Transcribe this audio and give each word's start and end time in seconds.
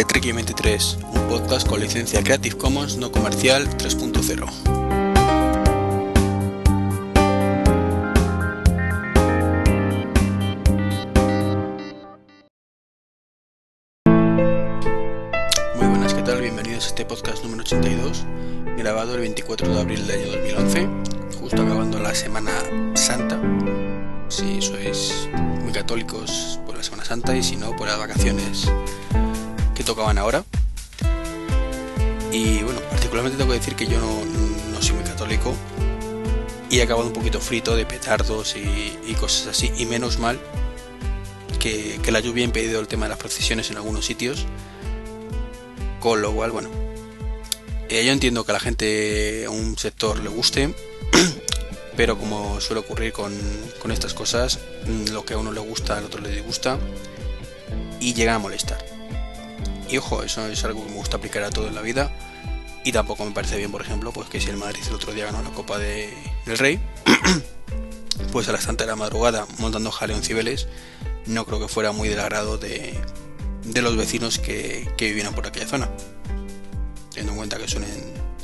de 0.00 0.06
Trek 0.06 0.34
23, 0.34 0.98
un 1.12 1.28
podcast 1.28 1.68
con 1.68 1.78
licencia 1.78 2.22
Creative 2.22 2.56
Commons 2.56 2.96
no 2.96 3.12
comercial 3.12 3.68
3.0. 3.76 4.46
Muy 15.76 15.86
buenas, 15.86 16.14
¿qué 16.14 16.22
tal? 16.22 16.40
Bienvenidos 16.40 16.84
a 16.84 16.88
este 16.88 17.04
podcast 17.04 17.44
número 17.44 17.60
82, 17.60 18.24
grabado 18.78 19.16
el 19.16 19.20
24 19.20 19.74
de 19.74 19.80
abril 19.82 20.06
del 20.06 20.18
año 20.18 20.32
2011, 20.32 20.88
justo 21.38 21.60
acabando 21.60 21.98
la 21.98 22.14
Semana 22.14 22.52
Santa. 22.94 23.38
Si 24.28 24.62
sois 24.62 25.28
muy 25.62 25.72
católicos 25.74 26.58
por 26.64 26.78
la 26.78 26.82
Semana 26.82 27.04
Santa 27.04 27.36
y 27.36 27.42
si 27.42 27.56
no, 27.56 27.76
por 27.76 27.86
las 27.86 27.98
vacaciones 27.98 28.66
tocaban 29.90 30.18
ahora. 30.18 30.44
Y 32.32 32.62
bueno, 32.62 32.80
particularmente 32.90 33.36
tengo 33.36 33.50
que 33.50 33.58
decir 33.58 33.74
que 33.74 33.88
yo 33.88 33.98
no, 33.98 34.80
soy 34.80 34.94
muy 34.94 35.04
católico 35.04 35.54
y 36.70 36.78
he 36.78 36.82
acabado 36.82 37.08
un 37.08 37.12
poquito 37.12 37.40
frito 37.40 37.74
de 37.74 37.84
petardos 37.86 38.54
y, 38.56 39.14
cosas 39.14 39.48
así. 39.48 39.72
Y 39.76 39.86
menos 39.86 40.18
mal 40.18 40.38
que, 41.58 41.98
que, 42.02 42.12
la 42.12 42.20
lluvia 42.20 42.44
ha 42.44 42.46
impedido 42.46 42.80
el 42.80 42.86
tema 42.86 43.06
de 43.06 43.10
las 43.10 43.18
procesiones 43.18 43.70
en 43.70 43.78
algunos 43.78 44.06
sitios. 44.06 44.46
Con 45.98 46.22
lo 46.22 46.32
cual, 46.32 46.52
bueno, 46.52 46.70
eh, 47.88 48.04
yo 48.04 48.12
entiendo 48.12 48.44
que 48.44 48.52
a 48.52 48.54
la 48.54 48.60
gente, 48.60 49.44
a 49.44 49.50
un 49.50 49.76
sector 49.76 50.20
le 50.20 50.30
guste, 50.30 50.72
pero 51.96 52.16
como 52.16 52.60
suele 52.60 52.80
ocurrir 52.80 53.12
con, 53.12 53.36
con 53.82 53.90
estas 53.90 54.14
cosas, 54.14 54.60
mm, 54.86 55.10
lo 55.10 55.24
que 55.24 55.34
a 55.34 55.38
uno 55.38 55.50
le 55.52 55.60
gusta, 55.60 55.98
al 55.98 56.04
otro 56.04 56.20
le 56.20 56.30
disgusta 56.30 56.78
y 57.98 58.14
llega 58.14 58.36
a 58.36 58.38
molestar. 58.38 58.89
Y 59.90 59.98
ojo, 59.98 60.22
eso 60.22 60.46
es 60.46 60.64
algo 60.64 60.84
que 60.84 60.90
me 60.90 60.96
gusta 60.96 61.16
aplicar 61.16 61.42
a 61.42 61.50
todo 61.50 61.68
en 61.68 61.74
la 61.74 61.82
vida. 61.82 62.12
Y 62.84 62.92
tampoco 62.92 63.24
me 63.24 63.32
parece 63.32 63.56
bien, 63.58 63.70
por 63.70 63.82
ejemplo, 63.82 64.12
pues 64.12 64.28
que 64.28 64.40
si 64.40 64.48
el 64.48 64.56
Madrid 64.56 64.80
el 64.88 64.94
otro 64.94 65.12
día 65.12 65.26
ganó 65.26 65.42
la 65.42 65.50
Copa 65.50 65.78
de, 65.78 66.12
del 66.46 66.58
Rey, 66.58 66.80
pues 68.32 68.48
a 68.48 68.52
las 68.52 68.64
tantas 68.66 68.86
de 68.86 68.92
la 68.92 68.96
madrugada 68.96 69.46
montando 69.58 69.90
jaleo 69.90 70.16
en 70.16 70.56
no 71.26 71.44
creo 71.44 71.60
que 71.60 71.68
fuera 71.68 71.92
muy 71.92 72.08
del 72.08 72.20
agrado 72.20 72.56
de, 72.56 72.98
de 73.64 73.82
los 73.82 73.96
vecinos 73.96 74.38
que, 74.38 74.90
que 74.96 75.06
vivían 75.06 75.34
por 75.34 75.46
aquella 75.46 75.66
zona. 75.66 75.90
Teniendo 77.10 77.32
en 77.32 77.36
cuenta 77.36 77.58
que 77.58 77.68
suelen 77.68 77.90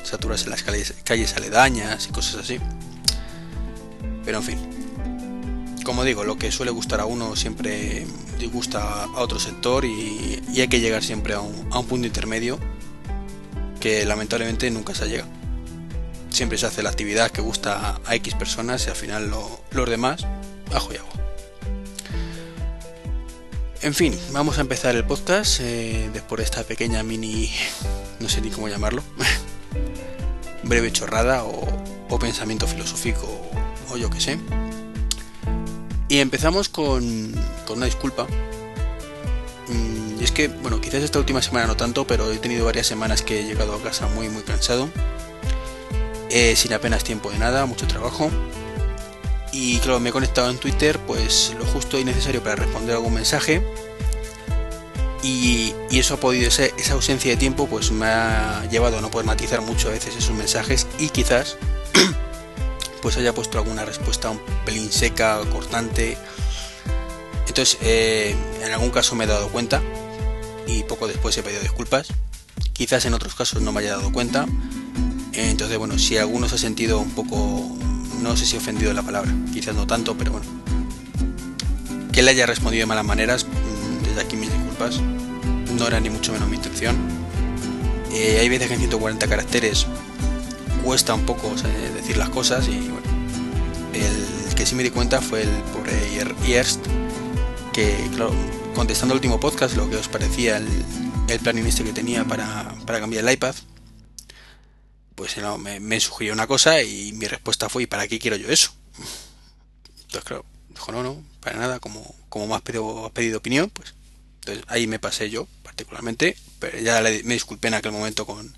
saturarse 0.02 0.44
en 0.44 0.50
las 0.50 0.62
calles, 0.62 0.94
calles 1.04 1.34
aledañas 1.34 2.06
y 2.08 2.12
cosas 2.12 2.36
así. 2.36 2.60
Pero 4.24 4.38
en 4.38 4.44
fin, 4.44 4.75
como 5.86 6.02
digo, 6.02 6.24
lo 6.24 6.36
que 6.36 6.50
suele 6.50 6.72
gustar 6.72 6.98
a 6.98 7.04
uno 7.06 7.36
siempre 7.36 8.04
disgusta 8.40 9.04
a 9.04 9.20
otro 9.20 9.38
sector 9.38 9.84
y, 9.84 10.42
hay 10.58 10.66
que 10.66 10.80
llegar 10.80 11.04
siempre 11.04 11.34
a 11.34 11.40
un, 11.40 11.86
punto 11.86 12.08
intermedio 12.08 12.58
que 13.78 14.04
lamentablemente 14.04 14.68
nunca 14.72 14.96
se 14.96 15.08
llega. 15.08 15.26
Siempre 16.28 16.58
se 16.58 16.66
hace 16.66 16.82
la 16.82 16.90
actividad 16.90 17.30
que 17.30 17.40
gusta 17.40 18.00
a 18.04 18.14
X 18.16 18.34
personas 18.34 18.84
y 18.88 18.90
al 18.90 18.96
final 18.96 19.30
lo, 19.30 19.60
los 19.70 19.88
demás, 19.88 20.26
ajo 20.74 20.92
y 20.92 20.96
agua. 20.96 21.12
En 23.82 23.94
fin, 23.94 24.18
vamos 24.32 24.58
a 24.58 24.62
empezar 24.62 24.96
el 24.96 25.04
podcast 25.04 25.60
eh, 25.60 26.10
después 26.12 26.38
de 26.38 26.44
esta 26.46 26.64
pequeña 26.64 27.04
mini, 27.04 27.52
no 28.18 28.28
sé 28.28 28.40
ni 28.40 28.50
cómo 28.50 28.68
llamarlo, 28.68 29.04
breve 30.64 30.90
chorrada 30.90 31.44
o, 31.44 31.64
o 32.08 32.18
pensamiento 32.18 32.66
filosófico 32.66 33.28
o 33.88 33.96
yo 33.96 34.10
que 34.10 34.20
sé. 34.20 34.36
Y 36.08 36.18
empezamos 36.18 36.68
con, 36.68 37.32
con 37.66 37.78
una 37.78 37.86
disculpa. 37.86 38.26
Y 40.18 40.24
es 40.24 40.32
que, 40.32 40.48
bueno, 40.48 40.80
quizás 40.80 41.02
esta 41.02 41.18
última 41.18 41.42
semana 41.42 41.66
no 41.66 41.76
tanto, 41.76 42.06
pero 42.06 42.30
he 42.30 42.38
tenido 42.38 42.64
varias 42.64 42.86
semanas 42.86 43.22
que 43.22 43.40
he 43.40 43.44
llegado 43.44 43.74
a 43.74 43.82
casa 43.82 44.06
muy, 44.08 44.28
muy 44.28 44.42
cansado. 44.42 44.88
Eh, 46.30 46.54
sin 46.56 46.72
apenas 46.72 47.04
tiempo 47.04 47.30
de 47.30 47.38
nada, 47.38 47.66
mucho 47.66 47.86
trabajo. 47.86 48.30
Y 49.52 49.78
claro, 49.78 50.00
me 50.00 50.10
he 50.10 50.12
conectado 50.12 50.50
en 50.50 50.58
Twitter, 50.58 50.98
pues 51.06 51.54
lo 51.58 51.64
justo 51.66 51.98
y 51.98 52.04
necesario 52.04 52.42
para 52.42 52.56
responder 52.56 52.94
algún 52.94 53.14
mensaje. 53.14 53.62
Y, 55.22 55.74
y, 55.90 55.98
eso 55.98 56.14
ha 56.14 56.20
podido 56.20 56.50
ser, 56.50 56.72
esa 56.78 56.92
ausencia 56.92 57.30
de 57.30 57.36
tiempo, 57.36 57.66
pues 57.66 57.90
me 57.90 58.06
ha 58.06 58.64
llevado 58.70 58.98
a 58.98 59.00
no 59.00 59.10
poder 59.10 59.26
matizar 59.26 59.60
mucho 59.60 59.88
a 59.88 59.92
veces 59.92 60.14
esos 60.16 60.36
mensajes 60.36 60.86
y 61.00 61.08
quizás 61.08 61.56
pues 63.06 63.18
haya 63.18 63.32
puesto 63.32 63.58
alguna 63.58 63.84
respuesta 63.84 64.30
un 64.30 64.40
pelín 64.64 64.90
seca, 64.90 65.38
cortante. 65.52 66.18
Entonces, 67.46 67.78
eh, 67.80 68.34
en 68.60 68.72
algún 68.72 68.90
caso 68.90 69.14
me 69.14 69.22
he 69.22 69.26
dado 69.28 69.48
cuenta 69.48 69.80
y 70.66 70.82
poco 70.82 71.06
después 71.06 71.38
he 71.38 71.44
pedido 71.44 71.62
disculpas. 71.62 72.08
Quizás 72.72 73.04
en 73.04 73.14
otros 73.14 73.36
casos 73.36 73.62
no 73.62 73.70
me 73.70 73.78
haya 73.78 73.96
dado 73.96 74.10
cuenta. 74.10 74.46
Entonces, 75.34 75.78
bueno, 75.78 76.00
si 76.00 76.18
alguno 76.18 76.48
se 76.48 76.56
ha 76.56 76.58
sentido 76.58 76.98
un 76.98 77.12
poco, 77.12 77.78
no 78.22 78.36
sé 78.36 78.44
si 78.44 78.56
ofendido 78.56 78.92
la 78.92 79.04
palabra, 79.04 79.32
quizás 79.52 79.76
no 79.76 79.86
tanto, 79.86 80.18
pero 80.18 80.32
bueno, 80.32 80.46
que 82.10 82.22
le 82.22 82.32
haya 82.32 82.44
respondido 82.44 82.82
de 82.82 82.86
malas 82.86 83.04
maneras, 83.04 83.46
desde 84.02 84.20
aquí 84.20 84.34
mis 84.34 84.52
disculpas. 84.52 85.00
No 85.78 85.86
era 85.86 86.00
ni 86.00 86.10
mucho 86.10 86.32
menos 86.32 86.48
mi 86.48 86.56
intención. 86.56 86.96
Eh, 88.12 88.38
hay 88.40 88.48
veces 88.48 88.66
que 88.66 88.74
en 88.74 88.80
140 88.80 89.28
caracteres 89.28 89.86
cuesta 90.86 91.14
un 91.14 91.26
poco 91.26 91.58
sea, 91.58 91.68
decir 91.68 92.16
las 92.16 92.28
cosas 92.28 92.68
y 92.68 92.78
bueno, 92.78 93.08
el 93.92 94.54
que 94.54 94.64
sí 94.64 94.76
me 94.76 94.84
di 94.84 94.90
cuenta 94.90 95.20
fue 95.20 95.42
el 95.42 95.50
pobre 95.72 95.92
Yerst, 96.46 96.86
que 97.72 98.08
contestando 98.72 99.12
el 99.12 99.16
último 99.16 99.40
podcast 99.40 99.74
lo 99.74 99.90
que 99.90 99.96
os 99.96 100.06
parecía 100.06 100.58
el, 100.58 101.40
planning 101.40 101.66
este 101.66 101.82
que 101.82 101.92
tenía 101.92 102.24
para, 102.24 102.72
para 102.86 103.00
cambiar 103.00 103.24
el 103.24 103.32
iPad, 103.32 103.56
pues 105.16 105.36
no, 105.38 105.58
me, 105.58 105.80
me, 105.80 105.98
sugirió 105.98 106.32
una 106.32 106.46
cosa 106.46 106.80
y 106.80 107.12
mi 107.14 107.26
respuesta 107.26 107.68
fue 107.68 107.82
¿y 107.82 107.86
para 107.86 108.06
qué 108.06 108.20
quiero 108.20 108.36
yo 108.36 108.48
eso? 108.48 108.72
Entonces 110.02 110.22
claro, 110.22 110.44
dijo 110.68 110.92
no, 110.92 111.02
no, 111.02 111.20
para 111.40 111.58
nada, 111.58 111.80
como, 111.80 112.14
como 112.28 112.46
me 112.46 112.54
has 112.54 112.62
pedido, 112.62 113.10
pedido 113.12 113.38
opinión, 113.38 113.70
pues 113.70 113.92
ahí 114.68 114.86
me 114.86 115.00
pasé 115.00 115.30
yo 115.30 115.48
particularmente, 115.64 116.36
pero 116.60 116.78
ya 116.78 117.02
me 117.02 117.34
disculpé 117.34 117.66
en 117.66 117.74
aquel 117.74 117.90
momento 117.90 118.24
con, 118.24 118.56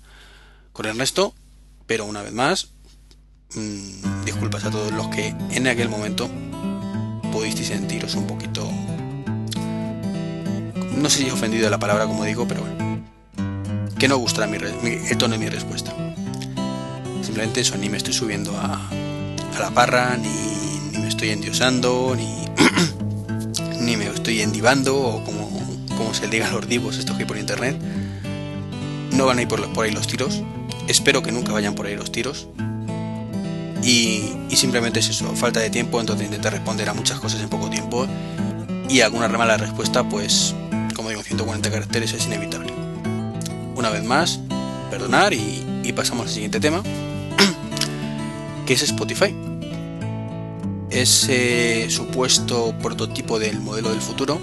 con 0.73 0.85
Ernesto 0.85 1.33
pero 1.89 2.05
una 2.05 2.21
vez 2.21 2.31
más, 2.31 2.69
mmm, 3.55 4.23
disculpas 4.23 4.63
a 4.63 4.69
todos 4.69 4.91
los 4.91 5.07
que 5.07 5.33
en 5.49 5.67
aquel 5.67 5.89
momento 5.89 6.29
pudisteis 7.31 7.69
sentiros 7.69 8.13
un 8.13 8.27
poquito, 8.27 8.69
no 10.95 11.09
sé 11.09 11.23
si 11.23 11.31
ofendido 11.31 11.63
de 11.63 11.71
la 11.71 11.79
palabra 11.79 12.05
como 12.05 12.25
digo, 12.25 12.47
pero 12.47 12.61
bueno, 12.61 13.07
que 13.97 14.07
no 14.07 14.17
gustará 14.17 14.45
mi, 14.45 14.57
el 14.57 15.17
tono 15.17 15.33
de 15.33 15.39
mi 15.39 15.49
respuesta. 15.49 15.91
Simplemente 17.23 17.61
eso, 17.61 17.75
ni 17.75 17.89
me 17.89 17.97
estoy 17.97 18.13
subiendo 18.13 18.55
a, 18.55 18.87
la 19.59 19.71
parra, 19.71 20.15
ni, 20.15 20.99
me 20.99 21.07
estoy 21.07 21.31
endiosando, 21.31 22.15
ni, 22.15 22.45
ni 23.81 23.97
me 23.97 24.05
estoy 24.09 24.41
endivando, 24.41 24.95
o 24.95 25.23
como, 25.23 25.49
como 25.97 26.13
se 26.13 26.25
le 26.25 26.29
diga 26.29 26.49
a 26.49 26.51
los 26.51 26.69
divos 26.69 26.99
estos 26.99 27.17
que 27.17 27.23
hay 27.23 27.27
por 27.27 27.39
internet. 27.39 27.75
No 29.13 29.25
van 29.25 29.39
a 29.39 29.41
ir 29.41 29.47
por, 29.47 29.73
por 29.73 29.85
ahí 29.85 29.91
los 29.91 30.05
tiros, 30.05 30.43
espero 30.89 31.21
que 31.21 31.31
nunca 31.31 31.53
vayan 31.53 31.75
por 31.75 31.85
ahí 31.85 31.95
los 31.95 32.11
tiros. 32.11 32.47
Y, 33.83 34.33
simplemente 34.55 34.99
es 34.99 35.09
eso, 35.09 35.33
falta 35.35 35.61
de 35.61 35.69
tiempo, 35.69 36.01
entonces 36.01 36.25
intentar 36.25 36.51
responder 36.51 36.89
a 36.89 36.93
muchas 36.93 37.19
cosas 37.19 37.41
en 37.41 37.47
poco 37.47 37.69
tiempo. 37.69 38.05
Y 38.89 39.01
alguna 39.01 39.29
mala 39.29 39.55
respuesta, 39.55 40.03
pues, 40.03 40.53
como 40.95 41.09
digo, 41.09 41.23
140 41.23 41.71
caracteres 41.71 42.11
es 42.13 42.25
inevitable. 42.25 42.73
Una 43.75 43.89
vez 43.89 44.03
más, 44.03 44.39
perdonar 44.89 45.33
y, 45.33 45.63
y 45.83 45.93
pasamos 45.93 46.25
al 46.25 46.33
siguiente 46.33 46.59
tema, 46.59 46.81
que 48.65 48.73
es 48.73 48.81
Spotify. 48.81 49.33
Ese 50.89 51.89
supuesto 51.91 52.73
prototipo 52.81 53.37
del 53.37 53.59
modelo 53.59 53.91
del 53.91 54.01
futuro, 54.01 54.39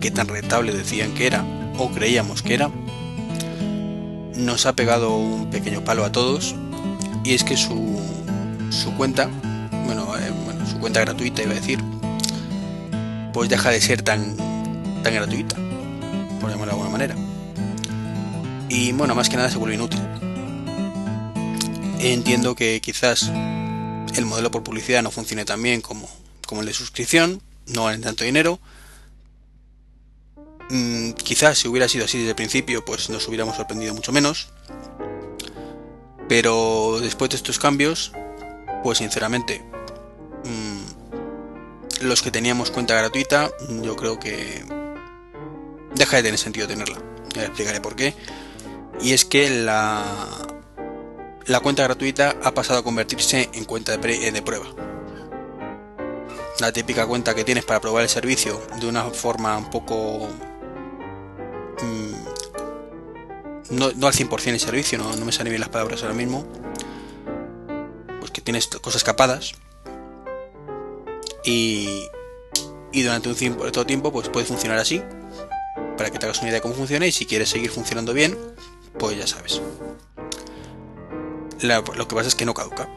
que 0.00 0.10
tan 0.10 0.26
rentable 0.26 0.72
decían 0.72 1.14
que 1.14 1.28
era, 1.28 1.44
o 1.78 1.90
creíamos 1.90 2.42
que 2.42 2.54
era, 2.54 2.70
nos 4.36 4.66
ha 4.66 4.74
pegado 4.74 5.16
un 5.16 5.50
pequeño 5.50 5.84
palo 5.84 6.04
a 6.04 6.12
todos 6.12 6.54
y 7.24 7.34
es 7.34 7.44
que 7.44 7.56
su, 7.56 8.00
su 8.70 8.94
cuenta, 8.94 9.28
bueno, 9.86 10.16
eh, 10.18 10.30
bueno, 10.44 10.66
su 10.66 10.78
cuenta 10.78 11.00
gratuita 11.00 11.42
iba 11.42 11.52
a 11.52 11.54
decir, 11.54 11.82
pues 13.32 13.48
deja 13.48 13.70
de 13.70 13.80
ser 13.80 14.02
tan, 14.02 14.36
tan 15.02 15.14
gratuita, 15.14 15.56
por 16.40 16.50
llamarlo 16.50 16.66
de 16.66 16.70
alguna 16.70 16.90
manera. 16.90 17.16
Y 18.68 18.92
bueno, 18.92 19.14
más 19.14 19.28
que 19.28 19.36
nada 19.36 19.50
se 19.50 19.58
vuelve 19.58 19.76
inútil. 19.76 20.00
Entiendo 22.00 22.54
que 22.54 22.80
quizás 22.80 23.30
el 24.14 24.26
modelo 24.26 24.50
por 24.50 24.62
publicidad 24.62 25.02
no 25.02 25.10
funcione 25.10 25.44
tan 25.44 25.62
bien 25.62 25.80
como, 25.80 26.08
como 26.46 26.60
el 26.60 26.66
de 26.66 26.74
suscripción, 26.74 27.40
no 27.66 27.84
valen 27.84 28.02
tanto 28.02 28.24
dinero, 28.24 28.58
Mm, 30.70 31.12
quizás 31.12 31.58
si 31.58 31.68
hubiera 31.68 31.88
sido 31.88 32.04
así 32.04 32.18
desde 32.18 32.30
el 32.30 32.36
principio, 32.36 32.84
pues 32.84 33.10
nos 33.10 33.28
hubiéramos 33.28 33.56
sorprendido 33.56 33.94
mucho 33.94 34.12
menos. 34.12 34.48
Pero 36.28 36.98
después 37.00 37.30
de 37.30 37.36
estos 37.36 37.58
cambios, 37.58 38.12
pues 38.82 38.98
sinceramente, 38.98 39.62
mmm, 40.44 42.06
los 42.06 42.22
que 42.22 42.30
teníamos 42.30 42.70
cuenta 42.70 42.94
gratuita, 42.94 43.50
yo 43.82 43.94
creo 43.94 44.18
que 44.18 44.64
deja 45.94 46.16
de 46.16 46.22
tener 46.22 46.38
sentido 46.38 46.66
tenerla. 46.66 46.98
Ya 47.34 47.42
explicaré 47.44 47.80
por 47.80 47.94
qué. 47.94 48.14
Y 49.00 49.12
es 49.12 49.24
que 49.24 49.50
la, 49.50 50.04
la 51.46 51.60
cuenta 51.60 51.82
gratuita 51.82 52.36
ha 52.42 52.54
pasado 52.54 52.80
a 52.80 52.84
convertirse 52.84 53.50
en 53.52 53.64
cuenta 53.64 53.96
de, 53.96 54.32
de 54.32 54.42
prueba. 54.42 54.66
La 56.60 56.72
típica 56.72 57.06
cuenta 57.06 57.34
que 57.34 57.44
tienes 57.44 57.64
para 57.64 57.80
probar 57.80 58.04
el 58.04 58.08
servicio 58.08 58.62
de 58.80 58.86
una 58.86 59.04
forma 59.10 59.58
un 59.58 59.70
poco... 59.70 60.28
Mm, 61.82 62.14
no, 63.76 63.86
al 63.86 64.12
100% 64.12 64.48
el 64.48 64.60
servicio, 64.60 64.98
no, 64.98 65.14
no 65.16 65.24
me 65.24 65.32
salen 65.32 65.50
bien 65.50 65.60
las 65.60 65.70
palabras 65.70 66.02
ahora 66.02 66.14
mismo. 66.14 66.46
Pues 68.20 68.30
que 68.30 68.40
tienes 68.40 68.66
cosas 68.68 69.04
capadas. 69.04 69.52
Y, 71.44 72.08
y 72.94 73.02
durante 73.02 73.28
un 73.28 73.34
tiempo 73.86 74.12
pues 74.12 74.28
puede 74.28 74.46
funcionar 74.46 74.78
así 74.78 75.02
para 75.96 76.10
que 76.10 76.18
te 76.18 76.26
hagas 76.26 76.38
una 76.38 76.48
idea 76.48 76.58
de 76.58 76.62
cómo 76.62 76.74
funciona 76.74 77.06
y 77.06 77.12
si 77.12 77.26
quieres 77.26 77.50
seguir 77.50 77.70
funcionando 77.70 78.14
bien 78.14 78.38
pues 78.98 79.18
ya 79.18 79.26
sabes 79.26 79.60
lo 81.60 82.08
que 82.08 82.14
pasa 82.14 82.28
es 82.28 82.34
que 82.34 82.44
no 82.44 82.54
caduca 82.54 82.88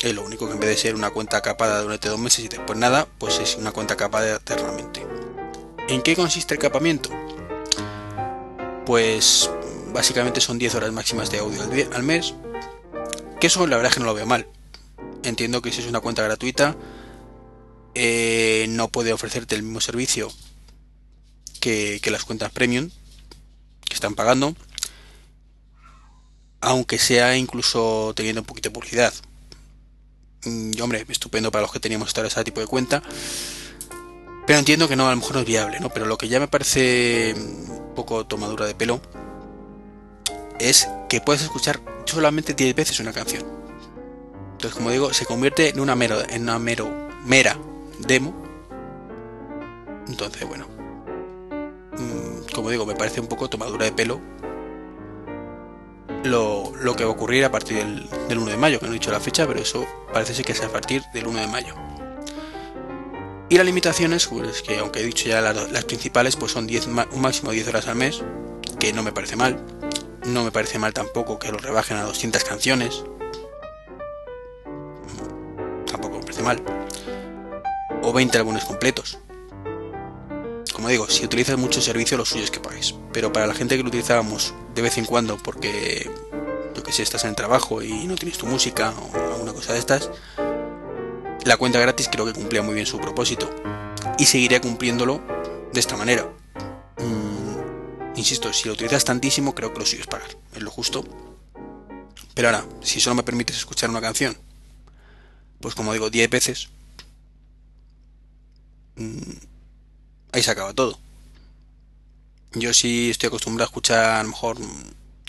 es 0.00 0.14
lo 0.14 0.24
único 0.24 0.46
que 0.46 0.54
en 0.54 0.60
vez 0.60 0.70
de 0.70 0.76
ser 0.76 0.94
una 0.94 1.10
cuenta 1.10 1.42
capada 1.42 1.82
durante 1.82 2.08
dos 2.08 2.18
meses 2.18 2.44
y 2.46 2.48
después 2.48 2.78
nada 2.78 3.06
pues 3.18 3.38
es 3.38 3.56
una 3.56 3.72
cuenta 3.72 3.96
capada 3.96 4.36
eternamente 4.36 5.06
¿en 5.88 6.02
qué 6.02 6.16
consiste 6.16 6.54
el 6.54 6.60
capamiento? 6.60 7.10
Pues 8.90 9.48
básicamente 9.94 10.40
son 10.40 10.58
10 10.58 10.74
horas 10.74 10.92
máximas 10.92 11.30
de 11.30 11.38
audio 11.38 11.62
al 11.94 12.02
mes 12.02 12.34
que 13.40 13.46
eso 13.46 13.64
la 13.68 13.76
verdad 13.76 13.92
es 13.92 13.94
que 13.94 14.00
no 14.00 14.06
lo 14.06 14.14
veo 14.14 14.26
mal 14.26 14.48
entiendo 15.22 15.62
que 15.62 15.70
si 15.70 15.80
es 15.80 15.86
una 15.86 16.00
cuenta 16.00 16.24
gratuita 16.24 16.76
eh, 17.94 18.66
no 18.70 18.88
puede 18.88 19.12
ofrecerte 19.12 19.54
el 19.54 19.62
mismo 19.62 19.80
servicio 19.80 20.28
que, 21.60 22.00
las 22.10 22.24
cuentas 22.24 22.50
premium 22.50 22.90
que 23.84 23.94
están 23.94 24.16
pagando, 24.16 24.56
aunque 26.60 26.98
sea 26.98 27.36
incluso 27.36 28.12
teniendo 28.16 28.40
un 28.40 28.46
poquito 28.46 28.70
de 28.70 28.74
publicidad. 28.74 29.14
Mm, 30.44 30.72
y 30.76 30.80
hombre, 30.80 31.04
estupendo 31.08 31.52
para 31.52 31.62
los 31.62 31.72
que 31.72 31.80
teníamos 31.80 32.12
ese 32.16 32.44
tipo 32.44 32.60
de 32.60 32.66
cuenta. 32.66 33.02
Pero 34.46 34.58
entiendo 34.58 34.88
que 34.88 34.96
no, 34.96 35.06
a 35.06 35.10
lo 35.10 35.16
mejor 35.16 35.34
no 35.34 35.40
es 35.40 35.46
viable, 35.46 35.78
¿no? 35.80 35.90
Pero 35.90 36.06
lo 36.06 36.16
que 36.16 36.28
ya 36.28 36.40
me 36.40 36.48
parece 36.48 37.34
poco 38.00 38.24
tomadura 38.24 38.66
de 38.66 38.74
pelo 38.74 39.00
es 40.58 40.88
que 41.08 41.20
puedes 41.20 41.42
escuchar 41.42 41.80
solamente 42.06 42.54
10 42.54 42.74
veces 42.74 43.00
una 43.00 43.12
canción. 43.12 43.44
Entonces, 44.52 44.74
como 44.76 44.90
digo, 44.90 45.12
se 45.12 45.26
convierte 45.26 45.68
en 45.68 45.80
una 45.80 45.94
mero, 45.94 46.18
en 46.28 46.42
una 46.42 46.58
mero, 46.58 46.88
mera 47.24 47.56
demo. 47.98 48.34
Entonces, 50.08 50.46
bueno. 50.46 50.66
Mm, 51.92 52.52
como 52.54 52.70
digo, 52.70 52.86
me 52.86 52.94
parece 52.94 53.20
un 53.20 53.26
poco 53.26 53.48
tomadura 53.48 53.84
de 53.84 53.92
pelo 53.92 54.20
lo, 56.24 56.72
que 56.96 57.04
va 57.04 57.10
a 57.10 57.12
ocurrir 57.12 57.44
a 57.44 57.50
partir 57.50 57.78
del, 57.78 58.38
1 58.38 58.50
de 58.50 58.56
mayo, 58.56 58.78
que 58.78 58.86
no 58.86 58.92
he 58.92 58.94
dicho 58.94 59.10
la 59.10 59.20
fecha, 59.20 59.46
pero 59.46 59.60
eso 59.60 59.86
parece 60.12 60.34
ser 60.34 60.44
que 60.44 60.52
es 60.52 60.62
a 60.62 60.68
partir 60.68 61.02
del 61.12 61.26
1 61.26 61.40
de 61.40 61.46
mayo. 61.46 61.74
Y 63.50 63.56
las 63.56 63.66
limitaciones, 63.66 64.28
pues 64.28 64.62
que 64.62 64.78
aunque 64.78 65.00
he 65.00 65.04
dicho 65.04 65.28
ya 65.28 65.40
las, 65.40 65.84
principales, 65.84 66.36
pues 66.36 66.52
son 66.52 66.68
10, 66.68 66.86
un 66.86 67.20
máximo 67.20 67.50
de 67.50 67.56
10 67.56 67.68
horas 67.68 67.88
al 67.88 67.96
mes, 67.96 68.22
que 68.78 68.92
no 68.92 69.02
me 69.02 69.12
parece 69.12 69.34
mal. 69.34 69.60
No 70.24 70.44
me 70.44 70.52
parece 70.52 70.78
mal 70.78 70.94
tampoco 70.94 71.40
que 71.40 71.50
lo 71.50 71.58
rebajen 71.58 71.96
a 71.96 72.04
200 72.04 72.44
canciones. 72.44 73.02
Tampoco 75.84 76.18
me 76.18 76.22
parece 76.22 76.42
mal 76.42 76.62
o 78.02 78.12
20 78.12 78.38
álbumes 78.38 78.64
completos. 78.64 79.18
Como 80.72 80.88
digo, 80.88 81.08
si 81.10 81.24
utilizas 81.24 81.58
mucho 81.58 81.80
servicio, 81.80 82.16
lo 82.16 82.24
suyo 82.24 82.44
es 82.44 82.50
que 82.52 82.60
pagues. 82.60 82.94
Pero 83.12 83.32
para 83.32 83.48
la 83.48 83.54
gente 83.54 83.76
que 83.76 83.82
lo 83.82 83.88
utilizábamos 83.88 84.54
de 84.74 84.82
vez 84.82 84.96
en 84.96 85.04
cuando, 85.04 85.36
porque 85.36 86.08
yo 86.74 86.82
que 86.84 86.92
sé, 86.92 87.02
estás 87.02 87.24
en 87.24 87.30
el 87.30 87.36
trabajo 87.36 87.82
y 87.82 88.06
no 88.06 88.14
tienes 88.14 88.38
tu 88.38 88.46
música 88.46 88.94
o 89.12 89.32
alguna 89.34 89.52
cosa 89.52 89.72
de 89.72 89.80
estas, 89.80 90.08
la 91.44 91.56
cuenta 91.56 91.78
gratis 91.78 92.08
creo 92.10 92.26
que 92.26 92.32
cumplía 92.32 92.62
muy 92.62 92.74
bien 92.74 92.86
su 92.86 92.98
propósito. 92.98 93.50
Y 94.18 94.26
seguiría 94.26 94.60
cumpliéndolo 94.60 95.20
de 95.72 95.80
esta 95.80 95.96
manera. 95.96 96.30
Mm, 96.98 98.16
insisto, 98.16 98.52
si 98.52 98.68
lo 98.68 98.74
utilizas 98.74 99.04
tantísimo, 99.04 99.54
creo 99.54 99.72
que 99.72 99.80
lo 99.80 99.86
suyo 99.86 100.02
es 100.02 100.06
pagar. 100.08 100.30
Es 100.54 100.62
lo 100.62 100.70
justo. 100.70 101.04
Pero 102.34 102.48
ahora, 102.48 102.64
si 102.82 103.00
solo 103.00 103.16
me 103.16 103.22
permites 103.22 103.56
escuchar 103.56 103.90
una 103.90 104.00
canción, 104.00 104.36
pues 105.60 105.74
como 105.74 105.92
digo, 105.92 106.10
10 106.10 106.30
veces, 106.30 106.68
Mm, 109.00 109.32
ahí 110.32 110.42
se 110.42 110.50
acaba 110.50 110.74
todo. 110.74 110.98
Yo 112.52 112.74
sí 112.74 113.10
estoy 113.10 113.28
acostumbrado 113.28 113.66
a 113.66 113.70
escuchar, 113.70 114.04
a 114.16 114.22
lo 114.22 114.28
mejor, 114.30 114.58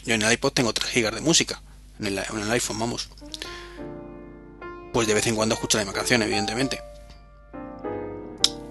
yo 0.04 0.14
en 0.16 0.22
el 0.22 0.34
iPod 0.34 0.52
tengo 0.52 0.74
3 0.74 0.94
GB 0.94 1.16
de 1.16 1.22
música, 1.22 1.62
en 2.00 2.08
el, 2.08 2.52
iPhone, 2.52 2.80
vamos. 2.80 3.08
Pues 4.94 5.08
de 5.08 5.14
vez 5.14 5.26
en 5.28 5.36
cuando 5.36 5.56
escucho 5.56 5.78
la 5.78 5.84
misma 5.84 5.98
canción, 5.98 6.22
evidentemente. 6.22 6.82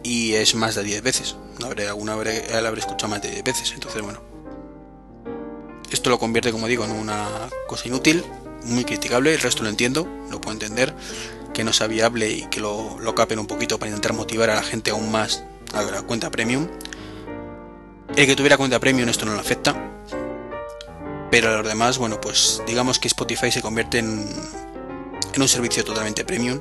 Y 0.02 0.34
es 0.34 0.54
más 0.54 0.74
de 0.74 0.82
10 0.82 1.02
veces. 1.02 1.36
Habré, 1.64 1.88
alguna 1.88 2.14
habré, 2.14 2.46
la 2.60 2.68
habré 2.68 2.80
escuchado 2.80 3.08
más 3.08 3.22
de 3.22 3.30
10 3.30 3.44
veces, 3.44 3.72
entonces 3.72 4.02
bueno. 4.02 4.20
Esto 5.90 6.10
lo 6.10 6.18
convierte, 6.18 6.52
como 6.52 6.66
digo, 6.66 6.84
en 6.84 6.92
una 6.92 7.48
cosa 7.66 7.88
inútil, 7.88 8.24
muy 8.64 8.84
criticable, 8.84 9.34
el 9.34 9.40
resto 9.40 9.62
lo 9.62 9.68
entiendo, 9.68 10.06
lo 10.30 10.40
puedo 10.40 10.52
entender 10.52 10.94
que 11.52 11.64
no 11.64 11.72
sea 11.72 11.88
viable 11.88 12.30
y 12.30 12.42
que 12.46 12.60
lo, 12.60 12.98
lo 13.00 13.14
capen 13.14 13.38
un 13.38 13.46
poquito 13.46 13.78
para 13.78 13.88
intentar 13.88 14.12
motivar 14.12 14.50
a 14.50 14.54
la 14.54 14.62
gente 14.62 14.92
aún 14.92 15.10
más 15.10 15.42
a 15.74 15.82
la 15.82 16.02
cuenta 16.02 16.30
premium. 16.30 16.68
El 18.16 18.26
que 18.26 18.36
tuviera 18.36 18.56
cuenta 18.56 18.78
premium 18.78 19.08
esto 19.08 19.26
no 19.26 19.34
lo 19.34 19.40
afecta. 19.40 19.74
Pero 21.30 21.48
a 21.48 21.58
los 21.58 21.66
demás, 21.66 21.98
bueno, 21.98 22.20
pues 22.20 22.62
digamos 22.66 22.98
que 22.98 23.06
Spotify 23.08 23.52
se 23.52 23.62
convierte 23.62 23.98
en, 23.98 24.26
en 25.34 25.42
un 25.42 25.48
servicio 25.48 25.84
totalmente 25.84 26.24
premium. 26.24 26.60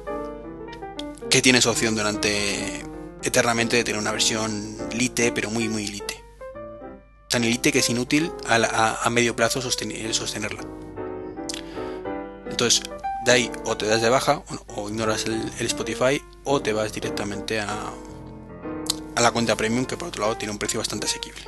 Que 1.29 1.41
tiene 1.41 1.61
su 1.61 1.69
opción 1.69 1.95
durante 1.95 2.83
eternamente 3.23 3.77
de 3.77 3.83
tener 3.83 3.99
una 3.99 4.11
versión 4.11 4.77
lite, 4.93 5.31
pero 5.31 5.49
muy, 5.49 5.69
muy 5.69 5.87
lite. 5.87 6.23
Tan 7.29 7.43
elite 7.43 7.71
que 7.71 7.79
es 7.79 7.89
inútil 7.89 8.31
a, 8.47 9.07
medio 9.09 9.35
plazo 9.35 9.61
sostenerla. 9.61 10.63
Entonces, 12.49 12.81
de 13.25 13.31
ahí 13.31 13.51
o 13.65 13.77
te 13.77 13.85
das 13.85 14.01
de 14.01 14.09
baja 14.09 14.41
o, 14.75 14.89
ignoras 14.89 15.25
el, 15.25 15.51
Spotify 15.59 16.21
o 16.43 16.61
te 16.61 16.73
vas 16.73 16.91
directamente 16.91 17.59
a, 17.59 17.91
a 19.15 19.21
la 19.21 19.31
cuenta 19.31 19.55
premium 19.55 19.85
que 19.85 19.97
por 19.97 20.07
otro 20.07 20.23
lado 20.23 20.37
tiene 20.37 20.51
un 20.51 20.57
precio 20.57 20.79
bastante 20.79 21.05
asequible. 21.05 21.41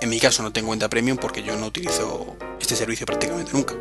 En 0.00 0.08
mi 0.08 0.20
caso 0.20 0.42
no 0.42 0.52
tengo 0.52 0.68
cuenta 0.68 0.88
premium 0.88 1.16
porque 1.16 1.42
yo 1.42 1.56
no 1.56 1.66
utilizo 1.66 2.36
este 2.60 2.76
servicio 2.76 3.06
prácticamente 3.06 3.52
nunca. 3.52 3.74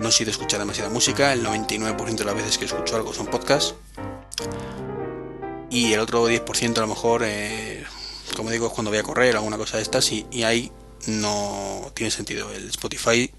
No 0.00 0.10
soy 0.10 0.24
de 0.24 0.32
escuchar 0.32 0.58
demasiada 0.60 0.90
música, 0.90 1.32
el 1.32 1.44
99% 1.44 2.16
de 2.16 2.24
las 2.24 2.34
veces 2.34 2.58
que 2.58 2.64
escucho 2.64 2.96
algo 2.96 3.12
son 3.12 3.26
podcasts. 3.26 3.74
Y 5.70 5.92
el 5.92 6.00
otro 6.00 6.28
10% 6.28 6.76
a 6.76 6.80
lo 6.82 6.86
mejor, 6.86 7.22
eh, 7.24 7.84
como 8.36 8.50
digo, 8.50 8.66
es 8.66 8.72
cuando 8.72 8.90
voy 8.90 8.98
a 8.98 9.02
correr 9.02 9.34
o 9.34 9.38
alguna 9.38 9.56
cosa 9.56 9.78
de 9.78 9.82
estas 9.82 10.12
y, 10.12 10.26
y 10.30 10.42
ahí 10.42 10.70
no 11.06 11.90
tiene 11.94 12.10
sentido. 12.10 12.52
El 12.52 12.68
Spotify 12.68 13.30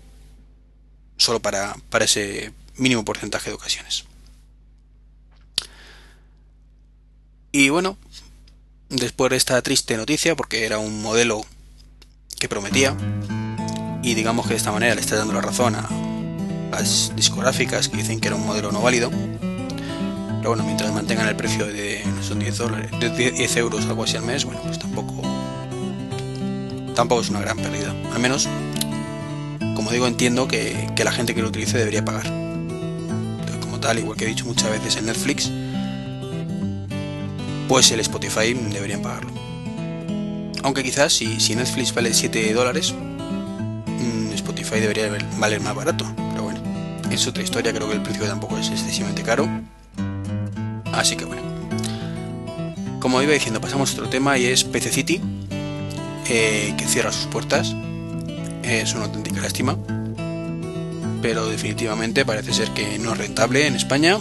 solo 1.18 1.42
para, 1.42 1.76
para 1.90 2.06
ese 2.06 2.54
mínimo 2.76 3.06
porcentaje 3.06 3.50
de 3.50 3.56
ocasiones. 3.56 4.06
Y 7.52 7.70
bueno, 7.70 7.98
después 8.90 9.30
de 9.30 9.38
esta 9.38 9.62
triste 9.62 9.96
noticia, 9.96 10.36
porque 10.36 10.66
era 10.66 10.80
un 10.80 11.02
modelo 11.02 11.46
que 12.40 12.50
prometía, 12.50 12.98
y 14.02 14.16
digamos 14.16 14.48
que 14.48 14.54
de 14.54 14.58
esta 14.58 14.72
manera 14.72 14.96
le 14.96 15.02
está 15.02 15.16
dando 15.16 15.34
la 15.34 15.42
razón 15.42 15.76
a 15.76 16.03
las 16.74 17.12
discográficas 17.16 17.88
que 17.90 17.98
dicen 17.98 18.20
que 18.20 18.28
era 18.28 18.36
un 18.36 18.46
modelo 18.46 18.72
no 18.72 18.82
válido, 18.82 19.10
pero 20.38 20.50
bueno, 20.50 20.64
mientras 20.64 20.94
mantengan 20.94 21.28
el 21.28 21.36
precio 21.36 21.66
de 21.66 22.02
esos 22.22 22.38
10, 22.38 22.58
dólares, 22.58 22.92
de 23.00 23.32
10 23.32 23.56
euros 23.58 23.86
algo 23.86 24.04
así 24.04 24.18
al 24.18 24.24
mes, 24.24 24.46
bueno, 24.46 24.60
pues 24.64 24.78
tampoco, 24.80 25.22
tampoco 26.96 27.22
es 27.22 27.30
una 27.30 27.42
gran 27.42 27.58
pérdida. 27.58 27.94
Al 28.14 28.20
menos 28.20 28.48
como 29.76 29.92
digo, 29.92 30.08
entiendo 30.08 30.48
que, 30.48 30.90
la 31.04 31.12
gente 31.12 31.34
que 31.34 31.42
lo 31.42 31.50
utilice 31.50 31.78
debería 31.78 32.06
pagar. 32.06 32.26
como 33.62 33.80
tal, 33.80 34.00
igual 34.00 34.18
que 34.18 34.26
he 34.26 34.28
dicho 34.28 34.46
muchas 34.46 34.70
veces 34.70 34.96
en 34.98 35.08
Netflix, 35.08 35.52
pues 37.68 37.92
el 37.92 38.00
Spotify 38.00 38.54
deberían 38.54 39.02
pagarlo. 39.02 39.32
Aunque 40.64 40.84
quizás 40.84 41.12
si, 41.12 41.40
si 41.40 41.56
Netflix 41.56 41.94
vale 41.94 42.14
7 42.14 42.54
dólares, 42.54 42.94
mm, 42.94 44.32
Spotify 44.34 44.80
debería 44.80 45.10
valer 45.38 45.60
más 45.60 45.76
barato. 45.76 46.06
Es 47.14 47.28
otra 47.28 47.44
historia, 47.44 47.72
creo 47.74 47.88
que 47.88 47.96
el 47.96 48.02
precio 48.02 48.26
tampoco 48.26 48.58
es 48.58 48.70
excesivamente 48.70 49.24
caro. 49.24 49.48
Así 50.92 51.16
que 51.16 51.26
bueno. 51.26 51.42
Como 53.00 53.22
iba 53.22 53.34
diciendo, 53.34 53.62
pasamos 53.62 53.92
a 53.92 53.94
otro 53.94 54.10
tema 54.10 54.38
y 54.38 54.46
es 54.46 54.64
PC 54.64 54.90
City, 54.90 55.22
eh, 56.28 56.74
que 56.78 56.86
cierra 56.86 57.12
sus 57.12 57.28
puertas 57.28 57.76
es 58.64 58.94
una 58.96 59.06
auténtica 59.06 59.42
lástima, 59.42 59.78
pero 61.22 61.48
definitivamente 61.48 62.26
parece 62.26 62.54
ser 62.54 62.70
que 62.72 62.98
no 62.98 63.12
es 63.12 63.18
rentable 63.18 63.68
en 63.68 63.76
España 63.76 64.18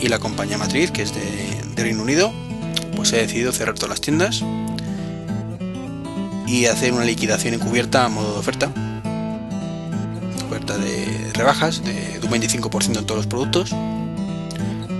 y 0.00 0.08
la 0.08 0.18
compañía 0.18 0.58
matriz, 0.58 0.90
que 0.90 1.02
es 1.02 1.14
de, 1.14 1.82
Reino 1.82 2.02
Unido, 2.02 2.32
pues 2.94 3.12
ha 3.12 3.16
decidido 3.16 3.52
cerrar 3.52 3.74
todas 3.74 3.90
las 3.90 4.00
tiendas 4.00 4.42
y 6.46 6.66
hacer 6.66 6.92
una 6.92 7.04
liquidación 7.04 7.54
encubierta 7.54 8.04
a 8.04 8.08
modo 8.08 8.34
de 8.34 8.38
oferta. 8.38 8.70
Rebajas 11.34 11.84
de, 11.84 12.20
un 12.22 12.30
25% 12.30 12.98
en 12.98 13.06
todos 13.06 13.18
los 13.18 13.26
productos. 13.26 13.74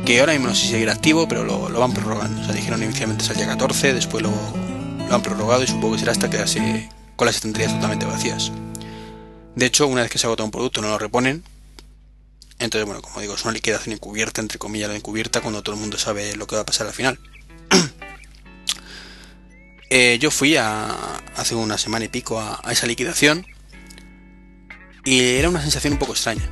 Que 0.04 0.20
ahora 0.20 0.32
mismo 0.32 0.48
no 0.48 0.54
sé 0.54 0.62
si 0.62 0.72
seguirá 0.72 0.92
activo, 0.92 1.26
pero 1.26 1.44
lo, 1.44 1.70
van 1.78 1.92
prorrogando. 1.92 2.42
O 2.42 2.44
sea, 2.44 2.54
dijeron 2.54 2.82
inicialmente 2.82 3.24
salía 3.24 3.46
14, 3.46 3.94
después 3.94 4.22
lo, 4.22 4.32
lo 5.08 5.14
han 5.14 5.22
prorrogado 5.22 5.62
y 5.62 5.66
supongo 5.66 5.92
que 5.92 6.00
será 6.00 6.12
hasta 6.12 6.28
quedarse 6.28 6.90
con 7.16 7.26
las 7.26 7.36
estanterías 7.36 7.72
totalmente 7.72 8.04
vacías. 8.04 8.52
De 9.54 9.66
hecho, 9.66 9.86
una 9.86 10.02
vez 10.02 10.10
que 10.10 10.18
se 10.18 10.26
agota 10.26 10.44
un 10.44 10.50
producto 10.50 10.82
no 10.82 10.88
lo 10.88 10.98
reponen. 10.98 11.44
Entonces, 12.58 12.86
bueno, 12.86 13.02
como 13.02 13.20
digo, 13.20 13.34
es 13.34 13.44
una 13.44 13.52
liquidación 13.52 13.94
encubierta, 13.94 14.40
entre 14.40 14.58
comillas, 14.58 14.88
la 14.88 14.96
encubierta, 14.96 15.40
cuando 15.40 15.62
todo 15.62 15.74
el 15.74 15.80
mundo 15.80 15.98
sabe 15.98 16.36
lo 16.36 16.46
que 16.46 16.56
va 16.56 16.62
a 16.62 16.66
pasar 16.66 16.86
al 16.86 16.92
final. 16.92 17.18
Eh, 19.90 20.18
yo 20.18 20.32
fui 20.32 20.56
a, 20.56 21.20
hace 21.36 21.54
una 21.54 21.78
semana 21.78 22.06
y 22.06 22.08
pico 22.08 22.40
a, 22.40 22.60
esa 22.72 22.86
liquidación 22.86 23.46
y 25.04 25.20
era 25.20 25.48
una 25.48 25.60
sensación 25.60 25.94
un 25.94 25.98
poco 25.98 26.12
extraña. 26.12 26.48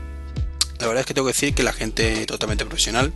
La 0.79 0.87
verdad 0.87 1.01
es 1.01 1.07
que 1.07 1.15
tengo 1.15 1.27
que 1.27 1.33
decir 1.33 1.55
que 1.55 1.63
la 1.63 1.73
gente 1.73 2.27
totalmente 2.27 2.67
profesional, 2.67 3.13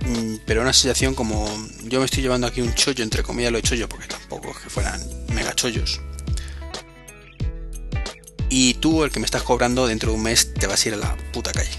mm, 0.00 0.36
pero 0.46 0.62
una 0.62 0.72
sensación 0.72 1.14
como 1.14 1.46
yo 1.84 2.00
me 2.00 2.04
estoy 2.04 2.22
llevando 2.22 2.46
aquí 2.46 2.60
un 2.60 2.74
chollo, 2.74 3.02
entre 3.02 3.22
comillas 3.22 3.52
lo 3.52 3.58
he 3.58 3.62
chollo, 3.62 3.88
porque 3.88 4.06
tampoco 4.06 4.50
es 4.50 4.58
que 4.58 4.70
fueran 4.70 5.00
mega 5.32 5.54
chollos. 5.54 6.00
Y 8.50 8.74
tú, 8.74 9.04
el 9.04 9.10
que 9.10 9.20
me 9.20 9.26
estás 9.26 9.42
cobrando, 9.42 9.86
dentro 9.86 10.10
de 10.10 10.16
un 10.16 10.22
mes 10.22 10.54
te 10.54 10.66
vas 10.66 10.84
a 10.84 10.88
ir 10.88 10.94
a 10.94 10.98
la 10.98 11.16
puta 11.32 11.52
calle. 11.52 11.70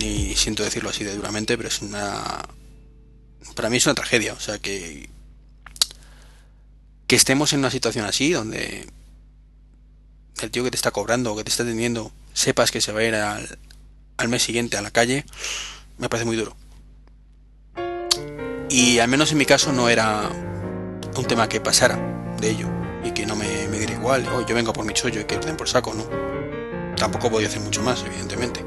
Y 0.00 0.34
siento 0.36 0.62
decirlo 0.62 0.90
así 0.90 1.04
de 1.04 1.16
duramente, 1.16 1.56
pero 1.56 1.68
es 1.68 1.82
una, 1.82 2.42
para 3.54 3.70
mí 3.70 3.78
es 3.78 3.86
una 3.86 3.94
tragedia. 3.94 4.34
O 4.34 4.40
sea, 4.40 4.58
que, 4.58 5.10
que 7.06 7.16
estemos 7.16 7.52
en 7.52 7.60
una 7.60 7.70
situación 7.70 8.04
así 8.04 8.32
donde 8.32 8.86
el 10.40 10.50
tío 10.50 10.64
que 10.64 10.70
te 10.70 10.76
está 10.76 10.90
cobrando 10.90 11.32
o 11.32 11.36
que 11.36 11.44
te 11.44 11.50
está 11.50 11.62
atendiendo 11.62 12.12
sepas 12.34 12.70
que 12.70 12.80
se 12.80 12.92
va 12.92 13.00
a 13.00 13.04
ir 13.04 13.14
al, 13.14 13.58
al 14.16 14.28
mes 14.28 14.42
siguiente 14.42 14.76
a 14.76 14.82
la 14.82 14.90
calle, 14.90 15.24
me 15.98 16.08
parece 16.08 16.26
muy 16.26 16.36
duro. 16.36 16.56
Y 18.68 18.98
al 18.98 19.08
menos 19.08 19.32
en 19.32 19.38
mi 19.38 19.46
caso 19.46 19.72
no 19.72 19.88
era 19.88 20.28
un 21.16 21.24
tema 21.24 21.48
que 21.48 21.60
pasara 21.60 21.96
de 22.40 22.50
ello 22.50 22.68
y 23.04 23.12
que 23.12 23.24
no 23.24 23.36
me, 23.36 23.68
me 23.68 23.78
diera 23.78 23.94
igual, 23.94 24.26
oh, 24.28 24.44
yo 24.44 24.54
vengo 24.54 24.72
por 24.72 24.84
mi 24.84 24.92
chollo 24.92 25.20
y 25.20 25.24
que 25.24 25.36
lo 25.36 25.42
den 25.42 25.56
por 25.56 25.68
saco, 25.68 25.94
no. 25.94 26.04
Tampoco 26.96 27.30
podía 27.30 27.48
hacer 27.48 27.60
mucho 27.60 27.82
más, 27.82 28.02
evidentemente. 28.04 28.64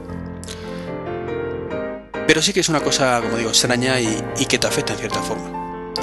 Pero 2.28 2.42
sí 2.42 2.54
que 2.54 2.60
es 2.60 2.70
una 2.70 2.82
cosa, 2.82 3.22
como 3.22 3.38
digo, 3.38 3.50
extraña 3.50 4.00
y, 4.00 4.46
que 4.48 4.60
te 4.60 4.68
afecta 4.68 4.94
en 4.94 5.00
cierta 5.00 5.22
forma. 5.22 5.94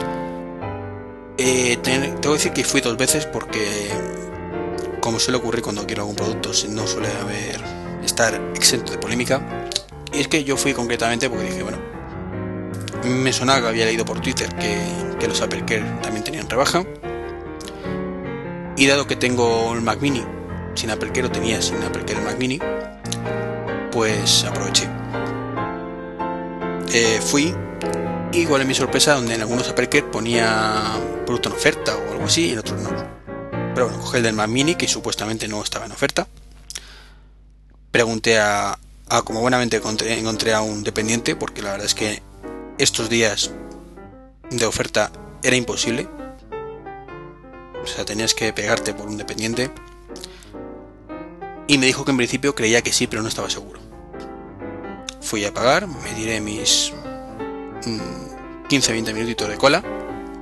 Eh, 1.39 1.79
tengo 1.83 2.21
que 2.21 2.29
decir 2.29 2.53
que 2.53 2.65
fui 2.65 2.81
dos 2.81 2.97
veces 2.97 3.27
porque, 3.27 3.91
como 5.07 5.21
suele 5.21 5.39
ocurrir 5.39 5.63
cuando 5.63 5.87
quiero 5.87 6.03
algún 6.03 6.17
producto, 6.17 6.51
no 6.71 6.85
suele 6.85 7.07
haber 7.23 7.61
estar 8.05 8.35
exento 8.57 8.91
de 8.91 8.99
polémica. 8.99 9.71
Y 10.13 10.19
es 10.19 10.27
que 10.27 10.43
yo 10.43 10.57
fui 10.57 10.75
concretamente 10.75 11.31
porque 11.31 11.45
dije, 11.45 11.63
bueno, 11.63 11.79
me 13.05 13.33
sonaba 13.33 13.61
que 13.61 13.67
había 13.69 13.85
leído 13.85 14.05
por 14.05 14.21
Twitter 14.21 14.49
que, 14.57 15.29
los 15.29 15.41
Apple 15.43 15.65
Care 15.65 15.85
también 16.03 16.25
tenían 16.25 16.51
rebaja. 16.51 16.85
Y 18.77 18.89
dado 18.89 19.07
que 19.07 19.15
tengo 19.15 19.75
el 19.75 19.81
Mac 19.81 20.01
Mini, 20.01 20.25
sin 20.75 20.91
Apple 20.91 21.13
Care 21.13 21.29
o 21.29 21.31
tenía 21.31 21.63
sin 21.63 21.77
Apple 21.85 22.05
Care 22.05 22.19
el 22.19 22.25
Mac 22.25 22.37
Mini, 22.41 22.59
pues 23.93 24.43
aproveché. 24.43 24.89
Eh, 26.93 27.21
fui 27.25 27.55
y 28.33 28.39
igual 28.39 28.63
en 28.63 28.67
mi 28.67 28.75
sorpresa 28.75 29.15
donde 29.15 29.35
en 29.35 29.43
algunos 29.43 29.69
Apple 29.69 29.87
ponía 30.11 30.83
producto 31.25 31.51
en 31.51 31.55
oferta 31.55 31.97
o 31.97 32.11
algo 32.11 32.25
así 32.25 32.47
y 32.47 32.53
en 32.55 32.59
otros 32.59 32.83
no. 32.83 33.26
Pero 33.77 33.89
bueno, 33.89 34.03
cogí 34.03 34.17
el 34.17 34.23
del 34.23 34.33
Mac 34.33 34.49
Mini 34.49 34.75
que 34.75 34.89
supuestamente 34.89 35.49
no 35.49 35.63
estaba 35.63 35.85
en 35.85 35.93
oferta. 35.93 36.27
Pregunté 37.91 38.39
a, 38.39 38.79
como 39.25 39.43
buenamente 39.43 39.77
encontré, 39.77 40.19
encontré 40.19 40.55
a 40.55 40.63
un 40.63 40.83
dependiente 40.83 41.37
porque 41.37 41.61
la 41.61 41.73
verdad 41.73 41.85
es 41.85 41.95
que 41.95 42.23
estos 42.79 43.11
días 43.11 43.51
de 44.51 44.65
oferta 44.65 45.13
era 45.43 45.57
imposible. 45.57 46.09
O 47.83 47.87
sea, 47.87 48.07
tenías 48.07 48.33
que 48.33 48.51
pegarte 48.55 48.95
por 48.95 49.09
un 49.09 49.19
dependiente. 49.19 49.71
Y 51.67 51.77
me 51.77 51.85
dijo 51.85 52.07
que 52.07 52.13
en 52.13 52.17
principio 52.17 52.55
creía 52.55 52.81
que 52.81 52.95
sí, 52.95 53.07
pero 53.07 53.21
no 53.21 53.29
estaba 53.29 53.51
seguro. 53.51 53.79
Fui 55.21 55.45
a 55.45 55.53
pagar, 55.53 55.87
me 55.87 56.15
diré 56.15 56.41
mis 56.41 56.95
15-20 58.71 59.13
minutitos 59.13 59.51
de 59.51 59.59
cola, 59.59 59.85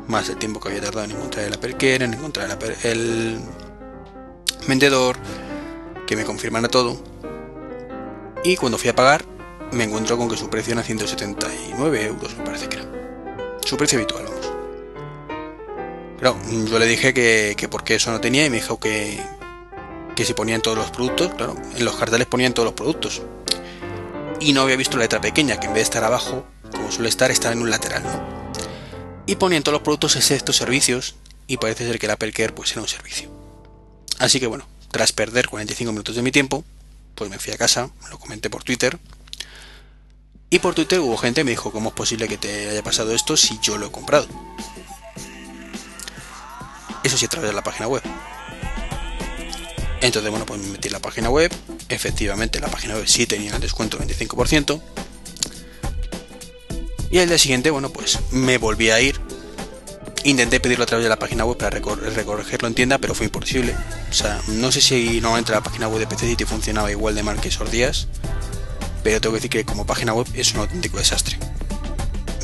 más 0.09 0.29
el 0.29 0.37
tiempo 0.37 0.61
que 0.61 0.69
había 0.69 0.81
tardado 0.81 1.05
en 1.05 1.13
encontrar 1.13 1.53
Apple 1.53 1.75
Care, 1.75 2.05
en 2.05 2.15
encontrar 2.15 2.59
el, 2.83 3.41
vendedor, 4.67 5.17
que 6.07 6.17
me 6.17 6.25
confirmara 6.25 6.69
todo. 6.69 6.97
Y 8.43 8.57
cuando 8.57 8.79
fui 8.79 8.91
a 8.91 8.95
pagar, 8.95 9.25
me 9.73 9.85
encuentro 9.85 10.17
con 10.17 10.29
que 10.29 10.37
su 10.37 10.49
precio 10.51 10.73
era 10.73 10.83
179 10.83 12.07
euros, 12.07 12.37
me 12.37 12.45
parece 12.45 12.69
que 12.69 12.77
era. 12.77 12.87
Su 13.65 13.77
precio 13.77 13.99
habitual, 13.99 14.25
vamos. 14.25 14.53
Claro, 16.19 16.37
yo 16.71 16.79
le 16.79 16.87
dije 16.87 17.13
que, 17.13 17.55
que 17.57 17.69
porque 17.69 17.97
eso 17.97 18.11
no 18.11 18.21
tenía 18.21 18.47
y 18.47 18.51
me 18.51 18.57
dijo 18.57 18.79
que, 18.79 19.21
que 20.15 20.25
si 20.25 20.35
ponían 20.35 20.61
todos 20.61 20.77
los 20.77 20.91
productos, 20.91 21.35
claro, 21.35 21.57
en 21.77 21.85
los 21.85 21.97
carteles 21.97 22.27
ponían 22.27 22.55
todos 22.55 22.67
los 22.67 22.75
productos 22.75 23.23
y 24.41 24.53
no 24.53 24.63
había 24.63 24.77
visto 24.77 24.97
la 24.97 25.05
letra 25.05 25.21
pequeña, 25.21 25.59
que 25.59 25.67
en 25.67 25.73
vez 25.73 25.81
de 25.81 25.85
estar 25.85 26.05
abajo, 26.05 26.45
como 26.73 26.91
suele 26.91 27.09
estar, 27.09 27.31
estaba 27.31 27.53
en 27.55 27.63
un 27.63 27.71
lateral, 27.71 28.03
¿no? 28.03 28.34
Y 29.27 29.37
ponían 29.37 29.63
todos 29.63 29.75
los 29.75 29.83
productos 29.83 30.17
excepto 30.17 30.53
servicios, 30.53 31.15
y 31.47 31.57
parece 31.57 31.87
ser 31.87 31.99
que 31.99 32.07
el 32.07 32.13
Apple 32.13 32.33
Care 32.33 32.53
pues 32.53 32.73
era 32.73 32.83
un 32.83 32.89
servicio. 32.89 33.31
Así 34.19 34.41
que 34.41 34.47
bueno, 34.47 34.67
tras 34.91 35.13
perder 35.13 35.49
45 35.49 35.93
minutos 35.93 36.17
de 36.17 36.23
mi 36.23 36.31
tiempo, 36.31 36.65
pues 37.15 37.31
me 37.31 37.39
fui 37.39 37.53
a 37.53 37.59
casa, 37.59 37.91
lo 38.11 38.19
comenté 38.19 38.51
por 38.51 38.65
Twitter, 38.65 38.99
y 40.55 40.61
por 40.61 40.75
Twitter 40.75 41.01
hubo 41.01 41.17
gente 41.17 41.41
que 41.41 41.45
me 41.45 41.51
dijo, 41.51 41.73
¿cómo 41.73 41.89
es 41.89 41.95
posible 41.97 42.29
que 42.29 42.39
te 42.39 42.71
haya 42.71 42.83
pasado 42.83 43.13
esto 43.13 43.37
si 43.37 43.59
yo 43.61 43.77
lo 43.77 43.87
he 43.87 43.91
comprado? 43.91 44.29
Eso 47.03 47.19
sí 47.19 47.25
a 47.25 47.29
través 47.29 47.51
de 47.51 47.57
la 47.57 47.65
página 47.65 47.89
web. 47.89 48.03
Entonces, 50.01 50.31
bueno, 50.31 50.47
pues 50.47 50.61
me 50.61 50.69
metí 50.69 50.89
en 50.89 50.93
la 50.93 51.01
página 51.01 51.29
web. 51.29 51.53
Efectivamente, 51.89 52.61
la 52.61 52.69
página 52.69 52.95
web 52.95 53.09
sí 53.09 53.27
tenía 53.27 53.55
el 53.55 53.61
descuento 53.61 53.99
25%. 53.99 54.81
Y 57.11 57.19
al 57.19 57.29
día 57.29 57.39
siguiente, 57.39 57.71
bueno, 57.71 57.91
pues 57.91 58.19
me 58.33 58.59
volví 58.59 58.91
a 58.91 59.01
ir. 59.01 59.21
Intenté 60.25 60.59
pedirlo 60.59 60.85
a 60.85 60.87
través 60.87 61.05
de 61.05 61.11
la 61.11 61.19
página 61.19 61.45
web 61.45 61.59
para 61.59 61.71
recorregirlo 61.71 62.67
en 62.67 62.75
tienda, 62.75 62.99
pero 62.99 63.15
fue 63.15 63.27
imposible. 63.27 63.75
O 64.11 64.13
sea, 64.13 64.41
no 64.49 64.73
sé 64.73 64.81
si 64.81 65.21
normalmente 65.21 65.53
la 65.53 65.63
página 65.63 65.87
web 65.87 66.01
de 66.01 66.07
PC 66.07 66.27
City 66.29 66.45
funcionaba 66.45 66.91
igual 66.91 67.15
de 67.15 67.23
mal 67.23 67.41
que 67.41 67.49
esos 67.49 67.71
días. 67.71 68.09
Pero 69.03 69.21
tengo 69.21 69.35
que 69.35 69.39
decir 69.39 69.51
que 69.51 69.65
como 69.65 69.85
página 69.85 70.15
web 70.15 70.27
es 70.35 70.55
un 70.55 70.61
auténtico 70.61 70.97
desastre. 70.97 71.39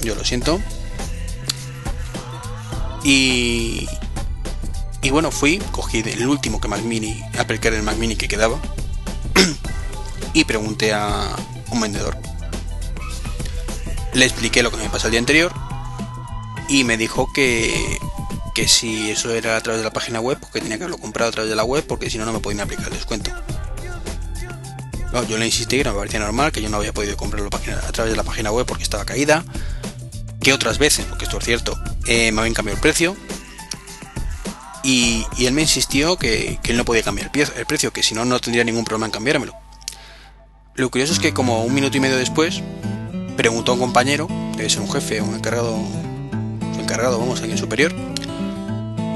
Yo 0.03 0.15
lo 0.15 0.25
siento. 0.25 0.61
Y, 3.03 3.89
y 5.03 5.11
bueno, 5.11 5.31
fui, 5.31 5.59
cogí 5.73 6.01
el 6.01 6.29
último 6.29 6.61
que 6.61 6.69
Mac 6.69 6.83
Mini, 6.83 7.23
Apple 7.39 7.59
Care 7.59 7.77
el 7.77 7.83
Mac 7.83 7.97
Mini 7.97 8.17
que 8.17 8.29
quedaba 8.29 8.59
y 10.35 10.45
pregunté 10.45 10.93
a 10.93 11.35
un 11.71 11.81
vendedor. 11.81 12.19
Le 14.15 14.25
expliqué 14.25 14.63
lo 14.63 14.71
que 14.71 14.77
me 14.77 14.89
pasó 14.89 15.07
el 15.07 15.13
día 15.13 15.21
anterior 15.21 15.53
y 16.69 16.85
me 16.85 16.97
dijo 16.97 17.33
que, 17.33 17.99
que 18.55 18.69
si 18.69 19.11
eso 19.11 19.33
era 19.33 19.57
a 19.57 19.61
través 19.61 19.81
de 19.81 19.85
la 19.85 19.93
página 19.93 20.21
web, 20.21 20.39
pues 20.39 20.53
que 20.53 20.61
tenía 20.61 20.79
que 20.79 20.85
haberlo 20.85 20.99
comprado 20.99 21.31
a 21.31 21.33
través 21.33 21.51
de 21.51 21.57
la 21.57 21.65
web 21.65 21.85
porque 21.87 22.11
si 22.11 22.19
no, 22.19 22.25
no 22.25 22.33
me 22.33 22.41
podían 22.41 22.61
aplicar 22.61 22.89
el 22.89 22.95
descuento. 22.95 23.31
yo 25.29 25.39
le 25.39 25.47
insistí 25.47 25.79
que 25.79 25.85
no 25.85 25.93
me 25.93 25.99
parecía 25.99 26.21
normal, 26.21 26.53
que 26.53 26.63
yo 26.63 26.69
no 26.69 26.79
había 26.79 26.93
podido 26.93 27.17
comprarlo 27.17 27.49
a 27.49 27.93
través 27.93 28.13
de 28.13 28.17
la 28.17 28.25
página 28.25 28.51
web 28.51 28.67
porque 28.67 28.83
estaba 28.83 29.05
caída, 29.05 29.45
que 30.41 30.53
otras 30.53 30.79
veces, 30.79 31.07
porque 31.07 31.25
esto 31.25 31.39
es 31.39 31.45
cierto, 31.45 31.79
eh, 32.07 32.33
me 32.33 32.41
habían 32.41 32.55
cambiado 32.55 32.77
el 32.77 32.81
precio, 32.81 33.17
y, 34.83 35.27
él 35.39 35.53
me 35.53 35.63
insistió 35.63 36.17
que, 36.17 36.59
él 36.63 36.77
no 36.77 36.85
podía 36.85 37.03
cambiar 37.03 37.31
el, 37.35 37.67
precio, 37.67 37.93
que 37.93 38.03
si 38.03 38.15
no, 38.15 38.25
no 38.25 38.41
tendría 38.41 38.65
ningún 38.65 38.85
problema 38.85 39.07
en 39.07 39.13
cambiármelo. 39.13 39.55
Lo 40.75 40.91
curioso 40.91 41.13
es 41.13 41.19
que 41.19 41.35
como 41.35 41.65
un 41.65 41.75
minuto 41.75 41.97
y 41.97 42.01
medio 42.01 42.17
después, 42.17 42.63
preguntó 43.41 43.73
a 43.73 43.75
un 43.75 43.81
compañero, 43.81 44.29
debe 44.55 44.69
ser 44.69 44.83
un 44.83 44.91
jefe, 44.91 45.23
un 45.23 45.35
encargado, 45.35 45.75
un 45.75 46.79
encargado, 46.79 47.19
vamos, 47.19 47.41
alguien 47.41 47.57
superior, 47.57 47.95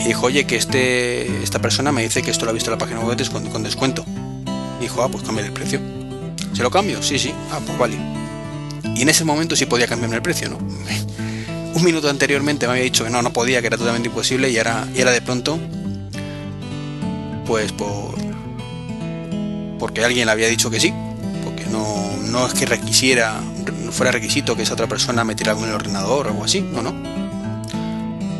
y 0.00 0.04
dijo, 0.04 0.24
oye, 0.24 0.46
que 0.46 0.56
este, 0.56 1.42
esta 1.42 1.58
persona 1.58 1.92
me 1.92 2.02
dice 2.02 2.22
que 2.22 2.30
esto 2.30 2.46
lo 2.46 2.50
ha 2.50 2.54
visto 2.54 2.70
en 2.70 2.78
la 2.78 2.78
página 2.78 3.00
web 3.00 3.18
con, 3.30 3.44
con 3.50 3.62
descuento. 3.62 4.02
Dijo, 4.80 5.02
ah, 5.02 5.10
pues 5.10 5.24
cambia 5.24 5.44
el 5.44 5.52
precio. 5.52 5.78
¿Se 6.54 6.62
lo 6.62 6.70
cambio? 6.70 7.02
Sí, 7.02 7.18
sí. 7.18 7.34
Ah, 7.52 7.60
pues 7.66 7.76
vale. 7.76 7.98
Y 8.96 9.02
en 9.02 9.10
ese 9.10 9.26
momento 9.26 9.56
sí 9.56 9.66
podía 9.66 9.86
cambiarme 9.86 10.16
el 10.16 10.22
precio, 10.22 10.48
¿no? 10.48 10.56
un 11.74 11.84
minuto 11.84 12.08
anteriormente 12.08 12.66
me 12.66 12.72
había 12.72 12.84
dicho 12.84 13.04
que 13.04 13.10
no, 13.10 13.20
no 13.20 13.30
podía, 13.30 13.60
que 13.60 13.66
era 13.66 13.76
totalmente 13.76 14.08
imposible 14.08 14.48
y 14.48 14.56
era, 14.56 14.88
y 14.94 15.02
era 15.02 15.10
de 15.10 15.20
pronto, 15.20 15.58
pues 17.44 17.72
por... 17.72 18.14
porque 19.78 20.02
alguien 20.02 20.24
le 20.24 20.32
había 20.32 20.48
dicho 20.48 20.70
que 20.70 20.80
sí, 20.80 20.94
porque 21.44 21.66
no, 21.66 22.16
no 22.30 22.46
es 22.46 22.54
que 22.54 22.64
requisiera, 22.64 23.38
fuera 23.94 24.10
requisito 24.10 24.56
que 24.56 24.62
esa 24.62 24.74
otra 24.74 24.88
persona 24.88 25.24
metiera 25.24 25.52
algo 25.52 25.64
en 25.64 25.70
el 25.70 25.76
ordenador 25.76 26.26
o 26.26 26.30
algo 26.30 26.44
así, 26.44 26.60
no, 26.60 26.82
no. 26.82 26.92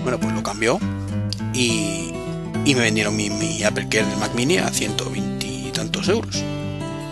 Bueno, 0.03 0.19
pues 0.21 0.35
lo 0.35 0.43
cambió 0.43 0.81
y, 1.55 2.11
y 2.65 2.75
me 2.75 2.81
vendieron 2.81 3.15
mi, 3.15 3.31
mi 3.31 3.63
Apple 3.63 3.89
Care 3.89 4.05
del 4.05 4.19
Mac 4.19 4.35
Mini 4.35 4.59
a 4.59 4.69
120 4.69 5.47
y 5.47 5.71
tantos 5.73 6.09
euros, 6.09 6.43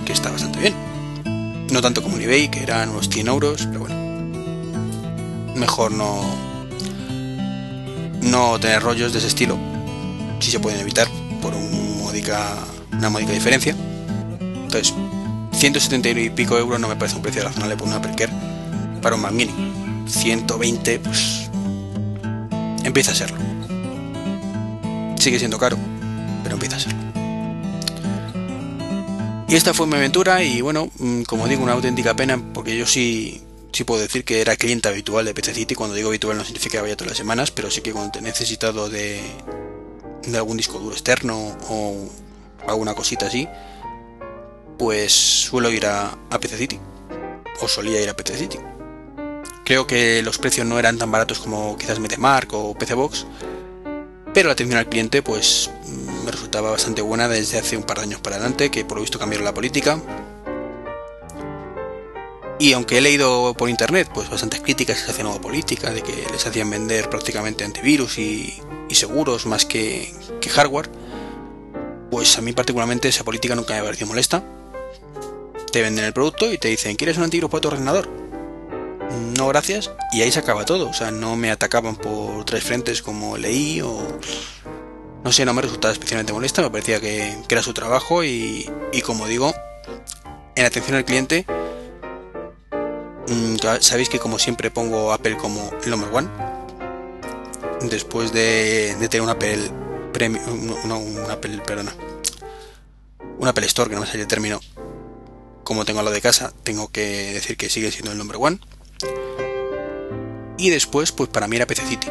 que 0.05 0.13
está 0.13 0.31
bastante 0.31 0.59
bien. 0.59 0.75
No 1.73 1.81
tanto 1.81 2.03
como 2.03 2.17
en 2.17 2.23
eBay, 2.23 2.51
que 2.51 2.63
eran 2.63 2.91
unos 2.91 3.09
100 3.09 3.29
euros, 3.29 3.67
pero 3.67 3.81
bueno. 3.81 3.95
Mejor 5.55 5.93
no, 5.93 6.21
no 8.23 8.59
tener 8.59 8.83
rollos 8.83 9.13
de 9.13 9.21
ese 9.21 9.29
estilo, 9.29 9.57
si 10.41 10.51
se 10.51 10.59
pueden 10.59 10.81
evitar 10.81 11.07
por 11.41 11.55
un 11.55 11.99
módica, 11.99 12.59
una 12.91 13.09
módica 13.09 13.33
diferencia. 13.33 13.77
Entonces, 14.41 14.93
170 15.63 16.09
y 16.09 16.31
pico 16.31 16.59
euros 16.59 16.81
no 16.81 16.89
me 16.89 16.97
parece 16.97 17.15
un 17.15 17.23
precio 17.23 17.41
razonable 17.41 17.77
por 17.77 17.87
un 17.87 17.95
Apple 17.95 18.17
Care 18.17 18.33
para 19.01 19.15
un 19.15 19.23
Mac 19.23 19.31
Mini. 19.31 19.53
120, 20.09 20.99
pues 20.99 21.49
empieza 22.83 23.13
a 23.13 23.15
serlo. 23.15 23.39
Sigue 25.21 25.39
siendo 25.39 25.59
caro, 25.59 25.79
pero 26.43 26.57
empieza 26.57 26.79
a 26.79 26.81
serlo. 26.81 26.99
Y 29.47 29.55
esta 29.55 29.73
fue 29.73 29.87
mi 29.87 29.95
aventura 29.95 30.43
y 30.43 30.63
bueno, 30.63 30.91
mm, 30.99 31.23
como 31.23 31.47
digo, 31.47 31.63
una 31.63 31.75
auténtica 31.75 32.17
pena 32.17 32.43
porque 32.53 32.77
yo 32.77 32.85
sí, 32.85 33.41
sí 33.71 33.85
puedo 33.85 34.01
decir 34.01 34.25
que 34.25 34.41
era 34.41 34.57
cliente 34.57 34.89
habitual 34.89 35.27
de 35.27 35.33
PC 35.33 35.55
City. 35.55 35.77
Cuando 35.77 35.95
digo 35.95 36.09
habitual 36.09 36.37
no 36.37 36.45
significa 36.45 36.79
que 36.79 36.83
vaya 36.83 36.97
todas 36.97 37.13
las 37.13 37.19
semanas, 37.19 37.53
pero 37.53 37.71
sí 37.71 37.83
que 37.83 37.93
cuando 37.93 38.19
he 38.19 38.23
necesitado 38.23 38.89
de, 38.89 39.21
de 40.27 40.37
algún 40.37 40.57
disco 40.57 40.81
duro 40.81 40.93
externo 40.93 41.57
o 41.69 42.09
alguna 42.67 42.95
cosita 42.95 43.27
así, 43.27 43.47
pues 44.79 45.13
suelo 45.13 45.71
ir 45.71 45.87
a, 45.87 46.17
a 46.31 46.41
PC 46.41 46.57
City. 46.57 46.81
O 47.61 47.69
solía 47.69 48.01
ir 48.01 48.09
a 48.09 48.17
PC 48.17 48.37
City. 48.37 48.59
Creo 49.65 49.87
que 49.87 50.23
los 50.23 50.39
precios 50.39 50.67
no 50.67 50.79
eran 50.79 50.99
tan 50.99 51.11
baratos 51.11 51.39
como 51.39 51.77
quizás 51.79 52.01
MediaMark 52.01 52.53
o 52.53 52.75
PC 52.75 52.95
Box, 52.95 53.27
pero 54.35 54.49
la 54.49 54.55
atención 54.55 54.79
al 54.79 54.89
cliente 54.89 55.23
pues 55.23 55.71
me 56.25 56.31
resultaba 56.31 56.71
bastante 56.71 57.03
buena 57.03 57.29
desde 57.29 57.59
hace 57.59 57.77
un 57.77 57.85
par 57.85 57.99
de 57.99 58.05
años 58.05 58.21
para 58.21 58.37
adelante, 58.37 58.71
que 58.71 58.85
por 58.85 58.97
lo 58.97 59.03
visto 59.03 59.19
cambiaron 59.19 59.45
la 59.45 59.55
política. 59.55 60.01
Y 62.59 62.73
aunque 62.75 62.99
he 62.99 63.01
leído 63.01 63.55
por 63.55 63.69
internet 63.69 64.09
pues 64.13 64.31
bastantes 64.31 64.61
críticas 64.61 65.09
hacia 65.09 65.25
nueva 65.25 65.41
política, 65.41 65.91
de 65.91 66.03
que 66.03 66.27
les 66.31 66.47
hacían 66.47 66.71
vender 66.71 67.11
prácticamente 67.11 67.65
antivirus 67.65 68.19
y, 68.19 68.55
y 68.89 68.95
seguros 68.95 69.47
más 69.47 69.65
que, 69.65 70.13
que 70.41 70.49
hardware, 70.49 70.91
pues 72.11 72.37
a 72.37 72.41
mí 72.41 72.53
particularmente 72.53 73.09
esa 73.09 73.25
política 73.25 73.55
nunca 73.55 73.75
me 73.75 73.81
ha 73.81 73.85
parecido 73.85 74.09
molesta. 74.09 74.43
Te 75.73 75.83
venden 75.83 76.05
el 76.05 76.13
producto 76.13 76.53
y 76.53 76.59
te 76.59 76.69
dicen, 76.69 76.97
¿quieres 76.97 77.17
un 77.17 77.25
antivirus 77.25 77.51
para 77.51 77.61
tu 77.61 77.69
ordenador? 77.69 78.23
no 79.37 79.49
gracias, 79.49 79.91
y 80.13 80.23
ahí 80.23 80.33
se 80.33 80.39
acaba 80.39 80.65
todo. 80.65 80.89
O 80.89 80.93
sea, 80.93 81.11
no 81.11 81.37
me 81.37 81.51
atacaban 81.51 81.97
por 81.97 82.45
tres 82.45 82.65
frentes 82.65 83.03
como 83.03 83.37
leí 83.37 83.81
o... 83.81 84.19
No 85.25 85.31
sé, 85.31 85.45
no 85.45 85.55
me 85.55 85.63
resultaba 85.63 85.93
especialmente 85.93 86.33
molesta, 86.33 86.63
me 86.63 86.71
parecía 86.71 87.01
que, 87.01 87.37
era 87.49 87.63
su 87.63 87.73
trabajo 87.73 88.25
y, 88.25 88.69
como 89.05 89.29
digo, 89.29 89.55
en 90.57 90.67
atención 90.67 90.97
al 90.97 91.05
cliente, 91.05 91.47
mm, 93.29 93.57
sabéis 93.81 94.09
que 94.09 94.19
como 94.19 94.41
siempre 94.41 94.73
pongo 94.73 95.13
Apple 95.13 95.37
como 95.37 95.71
el 95.85 95.91
number 95.91 96.11
one. 96.13 96.29
Después 97.89 98.33
de, 98.33 98.97
de 98.99 99.09
tener 99.09 99.23
un 99.23 99.31
Apple 99.31 99.71
Premium, 100.13 100.75
no, 100.87 100.99
un 100.99 101.31
Apple, 101.31 101.61
perdona, 101.65 101.95
un 103.39 103.47
Apple 103.47 103.67
Store, 103.67 103.89
que 103.89 103.95
no 103.95 104.01
me 104.01 104.07
sale 104.09 104.23
el 104.23 104.29
término, 104.29 104.61
como 105.65 105.85
tengo 105.85 106.03
lo 106.03 106.11
de 106.11 106.21
casa, 106.21 106.53
tengo 106.63 106.89
que 106.89 107.33
decir 107.33 107.57
que 107.57 107.71
sigue 107.71 107.91
siendo 107.91 108.13
el 108.13 108.19
number 108.19 108.37
one. 108.39 108.59
Y 110.59 110.71
después, 110.71 111.13
pues 111.13 111.29
para 111.29 111.49
mí 111.49 111.57
era 111.57 111.67
PC 111.67 111.87
City. 111.87 112.09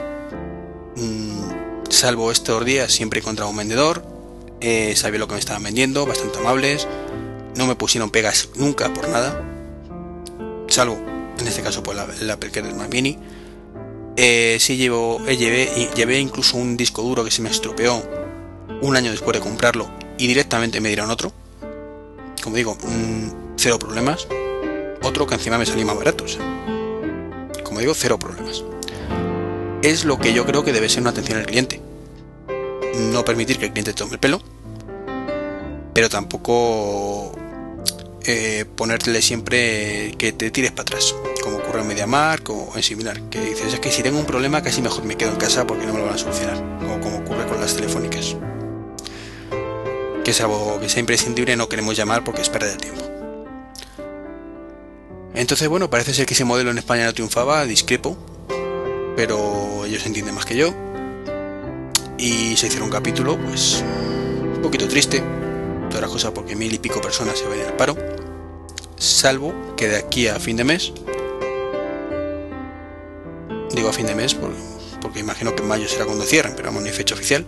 Mm, 0.98 1.90
salvo 1.90 2.32
estos 2.32 2.66
días, 2.66 2.92
siempre 2.92 3.20
he 3.20 3.22
encontrado 3.22 3.50
un 3.50 3.58
vendedor, 3.58 4.04
eh, 4.60 4.96
sabía 4.96 5.20
lo 5.20 5.28
que 5.28 5.34
me 5.34 5.40
estaban 5.40 5.64
vendiendo, 5.64 6.06
bastante 6.06 6.40
amables, 6.40 6.88
no 7.56 7.68
me 7.68 7.76
pusieron 7.76 8.10
pegas 8.10 8.50
nunca 8.56 8.94
por 8.94 9.10
nada, 9.10 9.44
salvo 10.68 11.00
en 11.40 11.48
este 11.48 11.62
caso 11.62 11.84
por 11.84 11.96
la, 11.96 12.08
la 12.22 12.36
del 12.36 12.76
Mac 12.76 12.92
Mini. 12.92 13.18
Eh, 14.18 14.58
sí 14.60 14.78
llevo, 14.78 15.22
eh, 15.28 15.38
llevé, 15.38 15.90
llevé 15.96 16.20
incluso 16.20 16.58
un 16.58 16.78
disco 16.78 17.02
duro 17.02 17.24
que 17.24 17.32
se 17.32 17.42
me 17.42 17.50
estropeó 17.50 18.04
un 18.82 18.96
año 18.96 19.12
después 19.12 19.36
de 19.38 19.42
comprarlo 19.42 19.90
y 20.18 20.28
directamente 20.28 20.82
me 20.82 20.90
dieron 20.90 21.10
otro. 21.10 21.32
Como 22.44 22.56
digo, 22.56 22.76
mm, 22.76 23.31
cero 23.58 23.80
problemas. 23.80 24.28
Otro 25.04 25.26
que 25.26 25.36
encima 25.36 25.58
me 25.58 25.66
salió 25.66 25.86
más 25.86 25.98
barato 25.98 26.26
como 27.72 27.80
digo, 27.80 27.94
cero 27.94 28.20
problemas. 28.20 28.66
Es 29.82 30.04
lo 30.04 30.20
que 30.20 30.34
yo 30.34 30.46
creo 30.46 30.66
que 30.66 30.74
debe 30.74 30.90
ser 30.90 31.00
una 31.02 31.12
atención 31.12 31.38
al 31.38 31.46
cliente. 31.46 31.80
No 33.14 33.24
permitir 33.24 33.60
que 33.60 33.68
el 33.68 33.72
cliente 33.72 33.94
tome 33.94 34.12
el 34.12 34.20
pelo, 34.20 34.42
pero 35.94 36.10
tampoco 36.10 37.32
eh, 38.26 38.66
ponerle 38.76 39.22
siempre 39.22 40.14
que 40.18 40.34
te 40.34 40.52
tires 40.52 40.72
para 40.72 40.82
atrás, 40.82 41.16
como 41.42 41.60
ocurre 41.60 41.80
en 41.80 41.88
MediaMark 41.88 42.50
o 42.50 42.74
en 42.76 42.84
similar, 42.84 43.22
que 43.30 43.40
dices 43.40 43.74
es 43.74 43.80
que 43.80 43.90
si 43.90 44.04
tengo 44.04 44.20
un 44.20 44.26
problema 44.26 44.62
casi 44.62 44.82
mejor 44.82 45.06
me 45.06 45.16
quedo 45.16 45.32
en 45.32 45.38
casa 45.38 45.66
porque 45.66 45.86
no 45.86 45.94
me 45.94 46.00
lo 46.00 46.06
van 46.06 46.16
a 46.16 46.18
solucionar, 46.18 46.58
o 46.58 47.00
como 47.00 47.20
ocurre 47.20 47.48
con 47.48 47.62
las 47.62 47.74
telefónicas. 47.74 48.36
Que 50.26 50.32
es 50.32 50.42
algo 50.42 50.78
que 50.82 50.90
sea 50.90 51.00
imprescindible 51.00 51.56
no 51.56 51.70
queremos 51.70 51.96
llamar 51.96 52.26
porque 52.26 52.42
es 52.42 52.50
perder 52.50 52.72
el 52.72 52.78
tiempo. 52.78 53.11
Entonces, 55.34 55.68
bueno, 55.68 55.90
parece 55.90 56.14
ser 56.14 56.26
que 56.26 56.34
ese 56.34 56.44
modelo 56.44 56.72
en 56.72 56.78
España 56.78 57.06
no 57.06 57.14
triunfaba, 57.14 57.66
discrepo, 57.66 58.18
pero 59.16 59.86
ellos 59.86 60.06
entienden 60.06 60.36
más 60.36 60.46
que 60.46 60.56
yo. 60.56 60.74
Y 62.18 62.56
se 62.58 62.68
hicieron 62.68 62.84
un 62.84 62.92
capítulo, 62.92 63.40
pues, 63.40 63.84
un 64.56 64.62
poquito 64.62 64.88
triste, 64.88 65.24
todas 65.90 66.02
las 66.02 66.12
cosas 66.12 66.32
porque 66.32 66.56
mil 66.56 66.74
y 66.74 66.80
pico 66.80 67.02
personas 67.02 67.38
se 67.38 67.48
ven 67.48 67.66
al 67.66 67.76
paro, 67.76 67.96
salvo 68.98 69.76
que 69.76 69.88
de 69.88 69.98
aquí 69.98 70.28
a 70.28 70.40
fin 70.40 70.56
de 70.58 70.64
mes, 70.64 70.94
digo 73.74 73.90
a 73.90 73.94
fin 73.94 74.06
de 74.06 74.16
mes 74.16 74.36
porque, 74.36 75.20
imagino 75.20 75.56
que 75.56 75.62
en 75.62 75.68
mayo 75.68 75.88
será 75.88 76.06
cuando 76.06 76.24
cierren, 76.24 76.54
pero 76.56 76.68
vamos, 76.68 76.84
no 76.84 76.88
hay 76.88 76.94
fecha 76.94 77.16
oficial, 77.16 77.46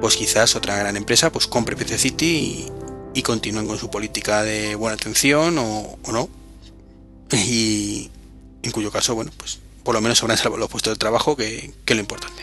pues 0.00 0.16
quizás 0.16 0.56
otra 0.56 0.76
gran 0.76 0.96
empresa 0.96 1.30
pues 1.30 1.46
compre 1.46 1.76
PC 1.76 1.98
City 1.98 2.66
y 3.14 3.22
continúen 3.22 3.66
con 3.66 3.78
su 3.78 3.90
política 3.90 4.42
de 4.42 4.74
buena 4.74 4.94
atención 4.94 5.56
o, 5.58 5.98
no. 6.12 6.28
Y 7.32 8.10
en 8.62 8.70
cuyo 8.72 8.90
caso, 8.90 9.14
bueno, 9.14 9.30
pues 9.36 9.58
por 9.86 9.94
lo 9.94 10.00
menos 10.00 10.20
habrán 10.22 10.36
salvado 10.36 10.58
los 10.58 10.68
puestos 10.68 10.94
de 10.94 10.98
trabajo, 10.98 11.36
que, 11.36 11.72
es 11.86 11.94
lo 11.94 12.00
importante. 12.00 12.42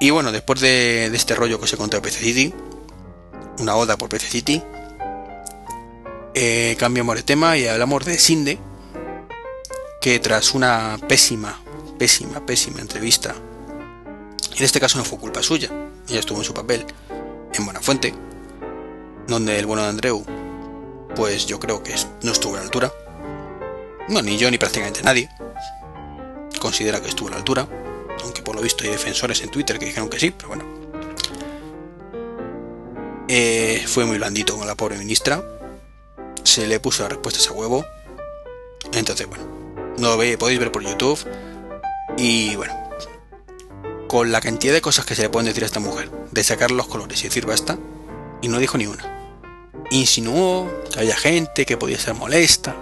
Y 0.00 0.10
bueno, 0.10 0.32
después 0.32 0.60
de, 0.60 1.06
este 1.06 1.34
rollo 1.34 1.58
que 1.58 1.64
os 1.64 1.72
he 1.72 1.76
contado 1.76 2.00
de 2.00 2.08
PC 2.08 2.24
City, 2.24 2.54
una 3.58 3.76
oda 3.76 3.98
por 3.98 4.08
PC 4.08 4.26
City, 4.26 4.62
eh, 6.34 6.76
cambiamos 6.78 7.14
de 7.16 7.22
tema 7.22 7.56
y 7.56 7.66
hablamos 7.66 8.04
de 8.04 8.18
Sinde, 8.18 8.58
que 10.00 10.18
tras 10.18 10.54
una 10.54 10.98
pésima, 11.08 11.60
pésima, 11.98 12.44
pésima 12.44 12.80
entrevista, 12.80 13.34
en 14.56 14.64
este 14.64 14.80
caso 14.80 14.98
no 14.98 15.04
fue 15.04 15.18
culpa 15.18 15.42
suya, 15.42 15.70
ella 16.08 16.20
estuvo 16.20 16.38
en 16.38 16.44
su 16.44 16.54
papel, 16.54 16.86
en 17.52 17.64
Buenafuente, 17.64 18.14
donde 19.26 19.58
el 19.58 19.66
bueno 19.66 19.82
de 19.82 19.88
Andreu, 19.88 20.24
pues 21.14 21.46
yo 21.46 21.58
creo 21.60 21.82
que 21.82 21.94
no 22.22 22.32
estuvo 22.32 22.54
a 22.54 22.58
la 22.58 22.64
altura. 22.64 22.92
No, 24.08 24.22
ni 24.22 24.36
yo 24.36 24.50
ni 24.50 24.58
prácticamente 24.58 25.02
nadie 25.02 25.30
considera 26.64 27.02
que 27.02 27.08
estuvo 27.08 27.28
a 27.28 27.32
la 27.32 27.36
altura, 27.36 27.68
aunque 28.22 28.40
por 28.40 28.56
lo 28.56 28.62
visto 28.62 28.84
hay 28.84 28.90
defensores 28.90 29.42
en 29.42 29.50
Twitter 29.50 29.78
que 29.78 29.84
dijeron 29.84 30.08
que 30.08 30.18
sí, 30.18 30.30
pero 30.30 30.48
bueno. 30.48 30.64
Eh, 33.28 33.84
fue 33.86 34.06
muy 34.06 34.16
blandito 34.16 34.56
con 34.56 34.66
la 34.66 34.74
pobre 34.74 34.96
ministra, 34.96 35.44
se 36.42 36.66
le 36.66 36.80
puso 36.80 37.02
las 37.02 37.12
respuestas 37.12 37.48
a 37.48 37.52
huevo, 37.52 37.84
entonces 38.92 39.26
bueno, 39.26 39.44
no 39.98 40.08
lo 40.08 40.16
ve, 40.16 40.38
podéis 40.38 40.58
ver 40.58 40.72
por 40.72 40.82
YouTube 40.82 41.18
y 42.16 42.56
bueno, 42.56 42.74
con 44.08 44.32
la 44.32 44.40
cantidad 44.40 44.72
de 44.72 44.80
cosas 44.80 45.04
que 45.04 45.14
se 45.14 45.22
le 45.22 45.28
pueden 45.28 45.48
decir 45.48 45.64
a 45.64 45.66
esta 45.66 45.80
mujer, 45.80 46.10
de 46.30 46.44
sacar 46.44 46.70
los 46.70 46.86
colores 46.86 47.20
y 47.20 47.24
decir 47.24 47.44
basta, 47.44 47.78
y 48.40 48.48
no 48.48 48.58
dijo 48.58 48.78
ni 48.78 48.86
una. 48.86 49.23
Insinuó 49.90 50.70
que 50.92 51.00
había 51.00 51.16
gente 51.16 51.66
que 51.66 51.76
podía 51.76 51.98
ser 51.98 52.14
molesta. 52.14 52.76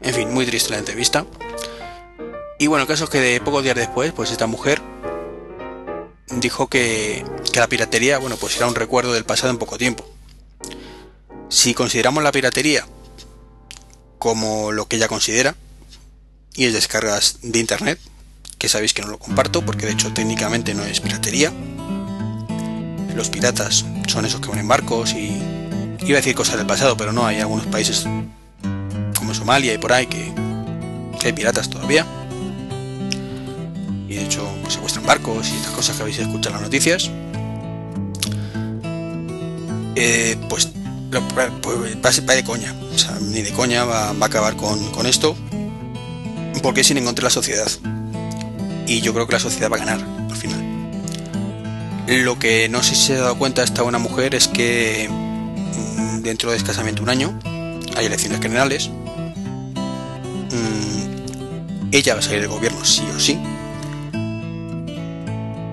En 0.00 0.14
fin, 0.14 0.32
muy 0.32 0.46
triste 0.46 0.70
la 0.70 0.78
entrevista. 0.78 1.26
Y 2.58 2.66
bueno, 2.66 2.82
el 2.82 2.88
caso 2.88 3.04
es 3.04 3.10
que 3.10 3.20
de 3.20 3.40
pocos 3.40 3.62
días 3.62 3.76
después, 3.76 4.12
pues 4.12 4.30
esta 4.30 4.46
mujer 4.46 4.82
dijo 6.30 6.68
que, 6.68 7.24
que 7.52 7.60
la 7.60 7.68
piratería, 7.68 8.18
bueno, 8.18 8.36
pues 8.36 8.56
era 8.56 8.66
un 8.66 8.74
recuerdo 8.74 9.12
del 9.12 9.24
pasado 9.24 9.50
en 9.50 9.58
poco 9.58 9.78
tiempo. 9.78 10.04
Si 11.48 11.74
consideramos 11.74 12.22
la 12.22 12.32
piratería 12.32 12.86
como 14.18 14.70
lo 14.70 14.86
que 14.86 14.96
ella 14.96 15.08
considera, 15.08 15.56
y 16.54 16.66
es 16.66 16.72
descargas 16.72 17.38
de 17.42 17.58
internet, 17.58 17.98
que 18.58 18.68
sabéis 18.68 18.92
que 18.92 19.02
no 19.02 19.08
lo 19.08 19.18
comparto 19.18 19.64
porque 19.64 19.86
de 19.86 19.92
hecho 19.92 20.12
técnicamente 20.12 20.74
no 20.74 20.84
es 20.84 21.00
piratería. 21.00 21.52
Los 23.14 23.28
piratas 23.28 23.84
son 24.06 24.24
esos 24.24 24.40
que 24.40 24.48
van 24.48 24.58
en 24.58 24.68
barcos 24.68 25.12
y 25.12 25.40
iba 26.06 26.18
a 26.18 26.20
decir 26.20 26.34
cosas 26.34 26.56
del 26.56 26.66
pasado, 26.66 26.96
pero 26.96 27.12
no, 27.12 27.26
hay 27.26 27.38
algunos 27.40 27.66
países 27.66 28.06
como 29.16 29.34
Somalia 29.34 29.74
y 29.74 29.78
por 29.78 29.92
ahí 29.92 30.06
que, 30.06 30.32
hay 31.22 31.32
piratas 31.32 31.68
todavía. 31.68 32.06
y 34.08 34.14
de 34.14 34.24
hecho 34.24 34.48
pues, 34.62 34.74
secuestran 34.74 35.04
barcos 35.04 35.48
y 35.50 35.56
estas 35.56 35.72
cosas 35.72 35.96
que 35.96 36.02
habéis 36.02 36.18
escuchado 36.18 36.50
en 36.50 36.52
las 36.54 36.62
noticias. 36.62 37.10
Eh, 39.96 40.36
pues, 40.48 40.70
pues 41.62 41.76
va, 42.26 42.34
de 42.34 42.44
coña, 42.44 42.74
o 42.94 42.98
sea, 42.98 43.18
ni 43.20 43.42
de 43.42 43.52
coña 43.52 43.84
va, 43.84 44.08
a 44.08 44.24
acabar 44.24 44.56
con, 44.56 45.06
esto, 45.06 45.36
porque 46.62 46.84
sin 46.84 46.96
encontrar 46.98 47.24
la 47.24 47.30
sociedad. 47.30 47.70
Y 48.86 49.00
yo 49.00 49.12
creo 49.12 49.26
que 49.26 49.34
la 49.34 49.40
sociedad 49.40 49.70
va 49.70 49.76
a 49.76 49.80
ganar 49.80 50.00
al 50.00 50.36
final. 50.36 50.59
Lo 52.10 52.40
que 52.40 52.68
no 52.68 52.82
sé 52.82 52.96
si 52.96 53.06
se 53.06 53.14
ha 53.14 53.20
dado 53.20 53.38
cuenta 53.38 53.62
esta 53.62 53.82
buena 53.82 53.98
mujer 53.98 54.34
es 54.34 54.48
que 54.48 55.08
mm, 55.08 56.22
dentro 56.22 56.50
de 56.50 56.56
escasamente 56.56 57.00
un 57.02 57.08
año 57.08 57.38
hay 57.96 58.06
elecciones 58.06 58.40
generales. 58.40 58.90
Mm, 60.50 61.92
ella 61.92 62.14
va 62.14 62.18
a 62.18 62.22
salir 62.22 62.40
del 62.40 62.48
gobierno 62.48 62.84
sí 62.84 63.04
o 63.14 63.20
sí. 63.20 63.38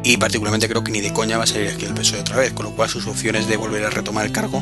Y 0.04 0.18
particularmente 0.18 0.70
creo 0.70 0.84
que 0.84 0.92
ni 0.92 1.02
de 1.02 1.12
coña 1.12 1.40
va 1.40 1.46
a 1.46 1.48
salir 1.48 1.70
aquí 1.70 1.86
el 1.86 1.96
PSOE 1.96 2.20
otra 2.20 2.38
vez, 2.38 2.54
con 2.54 2.68
lo 2.68 2.72
cual 2.74 2.88
sus 2.88 3.08
opciones 3.08 3.48
de 3.48 3.58
volver 3.58 3.84
a 3.84 3.90
retomar 3.90 4.24
el 4.24 4.32
cargo 4.32 4.62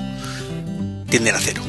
tienden 1.10 1.36
a 1.36 1.40
cero. 1.40 1.62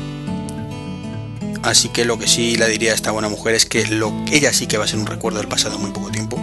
Así 1.65 1.89
que 1.89 2.05
lo 2.05 2.17
que 2.17 2.29
sí 2.29 2.55
le 2.55 2.69
diría 2.69 2.93
a 2.93 2.95
esta 2.95 3.11
buena 3.11 3.29
mujer 3.29 3.57
es 3.57 3.67
que 3.67 3.85
lo, 3.89 4.13
ella 4.31 4.53
sí 4.53 4.69
que 4.69 4.79
va 4.79 4.85
a 4.85 4.89
ser 4.89 5.01
un 5.01 5.07
recuerdo 5.07 5.41
del 5.41 5.49
pasado 5.49 5.75
en 5.75 5.83
muy 5.83 5.91
poco 5.91 6.13
tiempo. 6.13 6.41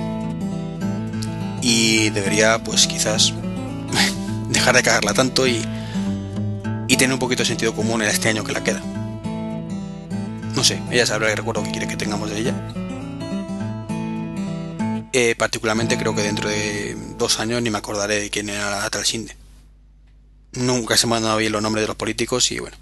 Y 1.62 2.10
debería, 2.10 2.62
pues 2.62 2.88
quizás, 2.88 3.34
dejar 4.63 4.76
de 4.78 4.84
cagarla 4.84 5.13
tanto 5.13 5.45
y, 5.45 5.62
y 6.88 6.95
tener 6.95 7.13
un 7.13 7.19
poquito 7.19 7.43
de 7.43 7.47
sentido 7.47 7.76
común 7.76 8.02
en 8.02 8.08
este 8.08 8.30
año 8.30 8.45
que 8.45 8.54
la 8.54 8.63
queda. 8.63 8.80
No 10.56 10.63
sé, 10.63 10.82
ella 10.89 11.06
sabrá 11.06 11.30
el 11.30 11.36
recuerdo 11.36 11.63
que 11.63 11.71
quiere 11.71 11.86
que 11.86 11.97
tengamos 11.97 12.30
de 12.30 12.39
ella. 12.39 12.54
Eh, 15.12 15.36
particularmente 15.38 15.97
creo 15.97 16.15
que 16.15 16.21
dentro 16.21 16.47
de 16.47 16.95
dos 17.17 17.41
años 17.41 17.62
ni 17.62 17.71
me 17.71 17.78
acordaré 17.78 18.21
de 18.21 18.30
quién 18.30 18.47
era 18.47 18.80
la 18.80 18.89
tal 18.89 19.06
Sinde. 19.06 19.36
Nunca 20.54 20.95
se 20.95 21.08
me 21.08 21.17
han 21.17 21.23
dado 21.23 21.38
bien 21.38 21.52
los 21.52 21.62
nombres 21.62 21.84
de 21.84 21.88
los 21.88 21.97
políticos 21.97 22.49
y 22.54 22.60
bueno. 22.60 22.78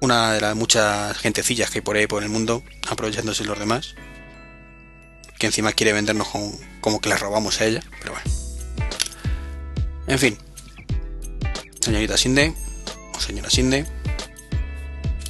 Una 0.00 0.32
de 0.32 0.40
las 0.40 0.56
muchas 0.56 1.16
gentecillas 1.18 1.70
que 1.70 1.78
hay 1.78 1.82
por 1.82 1.96
ahí 1.96 2.08
por 2.08 2.24
el 2.24 2.30
mundo, 2.30 2.64
aprovechándose 2.88 3.44
los 3.44 3.60
demás. 3.60 3.94
Que 5.38 5.46
encima 5.46 5.72
quiere 5.72 5.92
vendernos 5.92 6.26
como, 6.80 7.00
que 7.00 7.08
la 7.08 7.16
robamos 7.16 7.60
a 7.60 7.66
ella, 7.66 7.82
pero 8.00 8.14
bueno. 8.14 8.49
En 10.10 10.18
fin. 10.18 10.36
Señorita 11.80 12.16
Sinde, 12.16 12.52
o 13.14 13.20
señora 13.20 13.48
Sinde, 13.48 13.86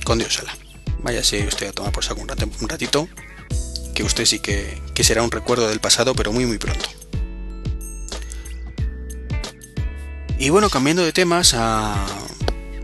con 0.04 0.18
Dios 0.18 0.40
ala. 0.40 0.56
Váyase 1.00 1.46
usted 1.46 1.68
a 1.68 1.72
tomar 1.72 1.92
por 1.92 2.02
saco 2.02 2.22
un, 2.22 2.28
ratito, 2.68 3.06
que 3.94 4.02
usted 4.02 4.24
sí 4.24 4.38
que, 4.38 4.80
que 4.94 5.04
será 5.04 5.22
un 5.22 5.30
recuerdo 5.30 5.68
del 5.68 5.80
pasado, 5.80 6.14
pero 6.14 6.32
muy 6.32 6.46
muy 6.46 6.56
pronto. 6.56 6.86
Y 10.38 10.48
bueno, 10.48 10.70
cambiando 10.70 11.04
de 11.04 11.12
temas 11.12 11.52
a... 11.52 12.06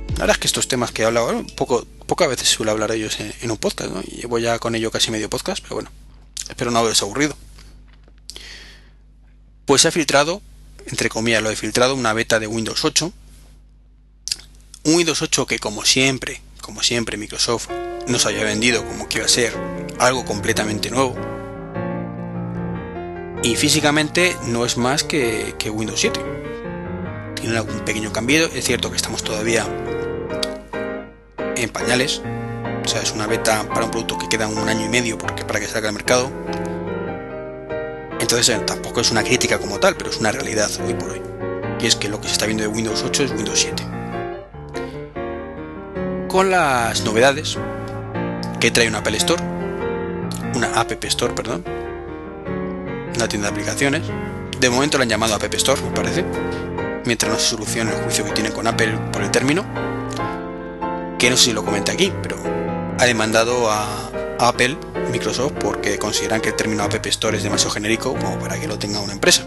La 0.09 0.21
verdad 0.21 0.37
es 0.37 0.39
que 0.39 0.49
estos 0.49 0.69
temas 0.69 0.93
que 0.93 1.01
he 1.01 1.07
hablado, 1.07 1.47
poco, 1.57 1.87
pocas 2.07 2.29
veces 2.29 2.47
suelo 2.47 2.73
hablar 2.73 2.93
ellos 2.93 3.17
en, 3.21 3.51
un 3.51 3.57
podcast, 3.57 3.91
¿no? 3.91 4.03
Llevo 4.03 4.39
ya 4.39 4.59
con 4.59 4.75
ello 4.75 4.91
casi 4.91 5.11
medio 5.11 5.31
podcast, 5.31 5.63
pero 5.63 5.77
bueno, 5.77 5.91
espero 6.47 6.71
no 6.71 6.79
haberos 6.79 7.03
aburrido. 7.03 7.35
Pues 9.65 9.81
se 9.81 9.89
ha 9.89 9.91
filtrado, 9.91 10.43
entre 10.87 11.09
comillas 11.09 11.43
lo 11.43 11.51
he 11.51 11.57
filtrado, 11.57 11.95
una 11.95 12.13
beta 12.13 12.39
de 12.39 12.47
Windows 12.47 12.85
8. 12.85 13.13
Un 14.85 14.95
Windows 14.95 15.21
8 15.21 15.47
que 15.47 15.59
como 15.59 15.85
siempre, 15.85 16.41
como 16.61 16.83
siempre 16.83 17.17
Microsoft 17.17 17.69
nos 18.07 18.25
había 18.27 18.45
vendido 18.45 18.85
como 18.87 19.09
que 19.09 19.19
iba 19.19 19.27
a 19.27 19.29
ser 19.29 19.53
algo 19.99 20.25
completamente 20.25 20.91
nuevo. 20.91 21.17
Y 23.43 23.55
físicamente 23.57 24.37
no 24.47 24.65
es 24.65 24.77
más 24.77 25.05
que, 25.05 25.55
Windows 25.71 26.01
7. 26.01 26.21
Tiene 27.35 27.57
algún 27.57 27.81
pequeño 27.81 28.13
cambio, 28.13 28.47
es 28.47 28.65
cierto 28.65 28.91
que 28.91 28.97
estamos 28.97 29.23
todavía 29.23 29.67
en 31.57 31.71
pañales. 31.71 32.23
O 32.85 32.89
sea, 32.89 33.03
es 33.03 33.13
una 33.13 33.27
beta 33.27 33.69
para 33.69 33.85
un 33.85 33.91
producto 33.91 34.19
que 34.19 34.29
queda 34.29 34.49
un 34.49 34.69
año 34.69 34.87
y 34.87 34.89
medio 34.89 35.19
porque, 35.19 35.45
para 35.45 35.61
que 35.61 35.67
salga 35.67 35.89
al 35.89 35.95
mercado. 35.95 36.31
Entonces 38.21 38.49
eh, 38.49 38.61
tampoco 38.67 39.01
es 39.01 39.11
una 39.11 39.23
crítica 39.23 39.59
como 39.59 39.79
tal, 39.79 39.97
pero 39.97 40.11
es 40.11 40.19
una 40.19 40.33
realidad 40.33 40.71
hoy 40.85 40.95
por 40.95 41.11
hoy. 41.11 41.23
Y 41.81 41.87
es 41.87 41.97
que 41.97 42.09
lo 42.09 42.21
que 42.21 42.29
se 42.29 42.33
está 42.33 42.47
viendo 42.47 42.63
de 42.63 42.69
Windows 42.69 43.03
8 43.03 43.25
es 43.25 43.31
Windows 43.33 43.61
7 43.61 43.97
con 46.37 46.51
las 46.51 47.03
novedades 47.03 47.57
que 48.61 48.71
trae 48.71 48.87
una 48.89 48.99
Apple 48.99 49.17
Store, 49.17 49.43
una 50.55 50.67
App 50.79 51.03
Store, 51.05 51.33
perdón, 51.33 51.65
una 53.15 53.27
tienda 53.27 53.49
de 53.49 53.55
aplicaciones. 53.55 54.03
De 54.61 54.69
momento 54.69 54.99
la 54.99 55.05
han 55.05 55.09
llamado 55.09 55.35
App 55.35 55.55
Store, 55.55 55.81
me 55.81 55.93
parece, 55.93 56.27
mientras 57.07 57.33
no 57.33 57.39
se 57.39 57.49
solucione 57.49 57.91
el 57.91 58.03
juicio 58.03 58.23
que 58.27 58.33
tienen 58.33 58.53
con 58.53 58.67
Apple 58.67 58.99
por 59.15 59.23
el 59.23 59.31
término, 59.31 59.65
que 61.19 61.31
no 61.31 61.39
sé 61.39 61.45
si 61.45 61.53
lo 61.55 61.65
comenta 61.65 61.93
aquí, 61.93 62.13
pero 62.23 62.37
ha 62.99 63.07
demandado 63.07 63.71
a 63.71 64.11
Apple, 64.39 64.77
Microsoft, 65.11 65.55
porque 65.61 65.99
consideran 65.99 66.41
que 66.41 66.51
el 66.51 66.57
término 66.57 66.83
App 66.83 67.07
Store 67.07 67.37
es 67.37 67.43
demasiado 67.43 67.73
genérico 67.73 68.15
como 68.15 68.39
para 68.39 68.61
que 68.61 68.67
lo 68.67 68.79
tenga 68.79 69.01
una 69.01 69.13
empresa. 69.13 69.47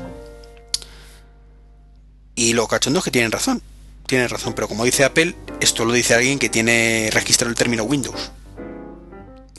Y 2.35 2.53
lo 2.53 2.67
cachondo 2.67 2.99
es 2.99 3.05
que 3.05 3.11
tienen 3.11 3.31
razón 3.31 3.61
tiene 4.09 4.27
razón, 4.27 4.53
pero 4.53 4.67
como 4.67 4.85
dice 4.85 5.03
Apple, 5.03 5.35
esto 5.61 5.85
lo 5.85 5.93
dice 5.93 6.15
alguien 6.15 6.39
que 6.39 6.49
tiene 6.49 7.09
registrado 7.13 7.51
el 7.51 7.55
término 7.55 7.83
Windows. 7.83 8.31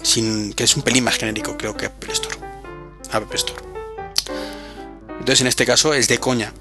Sin, 0.02 0.52
que 0.54 0.64
es 0.64 0.74
un 0.74 0.82
pelín 0.82 1.04
más 1.04 1.18
genérico, 1.18 1.56
creo 1.56 1.76
que 1.76 1.86
Apple 1.86 2.12
Store. 2.12 2.36
App 3.12 3.32
Store. 3.34 3.62
Entonces, 5.20 5.40
en 5.42 5.46
este 5.46 5.64
caso, 5.64 5.94
es 5.94 6.08
de 6.08 6.18
coña 6.18 6.52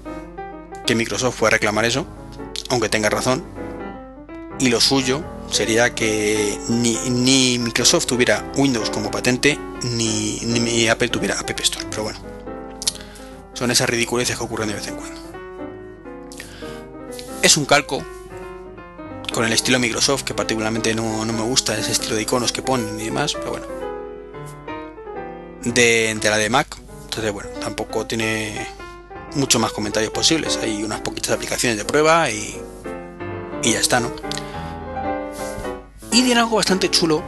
que 0.86 0.94
Microsoft 0.94 1.40
pueda 1.40 1.50
reclamar 1.50 1.84
eso, 1.84 2.06
aunque 2.68 2.88
tenga 2.88 3.10
razón. 3.10 3.42
Y 4.60 4.68
lo 4.68 4.78
suyo 4.78 5.24
sería 5.50 5.94
que 5.94 6.58
ni, 6.68 7.58
Microsoft 7.58 8.04
tuviera 8.04 8.52
Windows 8.56 8.90
como 8.90 9.10
patente, 9.10 9.58
ni, 9.82 10.38
ni 10.44 10.86
Apple 10.86 11.08
tuviera 11.08 11.40
App 11.40 11.58
Store. 11.60 11.86
Pero 11.88 12.02
bueno, 12.02 12.20
son 13.54 13.70
esas 13.70 13.88
ridiculeces 13.88 14.36
que 14.36 14.44
ocurren 14.44 14.68
de 14.68 14.74
vez 14.74 14.86
en 14.86 14.96
cuando. 14.96 15.18
Es 17.42 17.56
un 17.56 17.64
calco 17.64 18.04
con 19.32 19.46
el 19.46 19.52
estilo 19.54 19.78
Microsoft, 19.78 20.24
que 20.24 20.34
particularmente 20.34 20.94
no, 20.94 21.24
me 21.24 21.42
gusta 21.42 21.78
ese 21.78 21.92
estilo 21.92 22.16
de 22.16 22.22
iconos 22.22 22.52
que 22.52 22.60
ponen 22.60 23.00
y 23.00 23.04
demás, 23.04 23.32
pero 23.32 23.52
bueno. 23.52 23.66
De, 25.64 26.18
la 26.22 26.36
de 26.36 26.50
Mac, 26.50 26.76
entonces 27.04 27.32
bueno, 27.32 27.48
tampoco 27.60 28.06
tiene 28.06 28.66
muchos 29.36 29.58
más 29.58 29.72
comentarios 29.72 30.12
posibles. 30.12 30.58
Hay 30.62 30.82
unas 30.82 31.00
poquitas 31.00 31.30
aplicaciones 31.30 31.78
de 31.78 31.86
prueba 31.86 32.30
y, 32.30 32.60
y 33.62 33.72
ya 33.72 33.80
está, 33.80 34.00
¿no? 34.00 34.12
Y 36.12 36.22
tiene 36.22 36.40
algo 36.40 36.56
bastante 36.56 36.90
chulo 36.90 37.22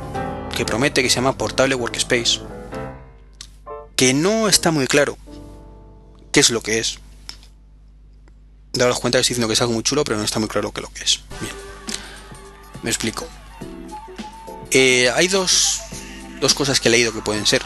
que 0.56 0.64
promete 0.64 1.02
que 1.02 1.08
se 1.08 1.16
llama 1.16 1.38
Portable 1.38 1.74
Workspace, 1.74 2.40
que 3.96 4.12
no 4.12 4.48
está 4.48 4.70
muy 4.70 4.86
claro 4.86 5.16
qué 6.32 6.40
es 6.40 6.50
lo 6.50 6.62
que 6.62 6.78
es, 6.78 6.98
daros 8.72 8.98
cuenta 9.00 9.18
que 9.18 9.20
estoy 9.20 9.34
diciendo 9.34 9.48
que 9.48 9.54
es 9.54 9.60
algo 9.60 9.74
muy 9.74 9.82
chulo, 9.82 10.02
pero 10.04 10.18
no 10.18 10.24
está 10.24 10.40
muy 10.40 10.48
claro 10.48 10.72
qué 10.72 10.80
lo 10.80 10.92
que 10.92 11.04
es. 11.04 11.20
Bien, 11.40 11.54
me 12.82 12.90
explico. 12.90 13.26
Eh, 14.70 15.10
hay 15.14 15.28
dos, 15.28 15.80
dos 16.40 16.54
cosas 16.54 16.80
que 16.80 16.88
he 16.88 16.90
leído 16.90 17.12
que 17.12 17.20
pueden 17.20 17.46
ser. 17.46 17.62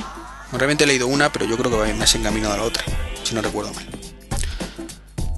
Realmente 0.53 0.85
he 0.85 0.87
leído 0.87 1.07
una, 1.07 1.33
pero 1.33 1.45
yo 1.45 1.57
creo 1.57 1.71
que 1.71 1.95
me 1.95 2.05
has 2.05 2.15
encaminado 2.15 2.55
a 2.55 2.57
la 2.59 2.63
otra, 2.63 2.85
si 3.25 3.35
no 3.35 3.43
recuerdo 3.43 3.73
mal. 3.73 3.87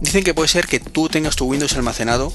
Dicen 0.01 0.25
que 0.25 0.35
puede 0.35 0.49
ser 0.49 0.67
que 0.67 0.81
tú 0.81 1.09
tengas 1.09 1.37
tu 1.37 1.45
Windows 1.45 1.75
almacenado 1.75 2.33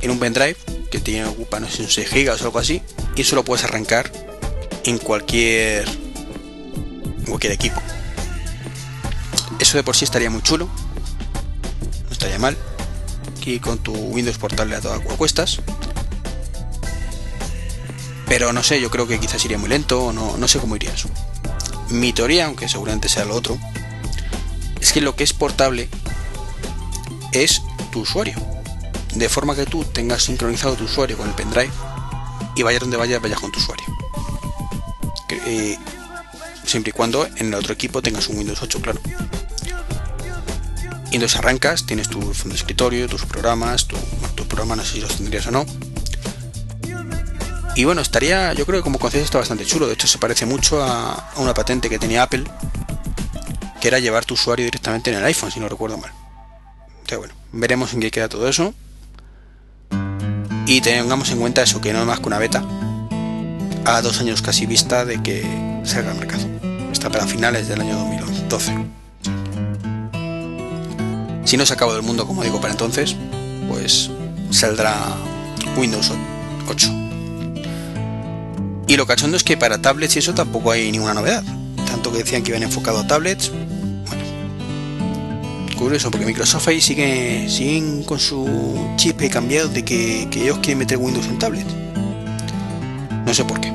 en 0.00 0.10
un 0.10 0.18
pendrive 0.18 0.56
que 0.94 1.00
tiene 1.00 1.26
ocupa 1.26 1.58
no 1.58 1.68
sé 1.68 1.82
un 1.82 1.90
6 1.90 2.08
GB 2.08 2.30
o 2.30 2.44
algo 2.44 2.58
así 2.60 2.80
y 3.16 3.22
eso 3.22 3.34
lo 3.34 3.44
puedes 3.44 3.64
arrancar 3.64 4.12
en 4.84 4.98
cualquier 4.98 5.84
cualquier 7.26 7.52
equipo. 7.52 7.80
Eso 9.58 9.76
de 9.76 9.82
por 9.82 9.96
sí 9.96 10.04
estaría 10.04 10.30
muy 10.30 10.40
chulo 10.42 10.70
estaría 12.12 12.38
mal. 12.38 12.56
Aquí 13.36 13.58
con 13.58 13.78
tu 13.78 13.92
Windows 13.92 14.38
portable 14.38 14.76
a 14.76 14.80
toda 14.80 15.00
cuestas. 15.00 15.60
Pero 18.28 18.52
no 18.52 18.62
sé, 18.62 18.80
yo 18.80 18.88
creo 18.88 19.08
que 19.08 19.18
quizás 19.18 19.44
iría 19.44 19.58
muy 19.58 19.68
lento, 19.68 20.12
no, 20.12 20.36
no 20.36 20.46
sé 20.46 20.60
cómo 20.60 20.76
iría 20.76 20.92
eso. 20.92 21.08
Mi 21.90 22.12
teoría, 22.12 22.46
aunque 22.46 22.68
seguramente 22.68 23.08
sea 23.08 23.24
lo 23.24 23.34
otro, 23.34 23.58
es 24.80 24.92
que 24.92 25.00
lo 25.00 25.16
que 25.16 25.24
es 25.24 25.32
portable 25.32 25.88
es 27.32 27.62
tu 27.90 28.00
usuario. 28.02 28.53
De 29.14 29.28
forma 29.28 29.54
que 29.54 29.66
tú 29.66 29.84
tengas 29.84 30.24
sincronizado 30.24 30.74
tu 30.74 30.84
usuario 30.84 31.16
con 31.16 31.28
el 31.28 31.34
pendrive 31.34 31.70
y 32.56 32.62
vaya 32.62 32.78
donde 32.78 32.96
vayas, 32.96 33.20
vayas 33.22 33.40
con 33.40 33.52
tu 33.52 33.58
usuario. 33.58 33.84
Eh, 35.46 35.78
siempre 36.64 36.90
y 36.90 36.92
cuando 36.92 37.26
en 37.26 37.48
el 37.48 37.54
otro 37.54 37.72
equipo 37.72 38.02
tengas 38.02 38.28
un 38.28 38.38
Windows 38.38 38.62
8, 38.62 38.80
claro. 38.80 39.00
Y 41.10 41.16
entonces 41.16 41.38
arrancas, 41.38 41.86
tienes 41.86 42.08
tu 42.08 42.20
fondo 42.20 42.54
de 42.54 42.56
escritorio, 42.56 43.08
tus 43.08 43.24
programas, 43.24 43.86
tu, 43.86 43.96
tu 44.34 44.46
programa 44.46 44.76
no 44.76 44.84
sé 44.84 44.94
si 44.94 45.00
los 45.00 45.16
tendrías 45.16 45.46
o 45.46 45.52
no. 45.52 45.66
Y 47.76 47.84
bueno, 47.84 48.02
estaría, 48.02 48.52
yo 48.52 48.66
creo 48.66 48.78
que 48.78 48.84
como 48.84 48.98
concepto 48.98 49.24
está 49.24 49.38
bastante 49.38 49.64
chulo. 49.64 49.86
De 49.86 49.94
hecho, 49.94 50.06
se 50.06 50.18
parece 50.18 50.46
mucho 50.46 50.82
a, 50.82 51.32
una 51.36 51.54
patente 51.54 51.88
que 51.88 51.98
tenía 51.98 52.22
Apple, 52.22 52.44
que 53.80 53.88
era 53.88 53.98
llevar 53.98 54.24
tu 54.24 54.34
usuario 54.34 54.64
directamente 54.64 55.10
en 55.10 55.16
el 55.16 55.24
iPhone, 55.24 55.50
si 55.50 55.58
no 55.58 55.68
recuerdo 55.68 55.98
mal. 55.98 56.12
Entonces, 57.00 57.18
bueno, 57.18 57.34
veremos 57.52 57.92
en 57.92 58.00
qué 58.00 58.10
queda 58.12 58.28
todo 58.28 58.48
eso. 58.48 58.74
Y 60.66 60.80
tengamos 60.80 61.30
en 61.30 61.38
cuenta 61.38 61.62
eso, 61.62 61.80
que 61.80 61.92
no 61.92 62.00
es 62.00 62.06
más 62.06 62.20
que 62.20 62.26
una 62.26 62.38
beta. 62.38 62.64
A 63.84 64.00
dos 64.00 64.20
años 64.20 64.40
casi 64.40 64.64
vista 64.66 65.04
de 65.04 65.22
que 65.22 65.42
salga 65.84 66.12
al 66.12 66.18
mercado. 66.18 66.46
Está 66.90 67.10
para 67.10 67.26
finales 67.26 67.68
del 67.68 67.82
año 67.82 67.98
2012. 67.98 68.72
Si 71.44 71.56
no 71.58 71.66
se 71.66 71.74
acaba 71.74 71.92
del 71.92 72.02
mundo, 72.02 72.26
como 72.26 72.42
digo, 72.42 72.60
para 72.60 72.72
entonces, 72.72 73.14
pues 73.68 74.10
saldrá 74.50 74.96
Windows 75.76 76.10
8. 76.68 76.90
Y 78.86 78.96
lo 78.96 79.06
cachondo 79.06 79.36
es 79.36 79.44
que 79.44 79.56
para 79.56 79.80
tablets 79.80 80.16
y 80.16 80.18
eso 80.20 80.34
tampoco 80.34 80.70
hay 80.70 80.90
ninguna 80.90 81.14
novedad. 81.14 81.44
Tanto 81.86 82.10
que 82.10 82.18
decían 82.18 82.42
que 82.42 82.50
iban 82.50 82.62
enfocado 82.62 83.00
a 83.00 83.06
tablets. 83.06 83.50
Curioso, 85.84 86.10
porque 86.10 86.24
Microsoft 86.24 86.66
ahí 86.68 86.80
sigue, 86.80 87.46
siguen 87.46 88.04
con 88.04 88.18
su 88.18 88.94
chip 88.96 89.20
cambiado 89.30 89.68
de 89.68 89.84
que, 89.84 90.22
ellos 90.22 90.56
quieren 90.60 90.78
meter 90.78 90.96
Windows 90.96 91.26
en 91.26 91.38
tablet. 91.38 91.66
No 93.26 93.34
sé 93.34 93.44
por 93.44 93.60
qué. 93.60 93.70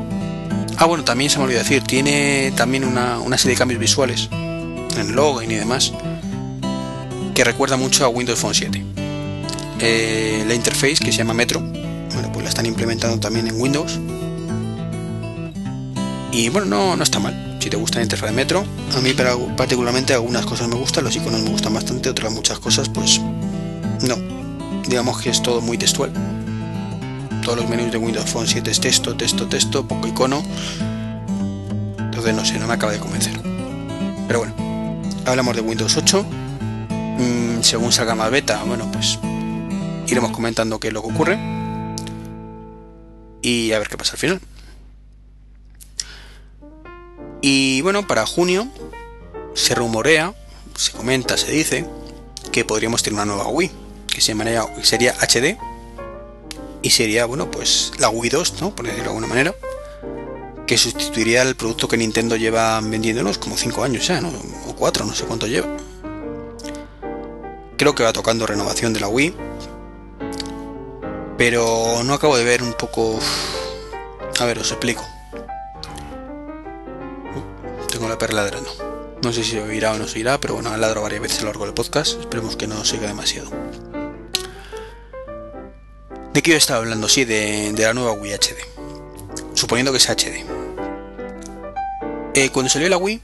Ah, 0.78 0.86
bueno, 0.86 1.04
también 1.04 1.30
se 1.30 1.38
me 1.38 1.44
olvidó 1.44 1.60
decir, 1.60 1.84
tiene 1.84 2.52
también 2.56 2.84
una, 2.84 3.20
una 3.20 3.38
serie 3.38 3.54
de 3.54 3.60
cambios 3.60 3.80
visuales 3.80 4.28
en 4.32 5.16
login 5.16 5.52
y 5.52 5.56
demás 5.56 5.94
que 7.36 7.44
recuerda 7.44 7.78
mucho 7.78 8.04
a 8.06 8.08
Windows 8.08 8.40
Phone 8.40 8.56
7. 8.56 8.84
Eh, 9.80 10.46
la 10.48 10.56
interface 10.56 10.96
que 10.96 11.12
se 11.12 11.20
llama 11.20 11.36
Metro, 11.36 11.60
bueno, 11.60 12.32
pues 12.34 12.42
la 12.42 12.50
están 12.50 12.66
implementando 12.66 13.20
también 13.20 13.48
en 13.48 13.62
Windows 13.62 14.00
y 16.32 16.50
bueno, 16.50 16.66
no, 16.66 16.96
no 16.96 17.04
está 17.04 17.20
mal. 17.20 17.49
Si 17.60 17.70
te 17.70 17.76
gusta 17.76 17.98
la 18.00 18.04
interfaz 18.04 18.30
de 18.30 18.36
Metro, 18.36 18.64
a 18.96 19.02
mí 19.02 19.14
particularmente 19.58 20.14
algunas 20.14 20.46
cosas 20.46 20.70
me 20.70 20.76
gustan, 20.76 21.04
los 21.04 21.16
iconos 21.16 21.42
me 21.42 21.50
gustan 21.50 21.74
bastante, 21.74 22.10
otras 22.10 22.32
muchas 22.32 22.58
cosas 22.60 22.88
pues 22.88 23.20
no. 24.08 24.16
Digamos 24.88 25.22
que 25.22 25.30
es 25.30 25.44
todo 25.44 25.60
muy 25.60 25.78
textual. 25.78 26.12
Todos 27.44 27.58
los 27.58 27.70
menús 27.70 27.92
de 27.92 27.98
Windows 27.98 28.30
Phone 28.30 28.48
7 28.48 28.72
es 28.72 28.80
texto, 28.80 29.16
texto, 29.16 29.48
texto, 29.48 29.88
poco 29.88 30.08
icono. 30.08 30.42
Entonces 32.00 32.34
no 32.34 32.46
sé, 32.46 32.60
no 32.60 32.68
me 32.68 32.74
acaba 32.74 32.94
de 32.94 33.00
convencer. 33.00 33.34
Pero 34.28 34.40
bueno, 34.40 35.02
hablamos 35.26 35.56
de 35.56 35.62
Windows 35.62 35.98
8. 35.98 36.26
Mm, 37.20 37.62
según 37.62 37.92
salga 37.92 38.16
más 38.16 38.32
beta, 38.32 38.64
bueno, 38.64 38.90
pues 38.92 39.20
iremos 40.08 40.32
comentando 40.32 40.80
qué 40.80 40.88
es 40.88 40.94
lo 40.94 41.02
que 41.02 41.10
ocurre. 41.10 41.40
Y 43.42 43.74
a 43.74 43.80
ver 43.80 43.90
qué 43.90 43.98
pasa 43.98 44.14
al 44.14 44.20
final. 44.20 44.42
Y 47.42 47.82
bueno, 47.82 48.06
para 48.08 48.26
junio 48.26 48.68
se 49.54 49.76
rumorea, 49.76 50.34
se 50.76 50.92
comenta, 50.92 51.38
se 51.38 51.52
dice 51.52 51.86
que 52.52 52.66
podríamos 52.66 53.04
tener 53.04 53.16
una 53.16 53.26
nueva 53.26 53.48
Wii, 53.48 53.72
que 54.08 54.22
se 54.22 54.30
llamaría, 54.30 54.66
sería 54.84 55.16
HD 55.20 55.58
y 56.82 56.90
sería, 56.92 57.26
bueno, 57.26 57.52
pues 57.52 57.92
la 57.98 58.10
Wii 58.10 58.30
2, 58.30 58.62
¿no? 58.62 58.76
Por 58.76 58.86
decirlo 58.86 59.04
de 59.04 59.10
alguna 59.10 59.28
manera, 59.28 59.56
que 60.66 60.78
sustituiría 60.78 61.42
el 61.42 61.56
producto 61.56 61.88
que 61.88 61.98
Nintendo 61.98 62.36
lleva 62.36 62.80
vendiéndonos 62.82 63.38
como 63.38 63.58
5 63.58 63.84
años 63.84 64.08
ya, 64.08 64.22
¿no? 64.22 64.32
O 64.68 64.76
4, 64.76 65.06
no 65.06 65.14
sé 65.14 65.26
cuánto 65.26 65.48
lleva. 65.48 65.68
Creo 67.78 67.96
que 67.96 68.04
va 68.04 68.14
tocando 68.14 68.46
renovación 68.46 68.94
de 68.94 69.00
la 69.00 69.08
Wii, 69.08 69.34
pero 71.38 72.04
no 72.04 72.14
acabo 72.14 72.38
de 72.38 72.44
ver 72.44 72.62
un 72.62 72.74
poco... 72.74 73.20
A 74.40 74.46
ver, 74.46 74.60
os 74.60 74.72
explico. 74.72 75.06
Tengo 78.00 78.08
la 78.08 78.18
perla 78.18 78.44
ladrando. 78.44 79.18
No 79.22 79.34
sé 79.34 79.44
si 79.44 79.52
se 79.52 79.62
oirá 79.62 79.92
o 79.92 79.98
no 79.98 80.08
se 80.08 80.20
oirá, 80.20 80.40
pero 80.40 80.54
bueno, 80.54 80.78
ladro 80.78 81.02
varias 81.02 81.22
veces 81.22 81.40
a 81.40 81.42
lo 81.42 81.48
largo 81.48 81.66
del 81.66 81.74
podcast. 81.74 82.18
Esperemos 82.18 82.56
que 82.56 82.66
no 82.66 82.86
siga 82.86 83.10
demasiado. 83.10 83.52
¿De 86.34 86.42
qué 86.42 86.52
yo 86.52 86.56
estaba 86.56 86.80
hablando? 86.80 87.10
Sí, 87.10 87.26
de, 87.26 87.74
la 87.78 87.94
nueva 87.94 88.14
Wii 88.14 88.32
HD. 88.32 88.56
Suponiendo 89.54 89.92
que 89.92 90.00
sea 90.00 90.16
HD. 90.16 90.46
Eh, 92.36 92.50
cuando 92.54 92.70
salió 92.70 92.88
la 92.88 92.96
Wii, 92.96 93.20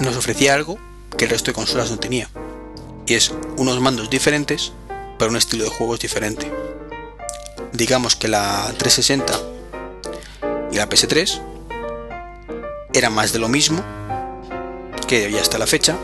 nos 0.00 0.16
ofrecía 0.16 0.54
algo 0.54 0.78
que 1.18 1.26
el 1.26 1.30
resto 1.30 1.50
de 1.50 1.54
consolas 1.54 1.90
no 1.90 1.98
tenía. 1.98 2.30
Y 3.06 3.12
es 3.12 3.30
unos 3.58 3.78
mandos 3.82 4.08
diferentes 4.08 4.72
para 5.18 5.30
un 5.30 5.36
estilo 5.36 5.64
de 5.64 5.70
juegos 5.70 6.00
diferente. 6.00 6.50
Digamos 7.74 8.16
que 8.16 8.28
la 8.28 8.72
360 8.78 9.38
y 10.72 10.76
la 10.76 10.88
PS3 10.88 11.51
era 12.92 13.10
más 13.10 13.32
de 13.32 13.38
lo 13.38 13.48
mismo 13.48 13.82
que 15.08 15.24
había 15.24 15.40
hasta 15.40 15.58
la 15.58 15.66
fecha, 15.66 15.96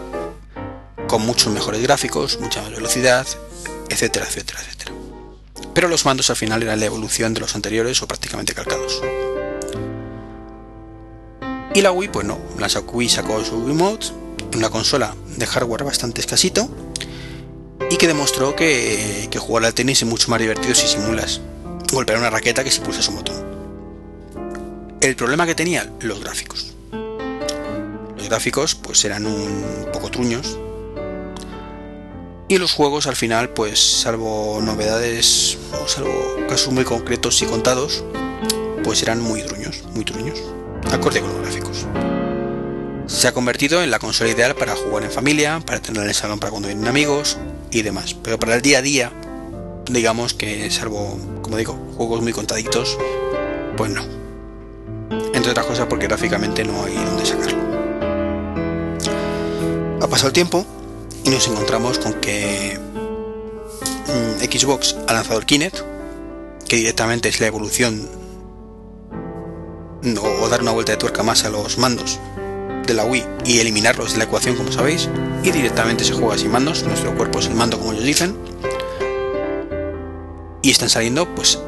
con 1.06 1.22
muchos 1.22 1.52
mejores 1.52 1.82
gráficos, 1.82 2.38
mucha 2.40 2.62
más 2.62 2.70
velocidad, 2.70 3.26
etcétera, 3.88 4.26
etcétera, 4.26 4.60
etcétera. 4.60 4.92
Pero 5.74 5.88
los 5.88 6.04
mandos 6.04 6.30
al 6.30 6.36
final 6.36 6.62
eran 6.62 6.80
la 6.80 6.86
evolución 6.86 7.34
de 7.34 7.40
los 7.40 7.54
anteriores 7.54 8.02
o 8.02 8.08
prácticamente 8.08 8.54
calcados. 8.54 9.02
Y 11.74 11.82
la 11.82 11.92
Wii, 11.92 12.08
pues 12.08 12.26
no, 12.26 12.38
la 12.58 12.68
Wii 12.68 13.08
sacó 13.08 13.44
su 13.44 13.56
Wiimote, 13.56 14.08
una 14.56 14.70
consola 14.70 15.14
de 15.36 15.46
hardware 15.46 15.84
bastante 15.84 16.20
escasito, 16.20 16.68
y 17.90 17.96
que 17.96 18.06
demostró 18.06 18.56
que, 18.56 19.28
que 19.30 19.38
jugar 19.38 19.64
al 19.64 19.74
tenis 19.74 20.02
es 20.02 20.08
mucho 20.08 20.30
más 20.30 20.40
divertido 20.40 20.74
si 20.74 20.86
simulas 20.86 21.40
golpear 21.92 22.18
una 22.18 22.28
raqueta 22.28 22.64
que 22.64 22.70
si 22.70 22.80
pulsas 22.80 23.08
un 23.08 23.16
botón. 23.16 23.36
El 25.00 25.16
problema 25.16 25.46
que 25.46 25.54
tenía, 25.54 25.90
los 26.00 26.20
gráficos 26.20 26.74
gráficos 28.28 28.74
pues 28.74 29.04
eran 29.04 29.26
un 29.26 29.88
poco 29.92 30.10
truños. 30.10 30.58
Y 32.50 32.56
los 32.56 32.72
juegos 32.72 33.06
al 33.06 33.16
final, 33.16 33.50
pues 33.50 33.78
salvo 33.78 34.60
novedades 34.62 35.58
o 35.82 35.86
salvo 35.86 36.12
casos 36.48 36.72
muy 36.72 36.84
concretos 36.84 37.42
y 37.42 37.46
contados, 37.46 38.04
pues 38.84 39.02
eran 39.02 39.20
muy 39.20 39.42
truños, 39.42 39.82
muy 39.94 40.04
truños, 40.04 40.38
acorde 40.90 41.20
con 41.20 41.30
los 41.30 41.42
gráficos. 41.42 41.86
Se 43.06 43.28
ha 43.28 43.32
convertido 43.32 43.82
en 43.82 43.90
la 43.90 43.98
consola 43.98 44.30
ideal 44.30 44.54
para 44.54 44.74
jugar 44.76 45.04
en 45.04 45.10
familia, 45.10 45.60
para 45.60 45.80
tener 45.80 46.02
en 46.02 46.08
el 46.08 46.14
salón 46.14 46.38
para 46.38 46.50
cuando 46.50 46.68
vienen 46.68 46.88
amigos 46.88 47.36
y 47.70 47.82
demás. 47.82 48.14
Pero 48.14 48.38
para 48.38 48.54
el 48.54 48.62
día 48.62 48.78
a 48.78 48.82
día, 48.82 49.12
digamos 49.90 50.32
que 50.32 50.70
salvo, 50.70 51.18
como 51.42 51.58
digo, 51.58 51.74
juegos 51.96 52.22
muy 52.22 52.32
contaditos, 52.32 52.96
pues 53.76 53.90
no. 53.90 54.02
Entre 55.34 55.50
otras 55.50 55.66
cosas 55.66 55.86
porque 55.86 56.06
gráficamente 56.06 56.64
no 56.64 56.84
hay 56.84 56.94
donde 56.94 57.26
sacarlo. 57.26 57.57
Ha 60.08 60.10
pasado 60.10 60.28
el 60.28 60.32
tiempo 60.32 60.64
y 61.22 61.28
nos 61.28 61.46
encontramos 61.48 61.98
con 61.98 62.14
que 62.14 62.80
mm, 64.06 64.42
Xbox 64.42 64.96
ha 65.06 65.12
lanzado 65.12 65.38
el 65.38 65.44
Kinect, 65.44 65.80
que 66.66 66.76
directamente 66.76 67.28
es 67.28 67.40
la 67.40 67.48
evolución 67.48 68.08
o, 70.18 70.48
dar 70.48 70.62
una 70.62 70.70
vuelta 70.70 70.92
de 70.92 70.96
tuerca 70.96 71.22
más 71.22 71.44
a 71.44 71.50
los 71.50 71.76
mandos 71.76 72.18
de 72.86 72.94
la 72.94 73.04
Wii 73.04 73.22
y 73.44 73.58
eliminarlos 73.58 74.12
de 74.12 74.18
la 74.18 74.24
ecuación 74.24 74.56
como 74.56 74.72
sabéis 74.72 75.10
y 75.42 75.50
directamente 75.50 76.04
se 76.04 76.14
juega 76.14 76.38
sin 76.38 76.52
mandos, 76.52 76.84
nuestro 76.84 77.14
cuerpo 77.14 77.40
es 77.40 77.48
el 77.48 77.54
mando 77.54 77.78
como 77.78 77.92
ellos 77.92 78.04
dicen 78.04 78.34
y 80.62 80.70
están 80.70 80.88
saliendo 80.88 81.34
pues 81.34 81.58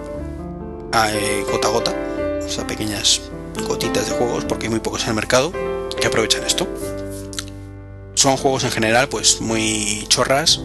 eh, 0.94 1.44
gota 1.52 1.68
a 1.68 1.70
gota, 1.72 1.94
o 2.42 2.48
sea 2.48 2.66
pequeñas 2.66 3.20
gotitas 3.68 4.08
de 4.08 4.16
juegos 4.16 4.46
porque 4.46 4.64
hay 4.64 4.70
muy 4.70 4.80
pocos 4.80 5.02
en 5.02 5.10
el 5.10 5.14
mercado 5.16 5.52
que 6.00 6.06
aprovechan 6.06 6.42
esto 6.44 6.66
son 8.20 8.36
juegos 8.36 8.64
en 8.64 8.70
general 8.70 9.08
pues 9.08 9.40
muy 9.40 10.04
chorras 10.08 10.60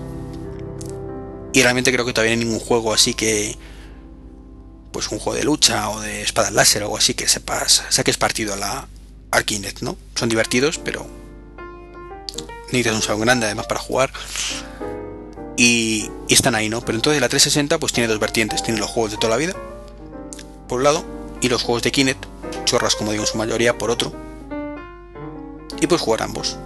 y 1.54 1.64
realmente 1.64 1.94
creo 1.94 2.06
que 2.06 2.12
todavía 2.12 2.34
hay 2.34 2.38
ningún 2.38 2.60
juego 2.60 2.94
así 2.94 3.14
que 3.14 3.58
pues 4.92 5.08
un 5.10 5.20
juego 5.20 5.38
de 5.38 5.46
lucha 5.46 5.90
o 5.90 6.02
de 6.02 6.22
espadas 6.22 6.52
láser 6.52 6.84
o 6.84 6.88
algo 6.88 6.98
así 6.98 7.14
que 7.14 7.30
sepas 7.30 7.86
saques 7.88 8.18
partido 8.18 8.54
a 8.54 8.58
la 8.58 8.88
¿no? 9.82 9.98
Son 10.16 10.28
divertidos, 10.28 10.80
pero 10.80 11.08
necesitas 12.68 12.96
un 12.96 13.02
salón 13.02 13.22
grande 13.22 13.46
además 13.46 13.68
para 13.68 13.80
jugar 13.80 14.12
y, 15.56 16.10
y, 16.28 16.34
están 16.34 16.56
ahí, 16.56 16.68
¿no? 16.68 16.82
Pero 16.82 16.98
entonces 16.98 17.22
la 17.22 17.30
360 17.30 17.80
pues 17.80 17.94
tiene 17.94 18.10
dos 18.10 18.20
vertientes, 18.20 18.64
tiene 18.64 18.82
los 18.82 18.90
juegos 18.90 19.12
de 19.12 19.18
toda 19.18 19.32
la 19.32 19.38
vida 19.38 19.54
por 20.68 20.80
un 20.80 20.84
lado 20.84 21.06
y 21.40 21.48
los 21.48 21.64
juegos 21.64 21.84
de 21.84 21.92
Kinect, 21.94 22.26
chorras 22.66 22.96
como 22.96 23.12
digo 23.12 23.24
en 23.24 23.28
su 23.28 23.38
mayoría 23.38 23.78
por 23.78 23.92
otro. 23.92 24.14
Y 25.80 25.88
pues 25.88 26.02
jugar 26.02 26.24
ambos. 26.24 26.58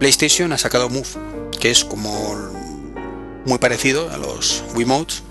PlayStation 0.00 0.50
ha 0.54 0.56
sacado 0.56 0.88
Move, 0.88 1.06
que 1.60 1.70
es 1.70 1.84
como 1.84 2.34
muy 3.44 3.58
parecido 3.58 4.10
a 4.10 4.16
los 4.16 4.64
Wiimotes, 4.74 5.22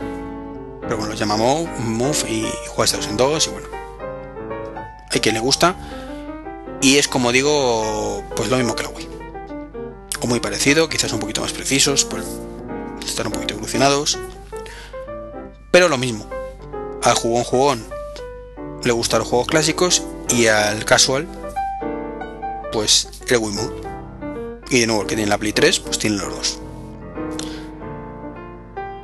pero 0.81 0.95
bueno, 0.95 1.09
los 1.09 1.19
llama 1.19 1.37
Move, 1.37 2.29
y 2.29 2.47
juega 2.67 2.97
de 2.99 3.03
en 3.07 3.17
dos 3.17 3.47
y 3.47 3.49
bueno, 3.49 3.67
hay 5.09 5.19
quien 5.19 5.33
le 5.33 5.41
gusta 5.41 5.75
y 6.81 6.97
es 6.97 7.07
como 7.07 7.31
digo, 7.31 8.23
pues 8.35 8.49
lo 8.49 8.57
mismo 8.57 8.75
que 8.75 8.83
la 8.83 8.89
Wii. 8.89 9.09
O 10.21 10.27
muy 10.27 10.39
parecido, 10.39 10.87
quizás 10.87 11.11
un 11.13 11.19
poquito 11.19 11.41
más 11.41 11.51
precisos, 11.51 12.05
pues 12.05 12.23
están 13.03 13.25
un 13.25 13.33
poquito 13.33 13.55
evolucionados, 13.55 14.19
pero 15.71 15.89
lo 15.89 15.97
mismo. 15.97 16.29
al 17.01 17.15
jugón 17.15 17.43
jugón 17.43 17.85
le 18.83 18.91
gustan 18.91 19.21
los 19.21 19.27
juegos 19.27 19.47
clásicos 19.47 20.03
y 20.29 20.45
al 20.45 20.85
casual 20.85 21.27
pues 22.71 23.09
el 23.27 23.37
Wiimote. 23.37 23.88
Y 24.69 24.79
de 24.79 24.87
nuevo 24.87 25.05
que 25.07 25.15
tiene 25.15 25.29
la 25.29 25.37
Play 25.37 25.53
3 25.53 25.79
pues 25.79 25.99
tiene 25.99 26.17
los 26.17 26.29
dos. 26.29 26.59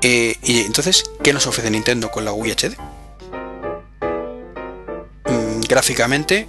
Eh, 0.01 0.37
y 0.43 0.59
entonces, 0.61 1.03
¿qué 1.23 1.33
nos 1.33 1.47
ofrece 1.47 1.71
Nintendo 1.71 2.11
con 2.11 2.25
la 2.25 2.31
Wii 2.31 2.51
HD? 2.51 2.77
Mm, 5.25 5.61
gráficamente 5.67 6.47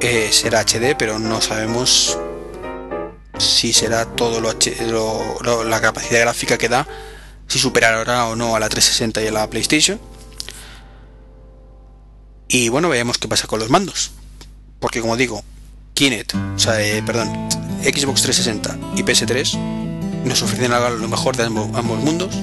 eh, 0.00 0.28
será 0.30 0.60
HD, 0.60 0.94
pero 0.98 1.18
no 1.18 1.40
sabemos 1.40 2.18
si 3.38 3.72
será 3.72 4.04
todo 4.04 4.40
lo, 4.40 5.64
la 5.64 5.80
capacidad 5.80 6.20
gráfica 6.20 6.58
que 6.58 6.68
da, 6.68 6.86
si 7.46 7.58
superará 7.58 8.26
o 8.26 8.36
no 8.36 8.56
a 8.56 8.60
la 8.60 8.68
360 8.68 9.22
y 9.22 9.26
a 9.28 9.32
la 9.32 9.48
PlayStation. 9.48 9.98
Y 12.48 12.68
bueno, 12.68 12.88
veamos 12.88 13.18
qué 13.18 13.26
pasa 13.26 13.46
con 13.46 13.58
los 13.58 13.70
mandos. 13.70 14.12
Porque 14.78 15.00
como 15.00 15.16
digo, 15.16 15.42
Kinect, 15.96 16.34
o 16.34 16.58
sea, 16.58 16.78
eh, 16.82 17.02
perdón, 17.02 17.26
Xbox 17.82 18.20
360 18.20 18.76
y 18.96 19.02
PS3 19.02 19.58
nos 20.26 20.42
ofrecen 20.42 20.70
lo 20.70 21.08
mejor 21.08 21.38
de 21.38 21.44
ambos, 21.44 21.98
mundos. 22.02 22.36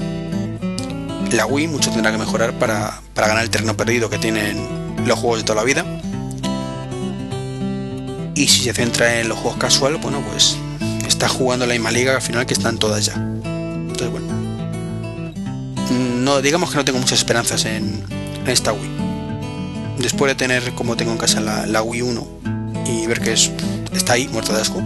La 1.32 1.46
Wii 1.46 1.68
mucho 1.68 1.92
tendrá 1.92 2.12
que 2.12 2.18
mejorar 2.18 2.58
para, 2.58 3.00
para 3.13 3.28
ganar 3.28 3.44
el 3.44 3.52
terreno 3.52 3.78
perdido 3.78 4.10
que 4.10 4.18
tienen 4.18 4.58
los 5.06 5.20
juegos 5.20 5.38
de 5.38 5.44
toda 5.44 5.58
la 5.58 5.66
vida. 5.66 5.86
Y 8.34 8.48
si 8.48 8.63
se 8.63 8.74
centra 8.74 9.20
en 9.20 9.30
los 9.30 9.38
juegos 9.38 9.60
casual, 9.60 9.98
bueno, 9.98 10.24
pues 10.32 10.58
está 11.08 11.30
jugando 11.30 11.68
la 11.68 11.74
misma 11.74 11.92
liga 11.92 12.16
al 12.16 12.24
final 12.24 12.48
que 12.48 12.56
están 12.56 12.80
todas 12.80 13.06
ya. 13.06 13.13
Entonces, 13.13 14.10
bueno. 14.10 14.34
No, 15.92 16.42
digamos 16.42 16.72
que 16.72 16.78
no 16.78 16.86
tengo 16.86 16.98
muchas 16.98 17.20
esperanzas 17.20 17.66
en, 17.66 18.04
esta 18.48 18.74
Wii. 18.74 18.92
Después 20.00 20.32
de 20.32 20.36
tener 20.36 20.74
como 20.74 20.98
tengo 20.98 21.12
en 21.12 21.20
casa 21.20 21.39
la, 21.39 21.84
Wii 21.84 22.02
1 22.02 22.33
y 23.01 23.08
ver 23.08 23.21
que 23.21 23.34
es, 23.34 23.51
está 23.91 24.13
ahí, 24.13 24.27
muerta 24.27 24.53
de 24.53 24.62
asco, 24.62 24.82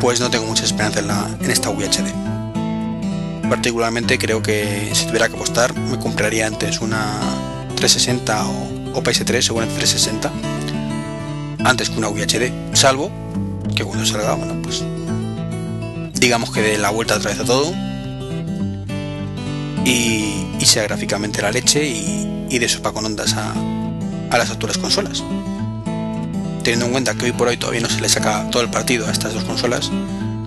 pues 0.00 0.20
no 0.20 0.30
tengo 0.30 0.46
mucha 0.46 0.64
esperanza 0.64 1.00
en, 1.00 1.08
la, 1.08 1.28
en 1.40 1.50
esta 1.50 1.70
Wii 1.70 1.88
HD. 1.88 3.48
Particularmente 3.48 4.18
creo 4.18 4.42
que 4.42 4.90
si 4.92 5.06
tuviera 5.06 5.28
que 5.28 5.36
apostar, 5.36 5.76
me 5.76 5.98
compraría 5.98 6.46
antes 6.46 6.80
una 6.80 7.18
360 7.76 8.46
o, 8.46 8.98
o 8.98 9.02
PS3, 9.02 9.42
seguramente 9.42 9.78
360, 9.78 10.30
antes 11.64 11.90
que 11.90 11.98
una 11.98 12.08
Wii 12.08 12.24
HD, 12.24 12.76
salvo 12.76 13.10
que 13.74 13.84
cuando 13.84 14.04
salga, 14.04 14.34
bueno, 14.34 14.54
pues 14.62 14.82
digamos 16.14 16.50
que 16.50 16.62
dé 16.62 16.78
la 16.78 16.90
vuelta 16.90 17.16
otra 17.16 17.30
vez 17.30 17.40
a 17.40 17.44
todo 17.44 17.72
y, 19.84 20.44
sea 20.64 20.82
gráficamente 20.82 21.40
la 21.40 21.50
leche 21.50 21.86
y, 21.86 22.46
y 22.50 22.58
de 22.58 22.68
sopa 22.68 22.92
con 22.92 23.06
ondas 23.06 23.32
a, 23.32 23.54
a 24.30 24.38
las 24.38 24.50
actuales 24.50 24.76
consolas. 24.76 25.22
Teniendo 26.68 26.84
en 26.84 26.92
cuenta 26.92 27.14
que 27.14 27.24
hoy 27.24 27.32
por 27.32 27.48
hoy 27.48 27.56
todavía 27.56 27.80
no 27.80 27.88
se 27.88 27.98
le 27.98 28.10
saca 28.10 28.50
todo 28.50 28.62
el 28.62 28.68
partido 28.68 29.06
a 29.06 29.10
estas 29.10 29.32
dos 29.32 29.42
consolas, 29.44 29.90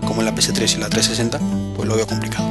como 0.05 0.21
en 0.21 0.25
la 0.25 0.35
PS3 0.35 0.75
y 0.75 0.77
la 0.77 0.87
360, 0.87 1.39
pues 1.75 1.89
lo 1.89 1.95
veo 1.95 2.05
complicado. 2.05 2.47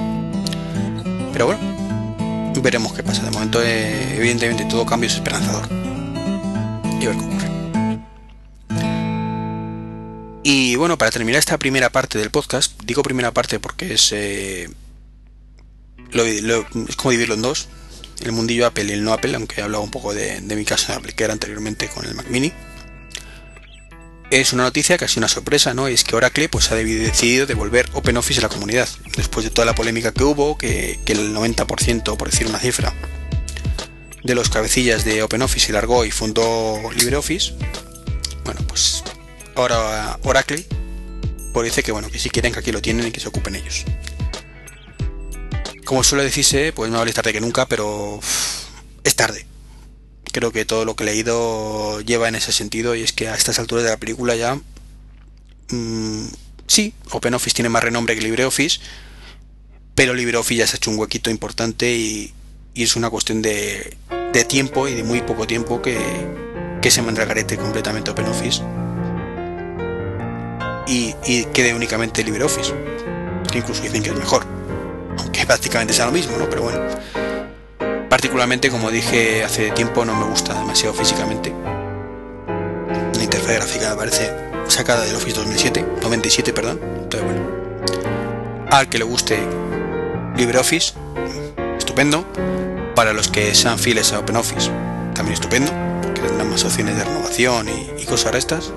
Pero 1.32 1.46
bueno, 1.46 2.52
veremos 2.60 2.92
qué 2.94 3.04
pasa. 3.04 3.22
De 3.22 3.30
momento, 3.30 3.62
eh, 3.62 4.16
evidentemente, 4.16 4.64
todo 4.64 4.84
cambio 4.84 5.06
es 5.06 5.14
esperanzador. 5.14 5.68
Y 5.70 7.04
a 7.04 7.10
ver 7.10 7.16
qué 7.16 7.24
ocurre. 7.24 7.48
Y 10.42 10.74
bueno, 10.74 10.98
para 10.98 11.12
terminar 11.12 11.38
esta 11.38 11.56
primera 11.56 11.90
parte 11.90 12.18
del 12.18 12.30
podcast, 12.30 12.72
digo 12.84 13.04
primera 13.04 13.30
parte 13.30 13.60
porque 13.60 13.94
es, 13.94 14.10
eh, 14.10 14.68
es 16.12 16.96
como 16.96 17.12
dividirlo 17.12 17.36
en 17.36 17.42
dos, 17.42 17.68
el 18.20 18.32
mundillo 18.32 18.66
Apple 18.66 18.86
y 18.86 18.92
el 18.94 19.04
no 19.04 19.12
Apple, 19.12 19.32
aunque 19.36 19.60
he 19.60 19.64
hablado 19.64 19.84
un 19.84 19.92
poco 19.92 20.12
de, 20.12 20.40
mi 20.40 20.64
caso 20.64 20.90
de 20.90 20.98
aplicar 20.98 21.30
anteriormente 21.30 21.86
con 21.86 22.04
el 22.04 22.16
Mac 22.16 22.26
Mini. 22.30 22.52
Es 24.30 24.52
una 24.52 24.62
noticia 24.62 24.96
casi 24.96 25.18
una 25.18 25.26
sorpresa, 25.26 25.74
¿no? 25.74 25.88
Es 25.88 26.04
que 26.04 26.14
Oracle 26.14 26.48
pues, 26.48 26.70
ha 26.70 26.76
decidido 26.76 27.46
devolver 27.46 27.90
OpenOffice 27.94 28.38
a 28.38 28.42
la 28.44 28.48
comunidad, 28.48 28.88
después 29.16 29.44
de 29.44 29.50
toda 29.50 29.66
la 29.66 29.74
polémica 29.74 30.12
que 30.12 30.22
hubo, 30.22 30.56
que, 30.56 31.00
el 31.06 31.34
90%, 31.34 32.16
por 32.16 32.30
decir 32.30 32.46
una 32.46 32.60
cifra, 32.60 32.94
de 34.22 34.34
los 34.36 34.48
cabecillas 34.48 35.04
de 35.04 35.24
OpenOffice 35.24 35.66
se 35.66 35.72
largó 35.72 36.04
y 36.04 36.12
fundó 36.12 36.78
LibreOffice. 36.94 37.54
Bueno, 38.44 38.60
pues 38.68 39.02
ahora 39.56 40.18
Oracle 40.22 40.64
pues 41.52 41.64
dice 41.64 41.82
que 41.82 41.90
bueno, 41.90 42.08
que 42.08 42.20
si 42.20 42.30
quieren 42.30 42.52
que 42.52 42.60
aquí 42.60 42.70
lo 42.70 42.80
tienen 42.80 43.08
y 43.08 43.10
que 43.10 43.18
se 43.18 43.28
ocupen 43.28 43.56
ellos. 43.56 43.84
Como 45.84 46.04
suele 46.04 46.22
decirse, 46.22 46.72
pues 46.72 46.88
no 46.90 46.98
habléis 46.98 47.16
tarde 47.16 47.32
que 47.32 47.40
nunca, 47.40 47.66
pero 47.66 48.20
es 49.02 49.16
tarde. 49.16 49.49
Creo 50.32 50.52
que 50.52 50.64
todo 50.64 50.84
lo 50.84 50.96
que 50.96 51.04
he 51.04 51.06
leído 51.06 52.00
lleva 52.00 52.28
en 52.28 52.34
ese 52.34 52.52
sentido 52.52 52.94
y 52.94 53.02
es 53.02 53.12
que 53.12 53.28
a 53.28 53.34
estas 53.34 53.58
alturas 53.58 53.84
de 53.84 53.90
la 53.90 53.96
película 53.96 54.36
ya... 54.36 54.60
Mmm, 55.70 56.26
sí, 56.66 56.94
OpenOffice 57.10 57.54
tiene 57.54 57.68
más 57.68 57.82
renombre 57.82 58.14
que 58.14 58.22
LibreOffice, 58.22 58.80
pero 59.94 60.14
LibreOffice 60.14 60.58
ya 60.58 60.66
se 60.66 60.76
ha 60.76 60.78
hecho 60.78 60.90
un 60.90 60.98
huequito 60.98 61.30
importante 61.30 61.92
y, 61.92 62.32
es 62.74 62.96
una 62.96 63.10
cuestión 63.10 63.42
de, 63.42 63.96
de, 64.32 64.44
tiempo 64.44 64.88
y 64.88 64.94
de 64.94 65.04
muy 65.04 65.20
poco 65.20 65.46
tiempo 65.46 65.82
que, 65.82 65.98
que 66.80 66.90
se 66.90 67.02
mandra 67.02 67.26
garete 67.26 67.58
completamente 67.58 68.10
OpenOffice 68.10 68.62
y, 70.90 71.44
quede 71.52 71.74
únicamente 71.74 72.24
LibreOffice, 72.24 72.74
que 73.50 73.58
incluso 73.58 73.82
dicen 73.82 74.02
que 74.02 74.10
es 74.10 74.16
mejor, 74.16 74.44
aunque 75.18 75.46
prácticamente 75.46 75.94
sea 75.94 76.06
lo 76.06 76.12
mismo, 76.12 76.36
¿no? 76.36 76.48
Pero 76.48 76.62
bueno, 76.62 76.80
particularmente 78.10 78.70
como 78.70 78.90
dije 78.90 79.44
hace 79.44 79.70
tiempo 79.70 80.04
no 80.04 80.14
me 80.14 80.26
gusta 80.26 80.52
demasiado 80.52 80.92
físicamente. 80.92 81.54
La 83.16 83.22
interfaz 83.22 83.54
gráfica 83.54 83.90
me 83.90 83.96
parece 83.96 84.30
sacada 84.68 85.04
del 85.04 85.16
Office 85.16 85.36
2007, 85.38 85.86
97, 86.02 86.52
perdón. 86.52 86.80
Entonces 87.02 87.22
bueno, 87.24 88.66
al 88.70 88.88
que 88.88 88.98
le 88.98 89.04
guste 89.04 89.38
LibreOffice, 90.36 90.94
estupendo. 91.78 92.26
Para 92.94 93.12
los 93.12 93.28
que 93.28 93.54
sean 93.54 93.78
fieles 93.78 94.12
a 94.12 94.18
OpenOffice, 94.18 94.70
también 95.14 95.34
estupendo, 95.34 95.72
porque 96.02 96.20
tendrán 96.20 96.50
más 96.50 96.64
opciones 96.64 96.96
de 96.96 97.04
renovación 97.04 97.68
y, 97.68 98.04
cosas 98.04 98.34
estas. 98.34 98.72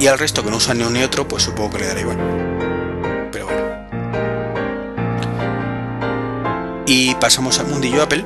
Y 0.00 0.08
al 0.08 0.18
resto 0.18 0.42
que 0.42 0.50
no 0.50 0.56
usa 0.56 0.74
ni 0.74 0.82
uno 0.82 0.90
ni 0.90 1.02
otro, 1.02 1.26
pues 1.28 1.44
supongo 1.44 1.70
que 1.70 1.78
le 1.78 1.86
dará 1.86 2.00
igual. 2.00 2.73
Y 6.86 7.14
pasamos 7.14 7.58
al 7.58 7.66
mundillo 7.66 8.02
Apple, 8.02 8.24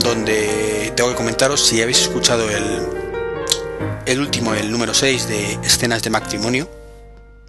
donde 0.00 0.92
tengo 0.94 1.10
que 1.10 1.16
comentaros 1.16 1.64
si 1.64 1.80
habéis 1.80 2.02
escuchado 2.02 2.48
el, 2.50 2.86
el 4.06 4.20
último, 4.20 4.54
el 4.54 4.70
número 4.70 4.92
6 4.92 5.28
de 5.28 5.52
escenas 5.64 6.02
de 6.02 6.10
matrimonio, 6.10 6.68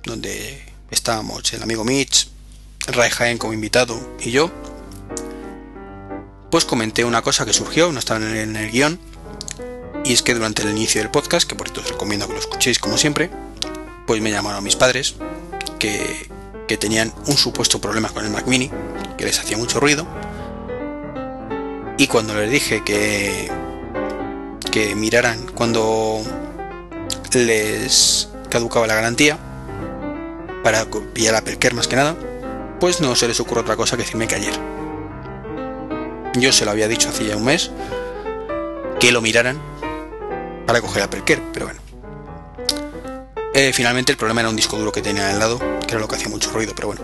donde 0.03 0.63
estábamos 0.91 1.51
el 1.53 1.61
amigo 1.61 1.83
Mitch, 1.83 2.29
Ray 2.87 3.09
Jaén 3.09 3.37
como 3.37 3.53
invitado 3.53 3.99
y 4.19 4.31
yo, 4.31 4.49
pues 6.49 6.63
comenté 6.63 7.03
una 7.03 7.21
cosa 7.21 7.45
que 7.45 7.53
surgió, 7.53 7.91
no 7.91 7.99
estaba 7.99 8.19
en 8.19 8.55
el 8.55 8.71
guion, 8.71 8.99
y 10.05 10.13
es 10.13 10.21
que 10.21 10.33
durante 10.33 10.61
el 10.61 10.69
inicio 10.69 11.01
del 11.01 11.11
podcast, 11.11 11.47
que 11.47 11.55
por 11.55 11.67
esto 11.67 11.81
os 11.81 11.89
recomiendo 11.89 12.27
que 12.27 12.33
lo 12.33 12.39
escuchéis 12.39 12.79
como 12.79 12.97
siempre, 12.97 13.29
pues 14.05 14.21
me 14.21 14.31
llamaron 14.31 14.59
a 14.59 14.61
mis 14.61 14.77
padres 14.77 15.15
que, 15.79 16.29
que 16.67 16.77
tenían 16.77 17.13
un 17.25 17.37
supuesto 17.37 17.79
problema 17.79 18.09
con 18.09 18.25
el 18.25 18.31
Mac 18.31 18.45
Mini, 18.45 18.69
que 19.17 19.25
les 19.25 19.39
hacía 19.39 19.57
mucho 19.57 19.79
ruido. 19.79 20.05
Y 21.97 22.07
cuando 22.07 22.35
les 22.35 22.51
dije 22.51 22.83
que, 22.83 23.49
que 24.71 24.93
miraran 24.95 25.47
cuando 25.55 26.21
les 27.33 28.29
caducaba 28.49 28.85
la 28.85 28.95
garantía, 28.95 29.37
para 30.63 30.85
pillar 31.13 31.35
a 31.35 31.41
Perker 31.41 31.73
más 31.73 31.87
que 31.87 31.95
nada, 31.95 32.15
pues 32.79 32.99
no 32.99 33.15
se 33.15 33.27
les 33.27 33.39
ocurre 33.39 33.61
otra 33.61 33.75
cosa 33.75 33.95
que 33.95 34.03
decirme 34.03 34.27
que 34.27 34.35
ayer. 34.35 34.53
Yo 36.35 36.51
se 36.51 36.65
lo 36.65 36.71
había 36.71 36.87
dicho 36.87 37.09
hace 37.09 37.25
ya 37.25 37.37
un 37.37 37.45
mes, 37.45 37.71
que 38.99 39.11
lo 39.11 39.21
miraran 39.21 39.59
para 40.65 40.81
coger 40.81 41.03
Apple 41.03 41.23
Care, 41.25 41.41
pero 41.53 41.67
bueno. 41.67 41.79
Eh, 43.53 43.71
finalmente 43.73 44.11
el 44.11 44.17
problema 44.17 44.41
era 44.41 44.49
un 44.49 44.55
disco 44.55 44.77
duro 44.77 44.91
que 44.91 45.01
tenía 45.01 45.29
al 45.29 45.39
lado, 45.39 45.59
que 45.87 45.93
era 45.93 46.01
lo 46.01 46.07
que 46.07 46.15
hacía 46.15 46.29
mucho 46.29 46.51
ruido, 46.51 46.73
pero 46.75 46.89
bueno. 46.89 47.01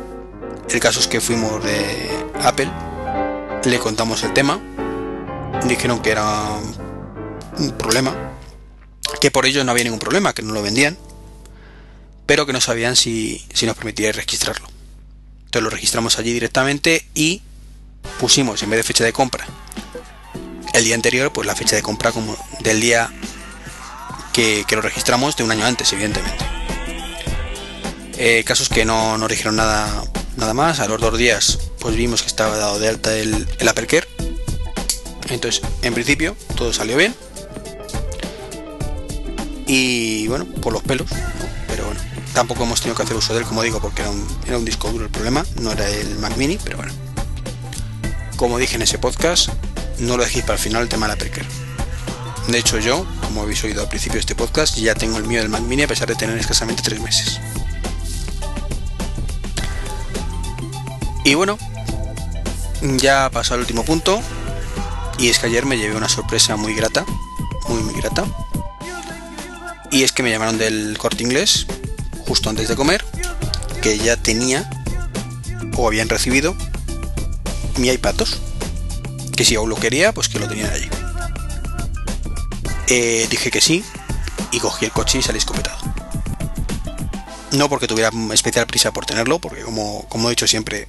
El 0.69 0.79
caso 0.79 0.99
es 0.99 1.07
que 1.07 1.21
fuimos 1.21 1.63
de 1.63 2.09
Apple, 2.41 2.69
le 3.63 3.79
contamos 3.79 4.23
el 4.23 4.33
tema, 4.33 4.59
dijeron 5.67 6.01
que 6.01 6.11
era 6.11 6.49
un 7.57 7.71
problema, 7.77 8.15
que 9.19 9.31
por 9.31 9.45
ello 9.45 9.63
no 9.63 9.71
había 9.71 9.85
ningún 9.85 9.99
problema, 9.99 10.33
que 10.33 10.41
no 10.41 10.53
lo 10.53 10.61
vendían, 10.61 10.97
pero 12.25 12.45
que 12.45 12.53
no 12.53 12.61
sabían 12.61 12.95
si, 12.95 13.45
si 13.53 13.65
nos 13.65 13.75
permitía 13.75 14.11
registrarlo. 14.11 14.67
Entonces 15.45 15.63
lo 15.63 15.69
registramos 15.69 16.19
allí 16.19 16.33
directamente 16.33 17.05
y 17.13 17.41
pusimos 18.19 18.61
en 18.63 18.69
vez 18.69 18.77
de 18.77 18.83
fecha 18.83 19.03
de 19.03 19.13
compra 19.13 19.45
el 20.73 20.83
día 20.83 20.95
anterior, 20.95 21.31
pues 21.31 21.47
la 21.47 21.55
fecha 21.55 21.75
de 21.75 21.83
compra 21.83 22.11
como 22.11 22.35
del 22.61 22.81
día 22.81 23.09
que, 24.33 24.65
lo 24.71 24.81
registramos 24.81 25.37
de 25.37 25.43
un 25.43 25.51
año 25.51 25.65
antes, 25.65 25.93
evidentemente. 25.93 26.43
Eh, 28.17 28.43
casos 28.45 28.69
que 28.69 28.85
no, 28.85 29.17
no 29.17 29.27
dijeron 29.27 29.55
nada, 29.55 30.03
nada 30.37 30.53
más. 30.53 30.79
A 30.79 30.87
los 30.87 30.99
dos 30.99 31.17
días 31.17 31.59
pues 31.83 31.97
vimos 31.97 32.21
que 32.21 32.27
estaba 32.27 32.55
dado 32.55 32.79
de 32.79 32.87
alta 32.87 33.13
el, 33.13 33.45
el. 33.59 33.69
Entonces, 35.29 35.61
en 35.81 35.93
principio, 35.93 36.33
todo 36.55 36.71
salió 36.71 36.95
bien. 36.95 37.13
Y 39.67 40.27
bueno, 40.29 40.45
por 40.61 40.71
los 40.71 40.81
pelos, 40.81 41.09
pero 41.67 41.85
bueno, 41.85 41.99
tampoco 42.33 42.63
hemos 42.63 42.79
tenido 42.79 42.95
que 42.95 43.03
hacer 43.03 43.17
uso 43.17 43.33
de 43.33 43.39
él, 43.39 43.45
como 43.45 43.63
digo, 43.63 43.81
porque 43.81 44.01
era 44.01 44.11
un, 44.11 44.25
era 44.47 44.57
un 44.57 44.63
disco 44.63 44.89
duro 44.91 45.05
el 45.05 45.11
problema, 45.11 45.45
no 45.59 45.73
era 45.73 45.89
el 45.89 46.19
Mac 46.19 46.37
Mini, 46.37 46.57
pero 46.63 46.77
bueno. 46.77 46.93
Como 48.37 48.57
dije 48.57 48.75
en 48.75 48.83
ese 48.83 48.97
podcast, 48.97 49.49
no 49.99 50.15
lo 50.15 50.23
dejéis 50.23 50.45
para 50.45 50.55
el 50.55 50.59
final 50.59 50.83
el 50.83 50.89
tema 50.89 51.09
de 51.09 51.15
la 51.15 51.47
De 52.47 52.57
hecho, 52.57 52.79
yo, 52.79 53.05
como 53.23 53.41
habéis 53.41 53.61
oído 53.65 53.81
al 53.81 53.89
principio 53.89 54.15
de 54.15 54.21
este 54.21 54.35
podcast, 54.35 54.77
ya 54.77 54.95
tengo 54.95 55.17
el 55.17 55.25
mío 55.25 55.41
del 55.41 55.49
Mac 55.49 55.63
Mini 55.63 55.83
a 55.83 55.87
pesar 55.87 56.07
de 56.07 56.15
tener 56.15 56.37
escasamente 56.37 56.81
tres 56.81 57.01
meses. 57.01 57.41
Y 61.23 61.35
bueno, 61.35 61.57
ya 62.81 63.25
ha 63.25 63.29
pasado 63.29 63.55
el 63.55 63.61
último 63.61 63.83
punto. 63.85 64.21
Y 65.17 65.29
es 65.29 65.39
que 65.39 65.47
ayer 65.47 65.65
me 65.65 65.77
llevé 65.77 65.95
una 65.95 66.09
sorpresa 66.09 66.55
muy 66.55 66.73
grata. 66.73 67.05
Muy, 67.69 67.81
muy 67.83 67.93
grata. 67.95 68.25
Y 69.91 70.03
es 70.03 70.11
que 70.11 70.23
me 70.23 70.31
llamaron 70.31 70.57
del 70.57 70.97
corte 70.97 71.23
inglés 71.23 71.67
justo 72.27 72.49
antes 72.49 72.67
de 72.67 72.75
comer. 72.75 73.05
Que 73.81 73.97
ya 73.97 74.17
tenía 74.17 74.69
o 75.77 75.87
habían 75.87 76.09
recibido 76.09 76.55
mi 77.77 77.89
iPad 77.89 78.15
2. 78.15 78.39
Que 79.35 79.45
si 79.45 79.55
aún 79.55 79.69
lo 79.69 79.75
quería, 79.75 80.13
pues 80.13 80.29
que 80.29 80.39
lo 80.39 80.47
tenían 80.47 80.71
allí. 80.71 80.89
Eh, 82.87 83.27
dije 83.29 83.49
que 83.49 83.61
sí 83.61 83.83
y 84.51 84.59
cogí 84.59 84.85
el 84.85 84.91
coche 84.91 85.17
y 85.17 85.21
salí 85.21 85.37
escopetado. 85.37 85.77
No 87.51 87.69
porque 87.69 87.87
tuviera 87.87 88.11
especial 88.33 88.67
prisa 88.67 88.91
por 88.91 89.05
tenerlo, 89.05 89.39
porque 89.39 89.61
como, 89.61 90.07
como 90.09 90.27
he 90.27 90.31
dicho 90.31 90.47
siempre, 90.47 90.87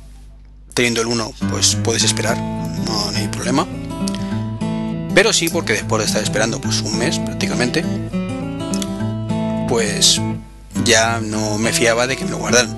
teniendo 0.74 1.00
el 1.00 1.06
1, 1.06 1.32
pues 1.50 1.76
puedes 1.76 2.02
esperar, 2.02 2.36
no, 2.36 3.08
hay 3.14 3.28
problema. 3.28 3.66
Pero 5.14 5.32
sí 5.32 5.48
porque 5.48 5.74
después 5.74 6.00
de 6.00 6.06
estar 6.06 6.22
esperando 6.22 6.60
pues 6.60 6.80
un 6.80 6.98
mes 6.98 7.20
prácticamente, 7.20 7.84
pues 9.68 10.20
ya 10.84 11.20
no 11.20 11.58
me 11.58 11.72
fiaba 11.72 12.08
de 12.08 12.16
que 12.16 12.24
me 12.24 12.32
lo 12.32 12.38
guardaran. 12.38 12.76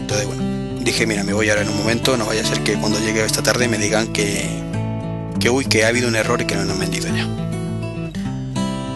Entonces 0.00 0.26
bueno, 0.26 0.42
dije, 0.82 1.06
mira, 1.06 1.22
me 1.22 1.32
voy 1.32 1.48
ahora 1.48 1.62
en 1.62 1.68
un 1.68 1.78
momento, 1.78 2.16
no 2.16 2.26
vaya 2.26 2.42
a 2.42 2.46
ser 2.46 2.64
que 2.64 2.74
cuando 2.74 2.98
llegue 2.98 3.24
esta 3.24 3.44
tarde 3.44 3.68
me 3.68 3.78
digan 3.78 4.12
que, 4.12 4.44
que 5.38 5.50
uy, 5.50 5.66
que 5.66 5.84
ha 5.84 5.88
habido 5.88 6.08
un 6.08 6.16
error 6.16 6.40
y 6.40 6.46
que 6.46 6.56
no 6.56 6.64
me 6.64 6.72
han 6.72 6.80
vendido 6.80 7.06
ya. 7.14 7.28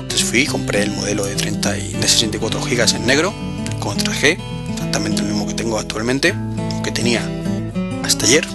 Entonces 0.00 0.24
fui 0.24 0.44
compré 0.46 0.82
el 0.82 0.90
modelo 0.90 1.24
de 1.24 1.36
30 1.36 1.78
y 1.78 1.92
de 1.92 2.08
64 2.08 2.60
GB 2.60 2.96
en 2.96 3.06
negro, 3.06 3.32
con 3.78 3.96
3G, 3.96 4.38
exactamente 4.72 5.22
el 5.22 5.28
mismo 5.28 5.46
que 5.46 5.54
tengo 5.54 5.78
actualmente 5.78 6.34
que 6.86 6.92
tenía 6.92 7.20
hasta 8.04 8.26
ayer. 8.26 8.46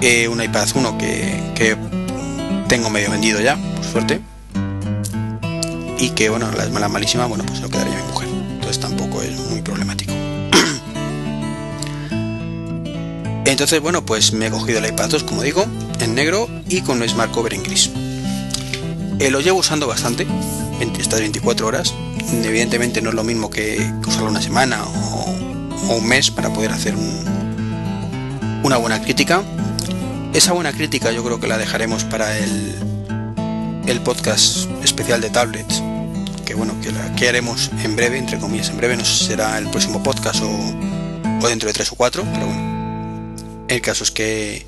Eh, 0.00 0.26
un 0.26 0.42
iPad 0.42 0.68
1 0.74 0.96
que, 0.96 1.76
tengo 2.66 2.88
medio 2.88 3.10
vendido 3.10 3.40
ya, 3.40 3.56
por 3.56 3.84
suerte. 3.84 4.22
Y 5.98 6.08
que 6.10 6.30
bueno, 6.30 6.50
la, 6.52 6.66
mala 6.70 6.88
malísima, 6.88 7.26
bueno, 7.26 7.44
pues 7.44 7.60
lo 7.60 7.68
quedaría 7.68 7.94
mi 7.94 8.02
mujer. 8.04 8.28
Entonces 8.28 8.80
tampoco 8.80 9.20
es 9.20 9.38
muy 9.50 9.60
problemático. 9.60 10.12
Entonces, 13.44 13.82
bueno, 13.82 14.06
pues 14.06 14.32
me 14.32 14.46
he 14.46 14.50
cogido 14.50 14.78
el 14.78 14.86
iPad 14.86 15.10
2, 15.10 15.24
como 15.24 15.42
digo, 15.42 15.66
en 15.98 16.14
negro 16.14 16.48
y 16.70 16.80
con 16.80 17.02
un 17.02 17.08
Smart 17.08 17.32
Cover 17.32 17.52
en 17.52 17.62
gris. 17.62 17.90
Eh, 19.18 19.30
lo 19.30 19.40
llevo 19.40 19.58
usando 19.58 19.86
bastante, 19.86 20.26
estas 20.98 21.20
24 21.20 21.66
horas. 21.66 21.92
Evidentemente 22.32 23.02
no 23.02 23.10
es 23.10 23.14
lo 23.14 23.24
mismo 23.24 23.50
que 23.50 23.92
usarlo 24.06 24.30
una 24.30 24.40
semana 24.40 24.82
o 24.84 25.39
un 25.96 26.06
mes 26.06 26.30
para 26.30 26.52
poder 26.52 26.70
hacer 26.70 26.94
una 28.62 28.76
buena 28.76 29.02
crítica. 29.02 29.42
Esa 30.32 30.52
buena 30.52 30.72
crítica 30.72 31.10
yo 31.10 31.24
creo 31.24 31.40
que 31.40 31.48
la 31.48 31.58
dejaremos 31.58 32.04
para 32.04 32.38
el, 32.38 32.74
el 33.86 34.00
podcast 34.00 34.68
especial 34.84 35.20
de 35.20 35.30
tablets, 35.30 35.82
que 36.46 36.54
bueno, 36.54 36.74
que, 36.80 36.92
la, 36.92 37.14
que 37.16 37.28
haremos 37.28 37.70
en 37.82 37.96
breve, 37.96 38.18
entre 38.18 38.38
comillas 38.38 38.70
en 38.70 38.76
breve, 38.76 38.96
no 38.96 39.04
sé 39.04 39.16
si 39.16 39.24
será 39.26 39.58
el 39.58 39.68
próximo 39.68 40.02
podcast 40.02 40.42
o, 40.42 41.48
dentro 41.48 41.66
de 41.66 41.72
tres 41.72 41.90
o 41.90 41.96
cuatro, 41.96 42.24
pero 42.32 42.46
bueno, 42.46 43.36
el 43.68 43.80
caso 43.80 44.04
es 44.04 44.12
que, 44.12 44.66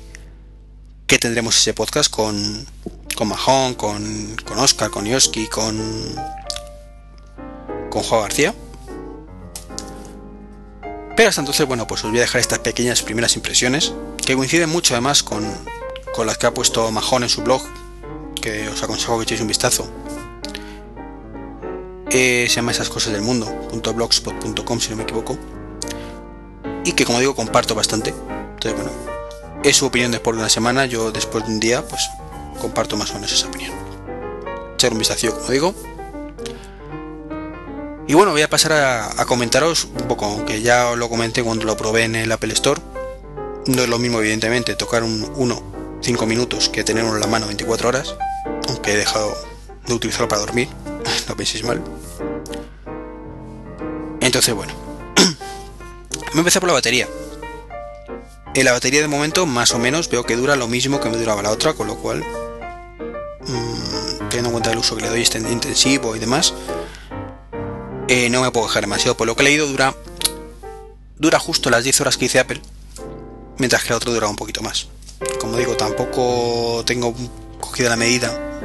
que 1.07 1.19
tendremos 1.19 1.57
ese 1.57 1.73
podcast 1.73 2.11
con, 2.11 2.65
con 3.15 3.29
Mahón, 3.29 3.75
con, 3.75 4.35
con 4.43 4.59
Oscar, 4.59 4.89
con 4.89 5.05
Yoski, 5.05 5.47
con, 5.47 5.79
con 7.89 8.03
Juan 8.03 8.21
García 8.23 8.53
pero 11.15 11.29
hasta 11.29 11.41
entonces, 11.41 11.67
bueno, 11.67 11.85
pues 11.85 12.03
os 12.03 12.09
voy 12.09 12.19
a 12.19 12.21
dejar 12.21 12.41
estas 12.41 12.59
pequeñas 12.59 13.03
primeras 13.03 13.35
impresiones, 13.35 13.93
que 14.25 14.35
coinciden 14.35 14.69
mucho 14.69 14.93
además 14.93 15.21
con, 15.21 15.45
las 16.25 16.37
que 16.37 16.47
ha 16.47 16.53
puesto 16.53 16.89
Mahón 16.91 17.23
en 17.23 17.29
su 17.29 17.43
blog, 17.43 17.61
que 18.41 18.67
os 18.69 18.81
aconsejo 18.81 19.17
que 19.17 19.23
echéis 19.23 19.41
un 19.41 19.47
vistazo. 19.47 19.87
Eh, 22.09 22.45
se 22.47 22.55
llama 22.55 22.71
esas 22.71 22.89
cosas 22.89 23.13
del 23.13 23.21
mundo, 23.21 23.47
.blogspot.com 23.95 24.79
si 24.79 24.89
no 24.89 24.97
me 24.97 25.03
equivoco. 25.03 25.37
Y 26.85 26.93
que 26.93 27.05
como 27.05 27.19
digo 27.19 27.35
comparto 27.35 27.75
bastante. 27.75 28.09
Entonces, 28.09 28.73
bueno, 28.75 28.91
es 29.63 29.77
su 29.77 29.85
opinión 29.85 30.11
después 30.11 30.35
de 30.35 30.41
una 30.41 30.49
semana, 30.49 30.85
yo 30.85 31.11
después 31.11 31.45
de 31.45 31.51
un 31.51 31.59
día, 31.59 31.87
pues 31.87 32.09
comparto 32.59 32.97
más 32.97 33.11
o 33.11 33.15
menos 33.15 33.31
esa 33.31 33.47
opinión. 33.47 33.73
Echar 34.75 34.91
un 34.91 34.99
vistazo, 34.99 35.33
como 35.33 35.49
digo. 35.49 35.92
Y 38.05 38.13
bueno, 38.15 38.31
voy 38.31 38.41
a 38.41 38.49
pasar 38.49 38.73
a, 38.73 39.25
comentaros 39.25 39.85
un 39.85 40.07
poco, 40.07 40.25
aunque 40.25 40.61
ya 40.61 40.93
lo 40.95 41.09
comenté 41.09 41.41
cuando 41.41 41.65
lo 41.65 41.77
probé 41.77 42.03
en 42.03 42.15
el 42.15 42.31
Apple 42.31 42.53
Store. 42.53 42.81
No 43.67 43.81
es 43.81 43.87
lo 43.87 43.97
mismo, 43.97 44.19
evidentemente, 44.19 44.75
tocar 44.75 45.03
un 45.03 45.31
1 45.35 45.73
5 46.01 46.25
minutos 46.25 46.67
que 46.67 46.83
tenerlo 46.83 47.15
en 47.15 47.21
la 47.21 47.27
mano 47.27 47.45
24 47.45 47.87
horas, 47.87 48.15
aunque 48.67 48.91
he 48.91 48.97
dejado 48.97 49.33
de 49.87 49.93
utilizarlo 49.93 50.27
para 50.27 50.41
dormir, 50.41 50.67
no 51.29 51.37
penséis 51.37 51.63
mal. 51.63 51.81
Entonces, 54.19 54.53
bueno, 54.53 54.73
me 56.33 56.39
empecé 56.39 56.59
por 56.59 56.67
la 56.67 56.73
batería. 56.73 57.07
En 58.53 58.65
la 58.65 58.73
batería 58.73 59.01
de 59.01 59.07
momento, 59.07 59.45
más 59.45 59.71
o 59.71 59.79
menos, 59.79 60.09
veo 60.09 60.25
que 60.25 60.35
dura 60.35 60.57
lo 60.57 60.67
mismo 60.67 60.99
que 60.99 61.09
me 61.09 61.17
duraba 61.17 61.41
la 61.41 61.51
otra, 61.51 61.73
con 61.73 61.87
lo 61.87 61.95
cual, 61.95 62.19
mmm, 63.47 64.27
teniendo 64.29 64.49
en 64.49 64.51
cuenta 64.51 64.71
el 64.71 64.77
uso 64.77 64.97
que 64.97 65.03
le 65.03 65.09
doy 65.09 65.21
este 65.21 65.39
intensivo 65.39 66.17
y 66.17 66.19
demás, 66.19 66.53
eh, 68.07 68.29
no 68.29 68.41
me 68.41 68.51
puedo 68.51 68.67
dejar 68.67 68.83
demasiado. 68.83 69.15
Por 69.15 69.27
lo 69.27 69.35
que 69.35 69.43
he 69.43 69.45
leído, 69.45 69.67
dura, 69.67 69.95
dura 71.17 71.39
justo 71.39 71.69
las 71.69 71.83
10 71.83 72.01
horas 72.01 72.17
que 72.17 72.25
hice 72.25 72.39
Apple, 72.39 72.61
mientras 73.57 73.83
que 73.83 73.89
el 73.89 73.95
otro 73.95 74.13
dura 74.13 74.27
un 74.27 74.35
poquito 74.35 74.61
más. 74.61 74.87
Como 75.39 75.57
digo, 75.57 75.75
tampoco 75.75 76.83
tengo 76.85 77.13
cogida 77.59 77.89
la 77.89 77.95
medida 77.95 78.61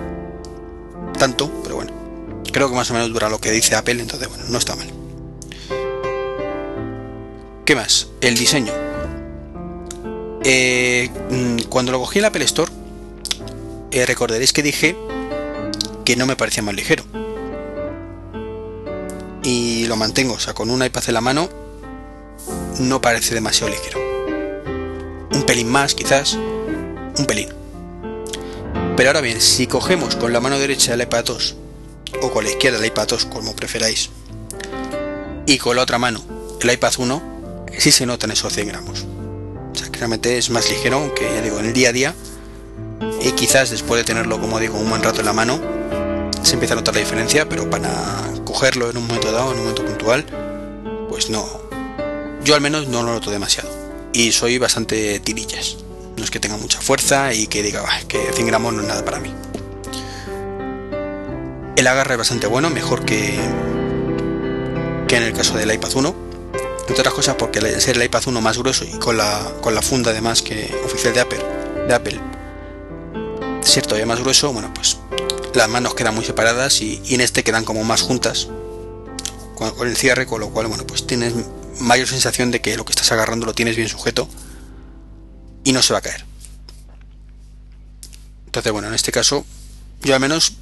tanto, 1.18 1.50
pero 1.62 1.76
bueno, 1.76 1.92
creo 2.52 2.68
que 2.68 2.76
más 2.76 2.90
o 2.90 2.94
menos 2.94 3.12
dura 3.12 3.28
lo 3.28 3.40
que 3.40 3.50
dice 3.50 3.74
Apple, 3.74 4.00
entonces 4.00 4.28
bueno, 4.28 4.44
no 4.48 4.58
está 4.58 4.76
mal. 4.76 4.88
¿Qué 7.64 7.74
más? 7.74 8.08
El 8.20 8.36
diseño. 8.36 8.72
Eh, 10.44 11.10
mm, 11.30 11.68
cuando 11.68 11.92
lo 11.92 12.00
cogí 12.00 12.18
en 12.18 12.22
la 12.22 12.28
Apple 12.28 12.44
Store, 12.44 12.70
eh, 13.90 14.06
recordaréis 14.06 14.52
que 14.52 14.62
dije 14.62 14.96
que 16.04 16.16
no 16.16 16.26
me 16.26 16.36
parecía 16.36 16.62
más 16.62 16.74
ligero 16.74 17.04
y 19.48 19.86
lo 19.86 19.96
mantengo, 19.96 20.34
o 20.34 20.38
sea, 20.38 20.52
con 20.52 20.68
un 20.68 20.84
iPad 20.84 21.04
en 21.08 21.14
la 21.14 21.22
mano 21.22 21.48
no 22.80 23.00
parece 23.00 23.34
demasiado 23.34 23.72
ligero. 23.72 23.98
Un 25.32 25.42
pelín 25.44 25.68
más, 25.70 25.94
quizás, 25.94 26.34
un 26.34 27.24
pelín. 27.26 27.48
Pero 28.94 29.08
ahora 29.08 29.22
bien, 29.22 29.40
si 29.40 29.66
cogemos 29.66 30.16
con 30.16 30.34
la 30.34 30.40
mano 30.40 30.58
derecha 30.58 30.92
el 30.92 31.00
iPad 31.00 31.24
2 31.24 31.56
o 32.20 32.30
con 32.30 32.44
la 32.44 32.50
izquierda 32.50 32.78
el 32.78 32.84
iPad 32.84 33.08
2, 33.08 33.24
como 33.24 33.56
preferáis, 33.56 34.10
y 35.46 35.56
con 35.56 35.76
la 35.76 35.82
otra 35.82 35.98
mano 35.98 36.22
el 36.60 36.70
iPad 36.70 36.92
1, 36.98 37.64
sí 37.78 37.90
se 37.90 38.04
notan 38.04 38.30
esos 38.30 38.52
100 38.52 38.68
gramos. 38.68 39.06
Que 39.90 39.98
realmente 39.98 40.36
es 40.36 40.50
más 40.50 40.68
ligero, 40.68 40.96
aunque 40.98 41.24
ya 41.24 41.40
digo, 41.40 41.58
en 41.58 41.66
el 41.66 41.72
día 41.72 41.88
a 41.88 41.92
día, 41.92 42.14
y 43.22 43.32
quizás 43.32 43.70
después 43.70 43.98
de 43.98 44.04
tenerlo, 44.04 44.38
como 44.42 44.60
digo, 44.60 44.76
un 44.76 44.90
buen 44.90 45.02
rato 45.02 45.20
en 45.20 45.26
la 45.26 45.32
mano, 45.32 45.58
se 46.42 46.52
empieza 46.52 46.74
a 46.74 46.76
notar 46.76 46.94
la 46.94 47.00
diferencia, 47.00 47.48
pero 47.48 47.70
para 47.70 48.27
cogerlo 48.48 48.88
en 48.88 48.96
un 48.96 49.06
momento 49.06 49.30
dado, 49.30 49.52
en 49.52 49.58
un 49.58 49.64
momento 49.64 49.84
puntual, 49.84 50.24
pues 51.08 51.28
no. 51.28 51.46
Yo 52.42 52.54
al 52.54 52.62
menos 52.62 52.88
no 52.88 53.02
lo 53.02 53.12
noto 53.12 53.30
demasiado. 53.30 53.68
Y 54.14 54.32
soy 54.32 54.56
bastante 54.56 55.20
tirillas. 55.20 55.76
No 56.16 56.24
es 56.24 56.30
que 56.30 56.40
tenga 56.40 56.56
mucha 56.56 56.80
fuerza 56.80 57.34
y 57.34 57.46
que 57.46 57.62
diga 57.62 57.84
que 58.08 58.32
100 58.32 58.46
gramos 58.46 58.72
no 58.72 58.80
es 58.80 58.88
nada 58.88 59.04
para 59.04 59.20
mí. 59.20 59.32
El 61.76 61.86
agarre 61.86 62.14
es 62.14 62.18
bastante 62.18 62.46
bueno, 62.46 62.70
mejor 62.70 63.04
que, 63.04 63.38
que 65.06 65.16
en 65.16 65.22
el 65.22 65.34
caso 65.34 65.56
del 65.56 65.70
iPad 65.70 65.94
1. 65.94 66.14
Entre 66.88 67.00
otras 67.00 67.14
cosas 67.14 67.34
porque 67.34 67.58
al 67.58 67.80
ser 67.82 67.96
el 67.96 68.04
iPad 68.04 68.22
1 68.28 68.40
más 68.40 68.56
grueso 68.56 68.86
y 68.86 68.98
con 68.98 69.18
la, 69.18 69.52
con 69.60 69.74
la 69.74 69.82
funda 69.82 70.10
además 70.10 70.40
que 70.40 70.74
oficial 70.86 71.12
de 71.12 71.20
Apple, 71.20 71.40
de 71.86 71.94
Apple, 71.94 72.20
cierto, 73.62 73.98
ya 73.98 74.06
más 74.06 74.20
grueso, 74.20 74.52
bueno, 74.54 74.72
pues 74.72 74.96
las 75.54 75.68
manos 75.68 75.94
quedan 75.94 76.14
muy 76.14 76.24
separadas 76.24 76.80
y, 76.80 77.00
en 77.08 77.20
este 77.20 77.44
quedan 77.44 77.64
como 77.64 77.84
más 77.84 78.02
juntas 78.02 78.48
con, 79.56 79.88
el 79.88 79.96
cierre, 79.96 80.26
con 80.26 80.40
lo 80.40 80.50
cual, 80.50 80.66
bueno, 80.66 80.86
pues 80.86 81.06
tienes 81.06 81.34
mayor 81.80 82.06
sensación 82.08 82.50
de 82.50 82.60
que 82.60 82.76
lo 82.76 82.84
que 82.84 82.92
estás 82.92 83.10
agarrando 83.12 83.46
lo 83.46 83.54
tienes 83.54 83.76
bien 83.76 83.88
sujeto 83.88 84.28
y 85.64 85.72
no 85.72 85.82
se 85.82 85.92
va 85.92 85.98
a 85.98 86.02
caer. 86.02 86.24
Entonces, 88.46 88.72
bueno, 88.72 88.88
en 88.88 88.94
este 88.94 89.12
caso, 89.12 89.44
yo 90.02 90.14
al 90.14 90.20
menos 90.20 90.54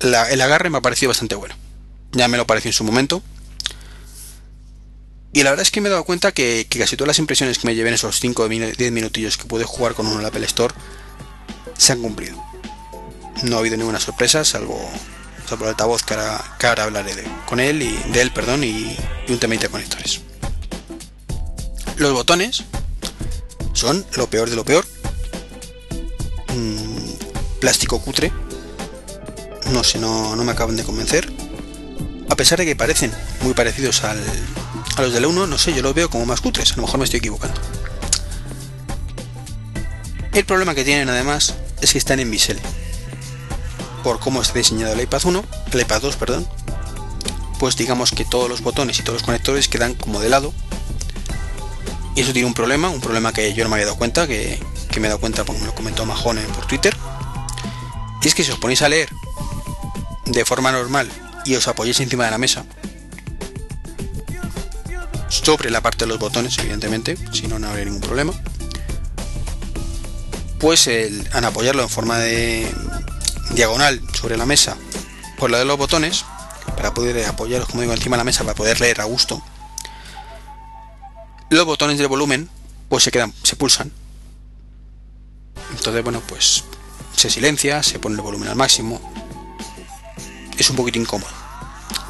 el 0.00 0.40
agarre 0.40 0.70
me 0.70 0.78
ha 0.78 0.82
parecido 0.82 1.10
bastante 1.10 1.34
bueno. 1.34 1.54
Ya 2.12 2.28
me 2.28 2.36
lo 2.36 2.46
pareció 2.46 2.68
en 2.68 2.72
su 2.72 2.84
momento. 2.84 3.22
Y 5.32 5.42
la 5.42 5.50
verdad 5.50 5.62
es 5.62 5.72
que 5.72 5.80
me 5.80 5.88
he 5.88 5.90
dado 5.90 6.04
cuenta 6.04 6.30
que, 6.30 6.66
casi 6.78 6.96
todas 6.96 7.08
las 7.08 7.18
impresiones 7.18 7.58
que 7.58 7.66
me 7.66 7.74
llevé 7.74 7.88
en 7.88 7.96
esos 7.96 8.20
5 8.20 8.42
o 8.44 8.48
10 8.48 8.92
minutillos 8.92 9.36
que 9.36 9.46
pude 9.46 9.64
jugar 9.64 9.94
con 9.94 10.06
uno 10.06 10.16
en 10.16 10.22
la 10.22 10.28
Apple 10.28 10.46
Store 10.46 10.74
se 11.76 11.92
han 11.92 12.00
cumplido. 12.00 12.53
No 13.44 13.56
ha 13.56 13.58
habido 13.58 13.76
ninguna 13.76 14.00
sorpresa, 14.00 14.42
salvo, 14.42 14.80
salvo 15.46 15.64
el 15.64 15.70
altavoz 15.70 16.02
que 16.02 16.14
ahora, 16.14 16.82
hablaré 16.82 17.12
con 17.46 17.60
él 17.60 17.82
y 17.82 17.92
de 18.10 18.22
él, 18.22 18.30
perdón, 18.30 18.64
y, 18.64 18.96
un 19.28 19.38
tema 19.38 19.54
de 19.54 19.68
conectores. 19.68 20.22
Los 21.96 22.12
botones 22.14 22.64
son 23.74 24.04
lo 24.16 24.28
peor 24.28 24.48
de 24.48 24.56
lo 24.56 24.64
peor. 24.64 24.86
Mm, 26.54 27.60
plástico 27.60 28.00
cutre. 28.00 28.32
No 29.72 29.84
sé, 29.84 29.98
no, 29.98 30.34
no 30.36 30.42
me 30.42 30.52
acaban 30.52 30.76
de 30.76 30.84
convencer. 30.84 31.30
A 32.30 32.36
pesar 32.36 32.58
de 32.58 32.64
que 32.64 32.76
parecen 32.76 33.12
muy 33.42 33.52
parecidos 33.52 34.04
al, 34.04 34.22
a 34.96 35.02
los 35.02 35.12
del 35.12 35.26
1, 35.26 35.46
no 35.46 35.58
sé, 35.58 35.74
yo 35.74 35.82
los 35.82 35.94
veo 35.94 36.08
como 36.08 36.24
más 36.24 36.40
cutres, 36.40 36.72
a 36.72 36.76
lo 36.76 36.82
mejor 36.82 36.98
me 36.98 37.04
estoy 37.04 37.18
equivocando. 37.18 37.60
El 40.32 40.46
problema 40.46 40.74
que 40.74 40.82
tienen 40.82 41.10
además 41.10 41.54
es 41.82 41.92
que 41.92 41.98
están 41.98 42.20
en 42.20 42.30
bisel. 42.30 42.58
Por 44.04 44.20
cómo 44.20 44.42
está 44.42 44.58
diseñado 44.58 44.92
el 44.92 45.00
iPad 45.00 45.22
1, 45.24 45.44
el 45.72 45.80
iPad 45.80 46.02
2, 46.02 46.16
perdón, 46.16 46.46
pues 47.58 47.76
digamos 47.76 48.10
que 48.10 48.26
todos 48.26 48.50
los 48.50 48.60
botones 48.60 48.98
y 48.98 49.02
todos 49.02 49.20
los 49.20 49.22
conectores 49.22 49.68
quedan 49.68 49.94
como 49.94 50.20
de 50.20 50.28
lado. 50.28 50.52
Y 52.14 52.20
eso 52.20 52.34
tiene 52.34 52.46
un 52.46 52.52
problema, 52.52 52.90
un 52.90 53.00
problema 53.00 53.32
que 53.32 53.54
yo 53.54 53.64
no 53.64 53.70
me 53.70 53.76
había 53.76 53.86
dado 53.86 53.96
cuenta, 53.96 54.26
que, 54.26 54.60
me 55.00 55.06
he 55.06 55.08
dado 55.08 55.20
cuenta 55.20 55.44
porque 55.44 55.62
me 55.62 55.66
lo 55.68 55.74
comentó 55.74 56.04
Majone 56.04 56.42
por 56.42 56.66
Twitter. 56.66 56.94
Es 58.22 58.34
que 58.34 58.44
si 58.44 58.50
os 58.52 58.58
ponéis 58.58 58.82
a 58.82 58.90
leer 58.90 59.08
de 60.26 60.44
forma 60.44 60.70
normal 60.70 61.10
y 61.46 61.54
os 61.54 61.66
apoyáis 61.66 61.98
encima 62.00 62.26
de 62.26 62.30
la 62.30 62.38
mesa, 62.38 62.66
sobre 65.28 65.70
la 65.70 65.80
parte 65.80 66.04
de 66.04 66.08
los 66.08 66.18
botones, 66.18 66.58
evidentemente, 66.58 67.16
si 67.32 67.48
no, 67.48 67.58
no 67.58 67.68
habría 67.68 67.86
ningún 67.86 68.02
problema. 68.02 68.34
Pues 70.60 70.86
el, 70.86 71.26
al 71.32 71.44
apoyarlo 71.44 71.82
en 71.82 71.88
forma 71.88 72.18
de 72.18 72.70
diagonal 73.50 74.00
sobre 74.12 74.36
la 74.36 74.46
mesa 74.46 74.76
por 75.38 75.50
la 75.50 75.58
de 75.58 75.64
los 75.64 75.76
botones, 75.76 76.24
para 76.76 76.94
poder 76.94 77.26
apoyarlos, 77.26 77.68
como 77.68 77.82
digo, 77.82 77.92
encima 77.92 78.16
de 78.16 78.18
la 78.18 78.24
mesa, 78.24 78.44
para 78.44 78.54
poder 78.54 78.80
leer 78.80 79.00
a 79.00 79.04
gusto, 79.04 79.42
los 81.50 81.64
botones 81.64 81.98
de 81.98 82.06
volumen 82.06 82.48
pues 82.88 83.04
se 83.04 83.10
quedan, 83.10 83.32
se 83.42 83.56
pulsan. 83.56 83.92
Entonces, 85.76 86.02
bueno, 86.04 86.22
pues 86.26 86.64
se 87.16 87.30
silencia, 87.30 87.82
se 87.82 87.98
pone 87.98 88.14
el 88.14 88.20
volumen 88.20 88.48
al 88.48 88.56
máximo. 88.56 89.00
Es 90.56 90.70
un 90.70 90.76
poquito 90.76 90.98
incómodo. 90.98 91.30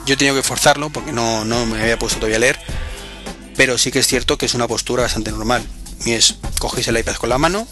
Yo 0.06 0.14
he 0.14 0.16
tenido 0.16 0.36
que 0.36 0.42
forzarlo 0.42 0.90
porque 0.90 1.12
no, 1.12 1.44
no 1.44 1.64
me 1.66 1.80
había 1.80 1.98
puesto 1.98 2.18
todavía 2.18 2.36
a 2.36 2.40
leer 2.40 2.60
pero 3.56 3.78
sí 3.78 3.90
que 3.90 4.00
es 4.00 4.06
cierto 4.06 4.38
que 4.38 4.46
es 4.46 4.54
una 4.54 4.68
postura 4.68 5.02
bastante 5.02 5.30
normal. 5.30 5.64
Y 6.04 6.12
es, 6.12 6.36
cogéis 6.58 6.88
el 6.88 6.98
iPad 6.98 7.16
con 7.16 7.28
la 7.28 7.38
mano, 7.38 7.66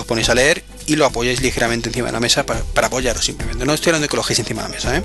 os 0.00 0.06
ponéis 0.06 0.28
a 0.28 0.34
leer 0.34 0.64
y 0.86 0.96
lo 0.96 1.06
apoyáis 1.06 1.40
ligeramente 1.40 1.88
encima 1.88 2.06
de 2.06 2.12
la 2.12 2.20
mesa 2.20 2.44
para, 2.46 2.62
apoyaros 2.86 3.24
simplemente. 3.24 3.64
No 3.64 3.74
estoy 3.74 3.90
hablando 3.90 4.04
de 4.04 4.08
que 4.08 4.16
lo 4.16 4.22
cogéis 4.22 4.38
encima 4.38 4.62
de 4.62 4.68
la 4.68 4.74
mesa, 4.74 4.96
¿eh? 4.96 5.02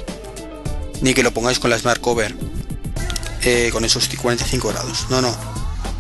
ni 1.01 1.13
que 1.13 1.23
lo 1.23 1.33
pongáis 1.33 1.59
con 1.59 1.69
la 1.69 1.77
Smart 1.77 2.01
Cover 2.01 2.35
eh, 3.43 3.69
con 3.71 3.85
esos 3.85 4.07
45 4.07 4.67
grados. 4.69 5.07
No, 5.09 5.21
no, 5.21 5.35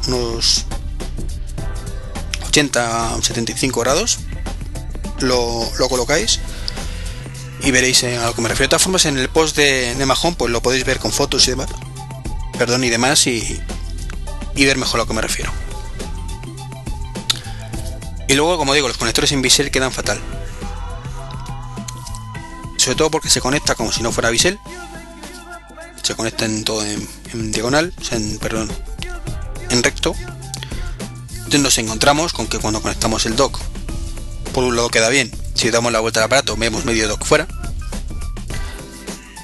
unos 0.07 0.65
80 2.47 3.15
o 3.15 3.21
75 3.21 3.79
grados 3.79 4.19
lo, 5.19 5.69
colocáis 5.89 6.39
y 7.61 7.71
veréis 7.71 8.03
a 8.03 8.25
lo 8.25 8.35
que 8.35 8.41
me 8.41 8.49
refiero. 8.49 8.67
De 8.67 8.69
todas 8.69 8.83
formas, 8.83 9.05
en 9.05 9.17
el 9.17 9.29
post 9.29 9.55
de, 9.55 9.95
de 9.95 10.05
Mahon, 10.05 10.35
pues 10.35 10.51
lo 10.51 10.61
podéis 10.61 10.85
ver 10.85 10.99
con 10.99 11.11
fotos 11.11 11.47
y 11.47 11.51
demás. 11.51 11.69
Perdón 12.57 12.83
y 12.83 12.89
demás, 12.89 13.27
y, 13.27 13.61
y 14.55 14.65
ver 14.65 14.77
mejor 14.77 14.99
a 14.99 15.03
lo 15.03 15.07
que 15.07 15.13
me 15.13 15.21
refiero. 15.21 15.51
Y 18.27 18.33
luego, 18.35 18.57
como 18.57 18.73
digo, 18.73 18.87
los 18.87 18.97
conectores 18.97 19.31
en 19.31 19.41
bisel 19.41 19.71
quedan 19.71 19.91
fatal. 19.91 20.19
Sobre 22.77 22.95
todo 22.95 23.09
porque 23.09 23.29
se 23.29 23.41
conecta 23.41 23.75
como 23.75 23.91
si 23.91 24.03
no 24.03 24.11
fuera 24.11 24.29
bisel. 24.29 24.59
Se 26.03 26.15
conecta 26.15 26.45
en 26.45 26.63
todo 26.63 26.85
en, 26.85 27.51
diagonal, 27.51 27.93
en, 28.11 28.37
perdón, 28.39 28.71
en 29.69 29.83
recto. 29.83 30.13
Entonces 31.35 31.61
nos 31.61 31.77
encontramos 31.77 32.33
con 32.33 32.47
que 32.47 32.59
cuando 32.59 32.81
conectamos 32.81 33.25
el 33.25 33.35
dock, 33.35 33.59
por 34.53 34.63
un 34.63 34.75
lado 34.75 34.89
queda 34.89 35.09
bien. 35.09 35.31
Si 35.53 35.69
damos 35.71 35.91
la 35.91 35.99
vuelta 35.99 36.19
al 36.19 36.25
aparato, 36.25 36.55
vemos 36.57 36.85
medio 36.85 37.07
dock 37.07 37.25
fuera. 37.25 37.47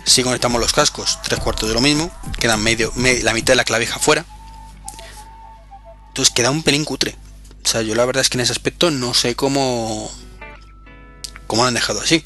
Si 0.06 0.22
conectamos 0.24 0.60
los 0.60 0.74
cascos, 0.74 1.20
tres 1.24 1.40
cuartos 1.40 1.70
de 1.70 1.76
lo 1.76 1.82
mismo, 1.82 2.12
quedan 2.40 2.62
medio, 2.62 2.92
la 2.96 3.34
mitad 3.34 3.54
de 3.54 3.56
la 3.56 3.64
clavija 3.64 4.00
fuera. 4.00 4.26
Entonces 6.10 6.34
queda 6.34 6.52
un 6.52 6.62
pelín 6.62 6.84
cutre. 6.84 7.16
O 7.64 7.68
sea, 7.68 7.82
yo 7.82 7.96
la 7.96 8.06
verdad 8.06 8.22
es 8.22 8.30
que 8.30 8.38
en 8.38 8.42
ese 8.42 8.52
aspecto 8.52 8.92
no 8.92 9.14
sé 9.14 9.36
cómo. 9.36 10.12
cómo 11.48 11.64
lo 11.64 11.68
han 11.68 11.74
dejado 11.74 12.02
así. 12.02 12.24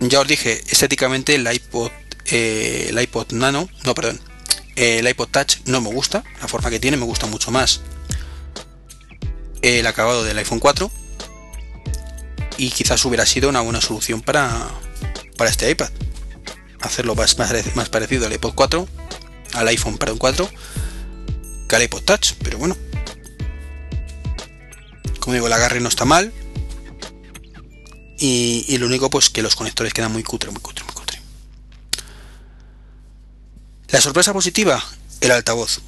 Ya 0.00 0.20
os 0.20 0.28
dije, 0.28 0.62
estéticamente 0.68 1.34
el 1.34 1.50
iPod. 1.50 1.90
Eh, 2.26 2.86
el 2.90 3.00
iPod 3.00 3.32
Nano. 3.32 3.68
No, 3.84 3.94
perdón. 3.94 4.20
el 4.76 5.08
iPod 5.08 5.28
Touch 5.28 5.58
no 5.66 5.80
me 5.80 5.90
gusta. 5.90 6.24
La 6.40 6.48
forma 6.48 6.70
que 6.70 6.80
tiene 6.80 6.96
me 6.96 7.04
gusta 7.04 7.26
mucho 7.26 7.50
más. 7.50 7.80
El 9.62 9.86
acabado 9.86 10.24
del 10.24 10.38
iPhone 10.38 10.60
4. 10.60 10.90
Y 12.58 12.70
quizás 12.70 13.04
hubiera 13.04 13.24
sido 13.24 13.48
una 13.48 13.60
buena 13.62 13.80
solución 13.80 14.20
para, 14.20 14.68
para 15.36 15.50
este 15.50 15.70
iPad. 15.70 15.90
Hacerlo 16.80 17.14
más, 17.14 17.36
más, 17.74 17.88
parecido 17.88 18.26
al 18.26 18.32
iPod 18.32 18.54
4. 18.54 18.88
Al 19.54 19.68
iPhone, 19.68 19.98
perdón, 19.98 20.18
4 20.18 20.50
que 21.70 21.84
iPod 21.84 22.02
Touch, 22.02 22.34
pero 22.42 22.58
bueno. 22.58 22.76
Como 25.20 25.34
digo, 25.34 25.46
el 25.46 25.52
agarre 25.52 25.80
no 25.80 25.88
está 25.88 26.04
mal. 26.04 26.32
Y, 28.18 28.76
lo 28.78 28.86
único, 28.86 29.08
pues 29.08 29.30
que 29.30 29.42
los 29.42 29.56
conectores 29.56 29.94
quedan 29.94 30.12
muy 30.12 30.22
cutre, 30.22 30.50
muy 30.50 30.60
cutre, 30.60 30.84
muy 30.84 30.92
cutre. 30.92 31.20
La 33.88 34.00
sorpresa 34.00 34.32
positiva, 34.32 34.82
el 35.20 35.30
altavoz. 35.30 35.80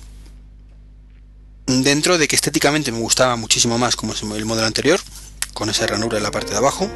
Dentro 1.66 2.16
de 2.16 2.28
que 2.28 2.36
estéticamente 2.36 2.90
me 2.90 2.98
gustaba 2.98 3.36
muchísimo 3.36 3.78
más 3.78 3.96
como 3.96 4.14
el 4.14 4.44
modelo 4.44 4.66
anterior, 4.66 5.00
con 5.52 5.68
esa 5.68 5.86
ranura 5.86 6.16
en 6.16 6.24
la 6.24 6.30
parte 6.30 6.52
de 6.52 6.56
abajo, 6.56 6.90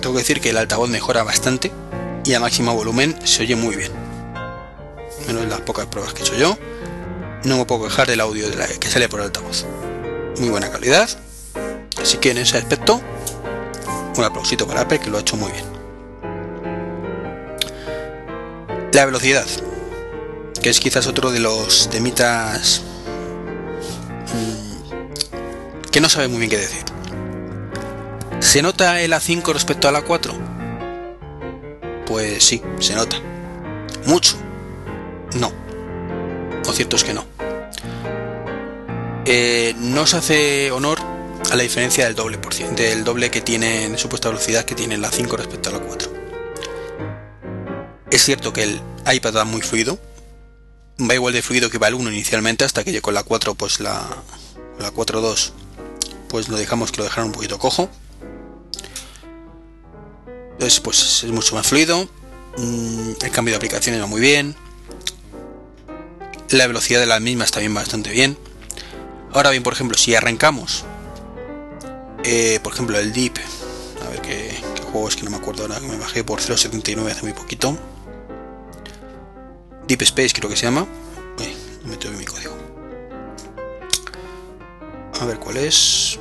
tengo 0.00 0.14
que 0.14 0.20
decir 0.20 0.40
que 0.40 0.50
el 0.50 0.56
altavoz 0.56 0.88
mejora 0.88 1.22
bastante 1.22 1.70
y 2.24 2.32
a 2.32 2.40
máximo 2.40 2.74
volumen 2.74 3.18
se 3.24 3.42
oye 3.42 3.56
muy 3.56 3.76
bien. 3.76 3.92
Menos 5.26 5.46
las 5.46 5.60
pocas 5.60 5.86
pruebas 5.86 6.14
que 6.14 6.22
he 6.22 6.24
hecho 6.24 6.36
yo 6.36 6.58
no 7.44 7.56
me 7.56 7.64
puedo 7.64 7.84
quejar 7.84 8.06
del 8.06 8.20
audio 8.20 8.46
que 8.78 8.90
sale 8.90 9.08
por 9.08 9.20
altavoz. 9.20 9.64
Muy 10.38 10.50
buena 10.50 10.70
calidad. 10.70 11.08
Así 12.00 12.18
que 12.18 12.30
en 12.30 12.38
ese 12.38 12.58
aspecto, 12.58 13.00
un 14.16 14.24
aplausito 14.24 14.66
para 14.66 14.82
Apple 14.82 15.00
que 15.00 15.10
lo 15.10 15.18
ha 15.18 15.20
hecho 15.20 15.36
muy 15.36 15.52
bien. 15.52 15.64
La 18.92 19.06
velocidad, 19.06 19.46
que 20.62 20.70
es 20.70 20.80
quizás 20.80 21.06
otro 21.06 21.30
de 21.30 21.40
los 21.40 21.88
temitas 21.90 22.82
mm, 24.34 25.90
que 25.90 26.00
no 26.00 26.08
sabe 26.08 26.28
muy 26.28 26.38
bien 26.38 26.50
qué 26.50 26.58
decir. 26.58 26.84
¿Se 28.40 28.62
nota 28.62 29.00
el 29.00 29.12
A5 29.12 29.52
respecto 29.52 29.88
a 29.88 29.92
la 29.92 30.02
4? 30.02 30.32
Pues 32.06 32.42
sí, 32.42 32.62
se 32.80 32.94
nota. 32.94 33.16
¿Mucho? 34.06 34.36
No. 35.34 35.52
Lo 36.64 36.72
cierto 36.72 36.96
es 36.96 37.04
que 37.04 37.14
no. 37.14 37.24
Eh, 39.24 39.74
no 39.78 40.06
se 40.06 40.16
hace 40.16 40.70
honor 40.72 41.09
a 41.50 41.56
la 41.56 41.62
diferencia 41.62 42.04
del 42.04 42.14
doble, 42.14 42.38
por 42.38 42.54
ciento, 42.54 42.82
del 42.82 43.04
doble 43.04 43.30
que 43.30 43.40
tiene 43.40 43.84
en 43.84 43.98
supuesta 43.98 44.28
velocidad 44.28 44.64
que 44.64 44.74
tiene 44.74 44.98
la 44.98 45.10
5 45.10 45.36
respecto 45.36 45.70
a 45.70 45.72
la 45.72 45.78
4. 45.80 46.12
Es 48.10 48.24
cierto 48.24 48.52
que 48.52 48.64
el 48.64 48.80
iPad 49.10 49.36
va 49.36 49.44
muy 49.44 49.62
fluido, 49.62 49.98
va 51.08 51.14
igual 51.14 51.32
de 51.32 51.42
fluido 51.42 51.70
que 51.70 51.78
va 51.78 51.88
el 51.88 51.94
1 51.94 52.10
inicialmente, 52.10 52.64
hasta 52.64 52.84
que 52.84 53.00
con 53.00 53.14
la 53.14 53.22
4, 53.22 53.54
pues 53.54 53.80
la, 53.80 54.06
la 54.78 54.92
4.2, 54.92 55.52
pues 56.28 56.48
lo 56.48 56.56
dejamos 56.56 56.92
que 56.92 56.98
lo 56.98 57.04
dejaron 57.04 57.28
un 57.28 57.32
poquito 57.32 57.58
cojo. 57.58 57.88
Entonces, 60.52 60.80
pues 60.80 61.24
es 61.24 61.30
mucho 61.30 61.54
más 61.54 61.66
fluido. 61.66 62.08
Mm, 62.58 63.12
el 63.22 63.30
cambio 63.30 63.52
de 63.52 63.56
aplicaciones 63.56 64.02
va 64.02 64.06
muy 64.06 64.20
bien. 64.20 64.54
La 66.50 66.66
velocidad 66.66 67.00
de 67.00 67.06
las 67.06 67.20
mismas 67.20 67.50
también 67.50 67.72
bastante 67.72 68.10
bien. 68.10 68.36
Ahora 69.32 69.50
bien, 69.50 69.62
por 69.62 69.72
ejemplo, 69.72 69.96
si 69.96 70.14
arrancamos, 70.14 70.84
eh, 72.24 72.60
por 72.62 72.72
ejemplo, 72.72 72.98
el 72.98 73.12
Deep, 73.12 73.34
a 74.04 74.08
ver 74.10 74.20
qué, 74.22 74.60
juego 74.90 75.08
es 75.08 75.16
que 75.16 75.22
no 75.22 75.30
me 75.30 75.36
acuerdo 75.36 75.62
ahora, 75.62 75.80
que 75.80 75.86
me 75.86 75.96
bajé 75.96 76.24
por 76.24 76.40
0.79 76.40 77.10
hace 77.10 77.22
muy 77.22 77.32
poquito. 77.32 77.76
Deep 79.86 80.02
Space 80.02 80.30
creo 80.34 80.50
que 80.50 80.56
se 80.56 80.64
llama. 80.66 80.86
meto 81.84 82.08
en 82.08 82.18
mi 82.18 82.24
código. 82.24 82.56
A 85.20 85.24
ver 85.24 85.38
cuál 85.38 85.58
es. 85.58 86.18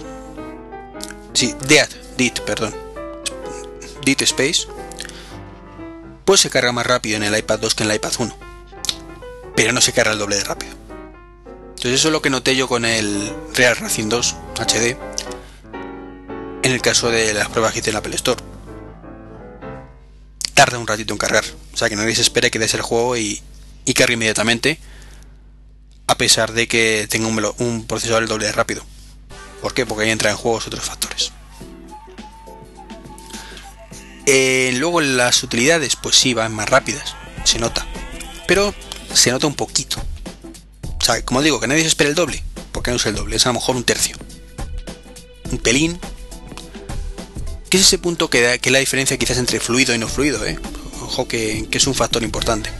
Sí, 1.34 1.56
DIT, 1.68 2.18
DIT, 2.18 2.40
perdón. 2.42 2.76
DIT 4.04 4.22
Space. 4.24 4.68
Pues 6.26 6.42
se 6.42 6.50
carga 6.50 6.72
más 6.72 6.86
rápido 6.86 7.18
en 7.18 7.24
el 7.24 7.38
iPad 7.38 7.60
2 7.60 7.76
que 7.76 7.84
en 7.84 7.90
el 7.90 7.96
iPad 7.96 8.12
1. 8.20 8.38
Pero 9.56 9.72
no 9.72 9.82
se 9.82 9.94
carga 9.94 10.14
el 10.14 10.20
doble 10.20 10.36
de 10.38 10.44
rápido. 10.44 10.74
Entonces 11.70 11.94
eso 11.94 12.10
es 12.10 12.12
lo 12.12 12.22
que 12.22 12.30
noté 12.30 12.56
yo 12.56 12.68
con 12.68 12.86
el 12.86 13.34
Real 13.56 13.76
Racing 13.78 14.10
2 14.10 14.36
HD. 14.56 15.09
En 16.70 16.76
el 16.76 16.82
caso 16.84 17.10
de 17.10 17.34
las 17.34 17.50
pruebas 17.50 17.74
que 17.74 17.80
hice 17.80 17.90
en 17.90 17.96
Apple 17.96 18.16
Store. 18.16 18.40
Tarda 20.54 20.78
un 20.78 20.86
ratito 20.86 21.14
en 21.14 21.18
cargar. 21.18 21.44
O 21.74 21.78
sea 21.78 21.90
que 21.90 21.96
nadie 21.96 22.14
se 22.14 22.22
espere 22.22 22.52
que 22.52 22.60
des 22.60 22.76
el 22.76 22.82
juego 22.82 23.18
y, 23.18 23.42
y 23.86 23.94
cargue 23.96 24.14
inmediatamente 24.14 24.80
a 26.06 26.16
pesar 26.16 26.54
de 26.54 26.68
que 26.68 27.08
tenga 27.10 27.28
un, 27.58 27.86
procesador 27.88 28.22
el 28.22 28.30
doble 28.30 28.46
de 28.46 28.52
rápido. 28.52 28.84
¿Por 29.64 29.74
qué? 29.74 29.88
Porque 29.88 30.06
ahí 30.06 30.12
entran 30.12 30.32
en 30.32 30.38
juego 30.38 30.58
otros 30.58 30.84
factores. 30.84 31.32
Eh, 34.28 34.72
luego 34.76 35.02
las 35.02 35.42
utilidades, 35.42 35.96
pues 35.96 36.18
sí, 36.18 36.36
van 36.36 36.54
más 36.54 36.70
rápidas, 36.70 37.16
se 37.46 37.58
nota. 37.58 37.88
Pero 38.48 38.76
se 39.12 39.32
nota 39.32 39.48
un 39.48 39.56
poquito. 39.56 40.00
O 41.02 41.04
sea, 41.04 41.26
como 41.26 41.42
digo, 41.42 41.60
que 41.60 41.68
nadie 41.68 41.82
se 41.82 41.88
espera 41.88 42.12
el 42.12 42.16
doble. 42.16 42.44
Porque 42.72 42.92
no 42.92 42.98
es 42.98 43.06
el 43.08 43.16
doble, 43.16 43.38
es 43.38 43.46
a 43.48 43.50
lo 43.50 43.54
mejor 43.54 43.76
un 43.76 43.84
tercio. 43.84 44.18
Un 45.52 45.58
pelín. 45.58 46.00
¿Qué 47.70 47.78
es 47.78 47.84
ese 47.84 47.98
punto 47.98 48.30
que 48.30 48.42
da 48.42 48.58
que 48.58 48.72
la 48.72 48.80
diferencia 48.80 49.18
quizás 49.18 49.38
entre 49.38 49.60
fluido 49.60 49.94
y 49.94 49.98
no 49.98 50.08
fluido? 50.08 50.46
Eh? 50.46 50.58
Ojo 51.02 51.28
que 51.28 51.68
es 51.72 51.88
un 51.88 51.96
factor 51.96 52.24
importante. 52.24 52.72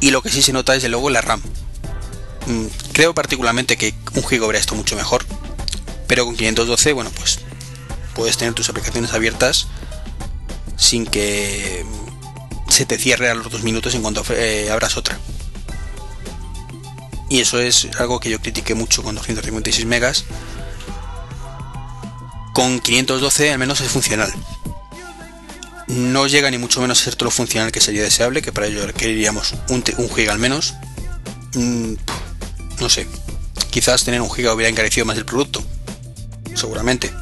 Y 0.00 0.10
lo 0.10 0.20
que 0.20 0.28
sí 0.28 0.42
se 0.42 0.52
nota 0.52 0.76
es 0.76 0.84
luego 0.88 1.08
la 1.08 1.22
RAM. 1.22 1.40
Mm, 2.46 2.66
creo 2.92 3.14
particularmente 3.14 3.78
que 3.78 3.94
un 4.14 4.22
GB 4.22 4.44
habría 4.44 4.60
esto 4.60 4.74
mucho 4.74 4.96
mejor. 4.96 5.24
Pero 6.06 6.26
con 6.26 6.36
512, 6.36 6.92
bueno, 6.92 7.10
pues 7.16 7.38
puedes 8.14 8.36
tener 8.36 8.54
tus 8.54 8.68
aplicaciones 8.68 9.14
abiertas 9.14 9.66
sin 10.76 11.06
que 11.06 11.84
se 12.68 12.84
te 12.84 12.98
cierre 12.98 13.30
a 13.30 13.34
los 13.34 13.50
dos 13.50 13.62
minutos 13.62 13.94
en 13.94 14.02
cuanto 14.02 14.22
eh, 14.30 14.68
abras 14.70 14.96
otra. 14.96 15.18
Y 17.30 17.40
eso 17.40 17.58
es 17.58 17.88
algo 17.98 18.20
que 18.20 18.30
yo 18.30 18.40
critiqué 18.40 18.74
mucho 18.74 19.02
con 19.02 19.14
256 19.14 19.86
megas. 19.86 20.24
Con 22.54 22.80
512 22.80 23.52
al 23.52 23.58
menos 23.58 23.82
es 23.82 23.88
funcional 23.88 24.32
no 25.86 26.26
llega 26.26 26.50
ni 26.50 26.58
mucho 26.58 26.80
menos 26.80 27.00
a 27.00 27.04
ser 27.04 27.14
todo 27.14 27.26
lo 27.26 27.30
funcional 27.30 27.72
que 27.72 27.80
sería 27.80 28.02
deseable, 28.02 28.42
que 28.42 28.52
para 28.52 28.66
ello 28.66 28.86
requeriríamos 28.86 29.54
un, 29.68 29.84
un 29.98 30.14
giga 30.14 30.32
al 30.32 30.38
menos. 30.38 30.74
Mm, 31.54 31.94
no 32.80 32.88
sé, 32.88 33.06
quizás 33.70 34.04
tener 34.04 34.20
un 34.20 34.30
giga 34.30 34.54
hubiera 34.54 34.70
encarecido 34.70 35.06
más 35.06 35.16
el 35.16 35.24
producto, 35.24 35.62
seguramente. 36.54 37.12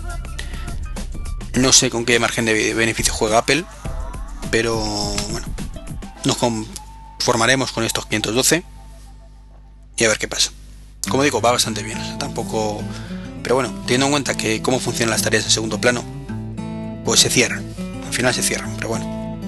No 1.54 1.72
sé 1.72 1.90
con 1.90 2.04
qué 2.04 2.18
margen 2.18 2.44
de 2.44 2.74
beneficio 2.74 3.12
juega 3.12 3.38
Apple, 3.38 3.64
pero 4.50 4.80
bueno, 5.30 5.46
nos 6.24 6.36
conformaremos 6.36 7.72
con 7.72 7.84
estos 7.84 8.06
512 8.06 8.64
y 9.96 10.04
a 10.04 10.08
ver 10.08 10.18
qué 10.18 10.28
pasa. 10.28 10.50
Como 11.08 11.22
digo, 11.24 11.40
va 11.40 11.52
bastante 11.52 11.82
bien, 11.82 11.98
tampoco... 12.18 12.82
Pero 13.42 13.56
bueno, 13.56 13.72
teniendo 13.86 14.06
en 14.06 14.12
cuenta 14.12 14.36
que 14.36 14.62
cómo 14.62 14.80
funcionan 14.80 15.10
las 15.10 15.22
tareas 15.22 15.44
en 15.44 15.50
segundo 15.50 15.80
plano, 15.80 16.04
pues 17.04 17.20
se 17.20 17.30
cierran 17.30 17.72
al 18.12 18.16
final 18.16 18.34
se 18.34 18.42
cierran, 18.42 18.74
pero 18.76 18.88
bueno. 18.88 19.38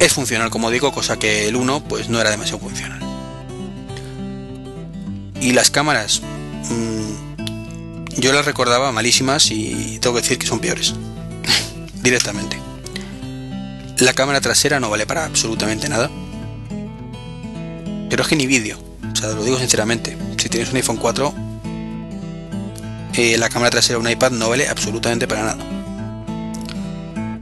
Es 0.00 0.12
funcional, 0.12 0.50
como 0.50 0.72
digo, 0.72 0.90
cosa 0.90 1.20
que 1.20 1.46
el 1.46 1.54
1 1.54 1.84
pues 1.84 2.08
no 2.08 2.20
era 2.20 2.28
demasiado 2.30 2.58
funcional. 2.58 2.98
Y 5.40 5.52
las 5.52 5.70
cámaras, 5.70 6.20
mmm, 6.68 8.16
yo 8.16 8.32
las 8.32 8.44
recordaba 8.44 8.90
malísimas 8.90 9.52
y 9.52 10.00
tengo 10.00 10.16
que 10.16 10.22
decir 10.22 10.36
que 10.36 10.48
son 10.48 10.58
peores. 10.58 10.94
Directamente. 12.02 12.58
La 13.98 14.14
cámara 14.14 14.40
trasera 14.40 14.80
no 14.80 14.90
vale 14.90 15.06
para 15.06 15.24
absolutamente 15.24 15.88
nada. 15.88 16.10
Pero 18.10 18.24
es 18.24 18.28
que 18.28 18.34
ni 18.34 18.48
vídeo. 18.48 18.80
O 19.12 19.14
sea, 19.14 19.28
lo 19.28 19.44
digo 19.44 19.60
sinceramente. 19.60 20.18
Si 20.38 20.48
tienes 20.48 20.70
un 20.70 20.76
iPhone 20.76 20.96
4, 20.96 21.32
eh, 23.16 23.38
la 23.38 23.48
cámara 23.48 23.70
trasera 23.70 23.98
de 23.98 24.04
un 24.04 24.10
iPad 24.10 24.32
no 24.32 24.48
vale 24.48 24.68
absolutamente 24.68 25.28
para 25.28 25.44
nada. 25.44 25.64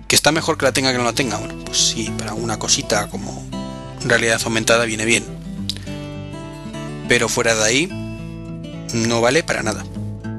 ¿Que 0.06 0.14
está 0.14 0.30
mejor 0.30 0.58
que 0.58 0.66
la 0.66 0.72
tenga 0.72 0.92
que 0.92 0.98
no 0.98 1.04
la 1.04 1.14
tenga? 1.14 1.38
Bueno, 1.38 1.54
pues 1.64 1.78
sí, 1.78 2.12
para 2.18 2.34
una 2.34 2.58
cosita 2.58 3.08
como 3.08 3.42
realidad 4.04 4.38
aumentada 4.44 4.84
viene 4.84 5.06
bien. 5.06 5.24
Pero 7.08 7.30
fuera 7.30 7.54
de 7.54 7.64
ahí, 7.64 7.86
no 8.92 9.22
vale 9.22 9.42
para 9.42 9.62
nada. 9.62 9.82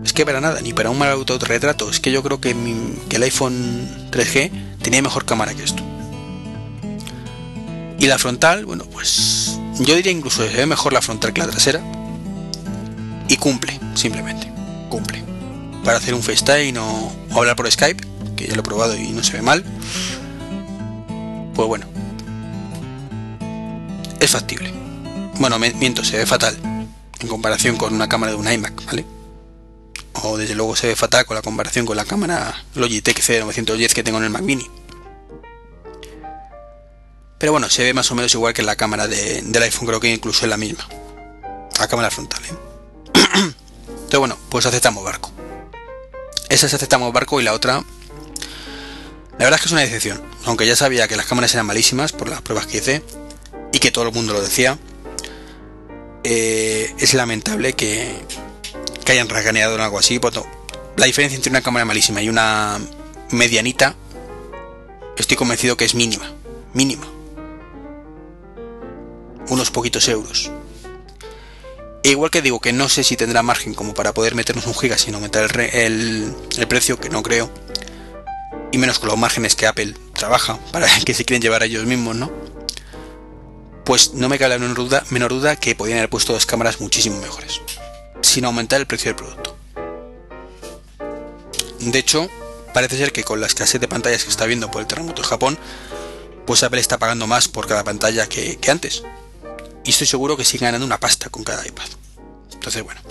Es 0.06 0.14
que 0.14 0.24
para 0.24 0.40
nada, 0.40 0.62
ni 0.62 0.74
para 0.74 0.92
un 0.92 1.00
mal 1.00 1.10
autorretrato. 1.10 1.90
Es 1.90 2.00
que 2.00 2.12
yo 2.12 2.22
creo 2.22 2.40
que, 2.40 2.52
el 2.52 3.24
iPhone 3.24 3.90
3G 4.12 4.52
tenía 4.84 5.02
mejor 5.02 5.26
cámara 5.26 5.56
que 5.56 5.64
esto. 5.64 5.82
Y 7.98 8.06
la 8.06 8.20
frontal, 8.20 8.66
bueno, 8.66 8.84
pues 8.86 9.58
yo 9.80 9.96
diría 9.96 10.12
incluso 10.12 10.44
que 10.44 10.50
se 10.52 10.58
ve 10.58 10.66
mejor 10.68 10.94
la 10.94 11.02
frontal 11.02 11.34
que 11.34 11.42
la 11.42 11.48
trasera. 11.48 11.82
Y 13.28 13.38
cumple, 13.38 13.80
simplemente. 13.96 14.53
Cumple. 14.94 15.24
Para 15.84 15.98
hacer 15.98 16.14
un 16.14 16.22
FaceTime 16.22 16.78
o 16.78 17.12
hablar 17.36 17.56
por 17.56 17.70
Skype, 17.70 18.06
que 18.36 18.46
ya 18.46 18.54
lo 18.54 18.60
he 18.60 18.64
probado 18.64 18.96
y 18.96 19.10
no 19.10 19.24
se 19.24 19.34
ve 19.34 19.42
mal, 19.42 19.64
pues 21.56 21.68
bueno, 21.68 21.88
es 24.20 24.30
factible. 24.30 24.72
Bueno, 25.40 25.58
miento, 25.58 26.04
se 26.04 26.18
ve 26.18 26.28
fatal 26.28 26.56
en 27.20 27.28
comparación 27.28 27.76
con 27.76 27.92
una 27.96 28.08
cámara 28.08 28.34
de 28.34 28.38
un 28.38 28.48
iMac, 28.48 28.86
¿vale? 28.86 29.04
O 30.14 30.38
desde 30.38 30.54
luego 30.54 30.76
se 30.76 30.86
ve 30.86 30.96
fatal 30.96 31.26
con 31.26 31.34
la 31.34 31.42
comparación 31.42 31.88
con 31.88 31.98
la 31.98 32.06
cámara 32.06 32.64
Logitech 32.76 33.20
C910 33.20 33.94
que 33.94 34.04
tengo 34.04 34.20
en 34.20 34.26
el 34.26 34.30
Mac 34.30 34.44
Mini. 34.44 34.70
Pero 37.40 37.52
bueno, 37.52 37.68
se 37.68 37.82
ve 37.82 37.96
más 37.96 38.12
o 38.12 38.16
menos 38.16 38.32
igual 38.36 38.54
que 38.54 38.62
la 38.62 38.76
cámara 38.76 39.08
del 39.08 39.64
iPhone, 39.64 39.88
creo 39.88 40.00
que 40.00 40.14
incluso 40.14 40.46
es 40.46 40.50
la 40.52 40.58
misma. 40.58 40.88
La 41.80 41.88
cámara 41.88 42.12
frontal, 42.12 42.44
¿eh? 42.46 43.54
Entonces 44.14 44.30
bueno, 44.30 44.50
pues 44.50 44.64
aceptamos 44.68 45.04
barco. 45.04 45.32
Esa 46.48 46.68
es 46.68 46.74
aceptamos 46.76 47.12
barco 47.12 47.42
y 47.42 47.44
la 47.44 47.52
otra 47.52 47.84
la 49.40 49.46
verdad 49.46 49.56
es 49.56 49.62
que 49.62 49.66
es 49.66 49.72
una 49.72 49.82
decepción, 49.82 50.22
aunque 50.46 50.68
ya 50.68 50.76
sabía 50.76 51.08
que 51.08 51.16
las 51.16 51.26
cámaras 51.26 51.52
eran 51.56 51.66
malísimas 51.66 52.12
por 52.12 52.30
las 52.30 52.44
pruebas 52.44 52.68
que 52.68 52.78
hice 52.78 53.02
y 53.72 53.80
que 53.80 53.90
todo 53.90 54.08
el 54.08 54.14
mundo 54.14 54.34
lo 54.34 54.42
decía. 54.44 54.78
Eh, 56.24 56.94
es 57.00 57.16
lamentable 57.16 57.74
que, 57.74 58.16
que 59.04 59.12
hayan 59.14 59.30
rasganeado 59.30 59.74
en 59.74 59.82
algo 59.82 59.98
así. 59.98 60.22
la 60.96 61.06
diferencia 61.08 61.36
entre 61.36 61.50
una 61.50 61.62
cámara 61.62 61.84
malísima 61.84 62.22
y 62.22 62.30
una 62.30 62.80
medianita, 63.32 63.96
estoy 65.18 65.38
convencido 65.38 65.76
que 65.76 65.86
es 65.86 65.96
mínima. 65.96 66.32
Mínima. 66.76 67.08
Unos 69.50 69.72
poquitos 69.72 70.08
euros. 70.08 70.52
Igual 72.04 72.32
que 72.32 72.42
digo 72.42 72.60
que 72.60 72.74
no 72.74 72.90
sé 72.90 73.04
si 73.04 73.16
tendrá 73.16 73.42
margen 73.44 73.74
como 73.74 73.94
para 73.94 74.14
poder 74.14 74.36
meternos 74.36 74.68
un 74.68 74.76
giga 74.76 74.98
sin 74.98 75.16
aumentar 75.16 75.44
el, 75.74 76.36
precio, 76.68 77.00
que 77.00 77.10
no 77.10 77.24
creo 77.24 77.50
y 78.74 78.78
menos 78.78 78.98
con 79.00 79.10
los 79.10 79.18
márgenes 79.18 79.56
que 79.56 79.68
Apple 79.68 79.94
trabaja 80.14 80.58
para 80.72 80.88
que 81.06 81.14
se 81.14 81.24
quieren 81.24 81.42
llevar 81.42 81.62
a 81.62 81.66
ellos 81.66 81.86
mismos, 81.86 82.16
¿no? 82.16 82.32
Pues 83.86 84.14
no 84.14 84.30
me 84.30 84.40
cabe 84.40 84.56
la 84.56 84.60
menor 84.60 84.78
duda, 84.78 85.04
menor 85.10 85.32
duda 85.32 85.56
que 85.56 85.76
podrían 85.76 86.00
haber 86.00 86.10
puesto 86.10 86.34
dos 86.34 86.46
cámaras 86.46 86.82
muchísimo 86.82 87.20
mejores, 87.20 87.62
sin 88.22 88.46
aumentar 88.46 88.80
el 88.80 88.88
precio 88.88 89.10
del 89.10 89.16
producto. 89.16 89.58
De 91.80 92.00
hecho, 92.00 92.30
parece 92.74 92.98
ser 92.98 93.12
que 93.12 93.24
con 93.24 93.42
la 93.42 93.48
escasez 93.48 93.80
de 93.80 93.88
pantallas 93.88 94.24
que 94.24 94.30
está 94.30 94.46
viendo 94.46 94.72
por 94.72 94.82
el 94.82 94.88
terremoto 94.88 95.22
de 95.22 95.28
Japón, 95.28 95.60
pues 96.46 96.64
Apple 96.64 96.80
está 96.80 96.98
pagando 96.98 97.28
más 97.28 97.48
por 97.48 97.68
cada 97.68 97.84
pantalla 97.84 98.28
que, 98.28 98.58
antes. 98.70 99.04
Y 99.84 99.90
estoy 99.90 100.08
seguro 100.08 100.38
que 100.38 100.46
sigue 100.46 100.66
ganando 100.66 100.86
una 100.86 101.00
pasta 101.00 101.30
con 101.30 101.44
cada 101.44 101.66
iPad. 101.66 101.88
Entonces, 102.54 102.84
bueno. 102.84 103.02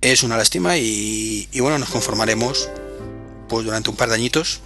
Es 0.00 0.22
una 0.22 0.36
lástima 0.36 0.78
y 0.78 1.48
bueno, 1.60 1.78
nos 1.78 1.90
conformaremos 1.90 2.68
pues 3.48 3.64
durante 3.64 3.90
un 3.90 3.96
par 3.96 4.08
de 4.10 4.14
añitos 4.14 4.60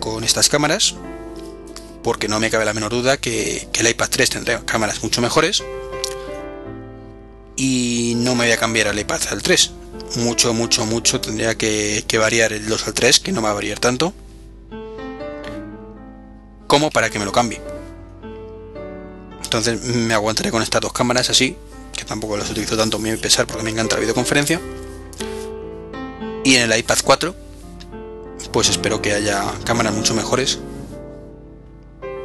con 0.00 0.24
estas 0.24 0.48
cámaras 0.48 0.94
porque 2.02 2.28
no 2.28 2.40
me 2.40 2.50
cabe 2.50 2.64
la 2.64 2.74
menor 2.74 2.90
duda 2.90 3.16
que, 3.16 3.68
el 3.72 3.88
iPad 3.88 4.08
3 4.10 4.30
tendrá 4.30 4.66
cámaras 4.66 5.02
mucho 5.02 5.20
mejores 5.20 5.62
y 7.56 8.14
no 8.16 8.34
me 8.34 8.44
voy 8.44 8.52
a 8.52 8.56
cambiar 8.56 8.88
al 8.88 8.98
iPad 8.98 9.20
al 9.30 9.42
3 9.42 9.70
mucho 10.16 10.52
mucho 10.52 10.84
mucho 10.84 11.20
tendría 11.20 11.56
que, 11.56 12.04
variar 12.18 12.52
el 12.52 12.66
2 12.66 12.88
al 12.88 12.94
3 12.94 13.20
que 13.20 13.32
no 13.32 13.40
va 13.40 13.50
a 13.50 13.54
variar 13.54 13.78
tanto 13.78 14.12
como 16.66 16.90
para 16.90 17.10
que 17.10 17.18
me 17.18 17.24
lo 17.24 17.32
cambie 17.32 17.60
entonces 19.44 19.82
me 19.82 20.14
aguantaré 20.14 20.50
con 20.50 20.62
estas 20.62 20.80
dos 20.80 20.92
cámaras 20.92 21.30
así 21.30 21.56
que 21.96 22.04
tampoco 22.04 22.36
las 22.36 22.50
utilizo 22.50 22.76
tanto 22.76 22.98
muy 22.98 23.16
pesar 23.16 23.46
porque 23.46 23.62
me 23.62 23.70
encanta 23.70 23.96
la 23.96 24.00
videoconferencia 24.00 24.60
y 26.44 26.56
en 26.56 26.70
el 26.70 26.78
iPad 26.78 26.98
4 27.04 27.34
pues 28.52 28.68
espero 28.68 29.00
que 29.00 29.12
haya 29.12 29.44
cámaras 29.64 29.94
mucho 29.94 30.14
mejores 30.14 30.58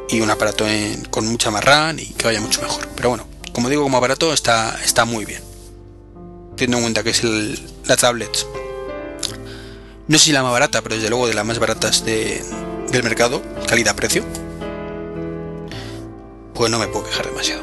y 0.08 0.20
un 0.20 0.30
aparato 0.30 0.64
con 1.10 1.26
mucha 1.26 1.50
más 1.50 1.64
RAM 1.64 1.98
y 1.98 2.06
que 2.06 2.26
vaya 2.26 2.40
mucho 2.40 2.62
mejor. 2.62 2.88
Pero 2.96 3.10
bueno, 3.10 3.26
como 3.52 3.68
digo, 3.68 3.82
como 3.82 3.98
aparato 3.98 4.32
está, 4.32 4.78
está 4.84 5.04
muy 5.04 5.24
bien. 5.24 5.42
Teniendo 6.56 6.78
en 6.78 6.82
cuenta 6.84 7.02
que 7.02 7.10
es 7.10 7.22
la 7.86 7.96
tablet. 7.96 8.30
No 10.06 10.18
sé 10.18 10.26
si 10.26 10.32
la 10.32 10.42
más 10.42 10.52
barata, 10.52 10.80
pero 10.82 10.94
desde 10.94 11.10
luego 11.10 11.28
de 11.28 11.34
las 11.34 11.44
más 11.44 11.58
baratas 11.58 12.04
del 12.04 13.02
mercado, 13.02 13.42
calidad-precio. 13.68 14.24
Pues 16.58 16.72
no 16.72 16.80
me 16.80 16.88
puedo 16.88 17.04
quejar 17.04 17.24
demasiado. 17.24 17.62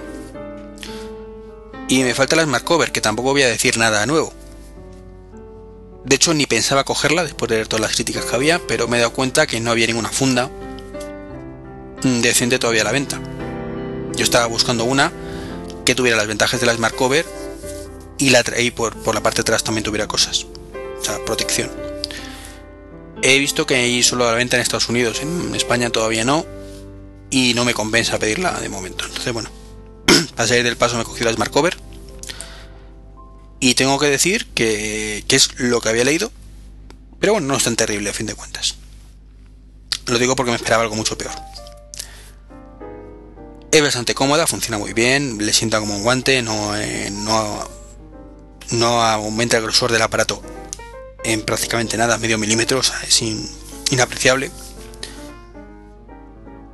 Y 1.89 2.01
me 2.03 2.15
falta 2.15 2.37
la 2.37 2.43
Smart 2.43 2.63
Cover, 2.63 2.93
que 2.93 3.01
tampoco 3.01 3.33
voy 3.33 3.41
a 3.41 3.47
decir 3.47 3.77
nada 3.77 4.05
nuevo. 4.05 4.31
De 6.05 6.15
hecho, 6.15 6.33
ni 6.33 6.45
pensaba 6.45 6.85
cogerla 6.85 7.25
después 7.25 7.49
de 7.49 7.57
ver 7.57 7.67
todas 7.67 7.81
las 7.81 7.93
críticas 7.93 8.23
que 8.23 8.33
había, 8.33 8.57
pero 8.57 8.87
me 8.87 8.95
he 8.95 9.01
dado 9.01 9.11
cuenta 9.11 9.47
que 9.47 9.59
no 9.59 9.71
había 9.71 9.85
ninguna 9.87 10.07
funda 10.07 10.49
decente 12.21 12.57
todavía 12.57 12.83
a 12.83 12.85
la 12.85 12.93
venta. 12.93 13.19
Yo 14.15 14.23
estaba 14.23 14.45
buscando 14.45 14.85
una 14.85 15.11
que 15.83 15.93
tuviera 15.93 16.15
las 16.15 16.27
ventajas 16.27 16.61
de 16.61 16.65
la 16.65 16.73
Smart 16.73 16.95
Cover 16.95 17.25
y, 18.17 18.29
la 18.29 18.45
y 18.57 18.71
por, 18.71 18.95
la 19.13 19.21
parte 19.21 19.39
de 19.39 19.41
atrás 19.41 19.65
también 19.65 19.83
tuviera 19.83 20.07
cosas. 20.07 20.45
O 21.01 21.03
sea, 21.03 21.17
protección. 21.25 21.69
He 23.21 23.39
visto 23.39 23.65
que 23.65 23.75
hay 23.75 24.03
solo 24.03 24.25
a 24.25 24.31
la 24.31 24.37
venta 24.37 24.55
en 24.55 24.61
Estados 24.61 24.87
Unidos, 24.87 25.19
en 25.21 25.53
España 25.53 25.89
todavía 25.89 26.23
no, 26.23 26.45
y 27.35 27.53
no 27.53 27.65
me 27.65 27.73
compensa 27.73 28.17
pedirla 28.17 28.61
de 28.61 28.69
momento. 28.69 29.03
Entonces, 29.03 29.33
bueno, 29.33 29.49
a 30.37 30.47
salir 30.47 30.63
del 30.63 30.77
paso 30.77 30.97
me 30.97 31.03
cogí 31.03 31.21
la 31.25 31.33
Smart 31.33 31.51
Cover. 31.51 31.77
Y 33.59 33.73
tengo 33.73 33.99
que 33.99 34.07
decir 34.07 34.45
que, 34.53 35.25
es 35.27 35.59
lo 35.59 35.81
que 35.81 35.89
había 35.89 36.05
leído, 36.05 36.31
pero 37.19 37.33
bueno, 37.33 37.47
no 37.47 37.57
es 37.57 37.63
tan 37.65 37.75
terrible 37.75 38.09
a 38.09 38.13
fin 38.13 38.25
de 38.25 38.35
cuentas. 38.35 38.75
Lo 40.05 40.17
digo 40.17 40.37
porque 40.37 40.51
me 40.51 40.55
esperaba 40.55 40.83
algo 40.83 40.95
mucho 40.95 41.17
peor. 41.17 41.33
Es 43.69 43.81
bastante 43.81 44.15
cómoda, 44.15 44.47
funciona 44.47 44.77
muy 44.77 44.93
bien, 44.93 45.37
le 45.37 45.51
sienta 45.51 45.81
como 45.81 45.93
un 45.93 46.03
guante, 46.03 46.41
no, 46.41 46.77
eh, 46.77 47.11
no, 47.11 49.03
aumenta 49.03 49.57
el 49.57 49.63
grosor 49.63 49.91
del 49.91 50.03
aparato 50.03 50.41
en 51.25 51.41
prácticamente 51.41 51.97
nada, 51.97 52.17
medio 52.17 52.37
milímetro, 52.37 52.79
es 52.79 53.21
inapreciable. 53.91 54.51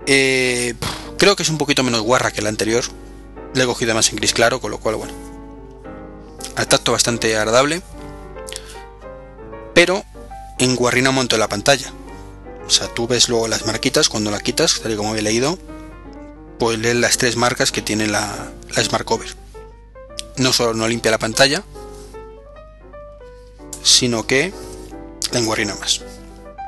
Eh, 0.08 0.74
creo 1.18 1.36
que 1.36 1.44
es 1.44 1.50
un 1.50 1.58
poquito 1.58 1.84
menos 1.84 2.02
guarra 2.02 2.32
que 2.32 2.42
la 2.42 2.50
anterior. 2.50 2.84
Le 3.54 3.64
he 3.64 3.66
cogido 3.66 3.94
más 3.94 4.10
en 4.10 4.16
gris 4.16 4.34
claro, 4.34 4.62
con 4.62 4.72
lo 4.72 4.80
cual, 4.80 4.96
bueno. 4.96 5.14
Al 6.56 6.68
tacto 6.68 6.92
bastante 6.92 7.36
agradable. 7.38 7.82
Pero 9.74 10.04
en 10.60 10.76
guarrina 10.76 11.10
un 11.10 11.16
montón 11.16 11.40
la 11.40 11.50
pantalla. 11.50 11.92
O 12.66 12.70
sea, 12.70 12.88
tú 12.88 13.08
ves 13.08 13.30
luego 13.30 13.48
las 13.48 13.66
marquitas 13.66 14.10
cuando 14.10 14.32
la 14.32 14.40
quitas, 14.40 14.80
tal 14.82 14.94
y 14.94 14.96
como 14.96 15.16
he 15.16 15.22
leído, 15.22 15.58
pues 16.60 16.78
leer 16.80 16.98
las 16.98 17.18
tres 17.18 17.36
marcas 17.36 17.72
que 17.72 17.82
tiene 17.82 18.08
la, 18.08 18.52
Smart 18.78 19.04
Cover. 19.04 19.36
No 20.38 20.54
solo 20.54 20.74
no 20.74 20.88
limpia 20.88 21.12
la 21.12 21.18
pantalla, 21.18 21.64
sino 23.84 24.26
que 24.28 24.54
la 25.32 25.40
enguarrina 25.40 25.76
más. 25.76 26.02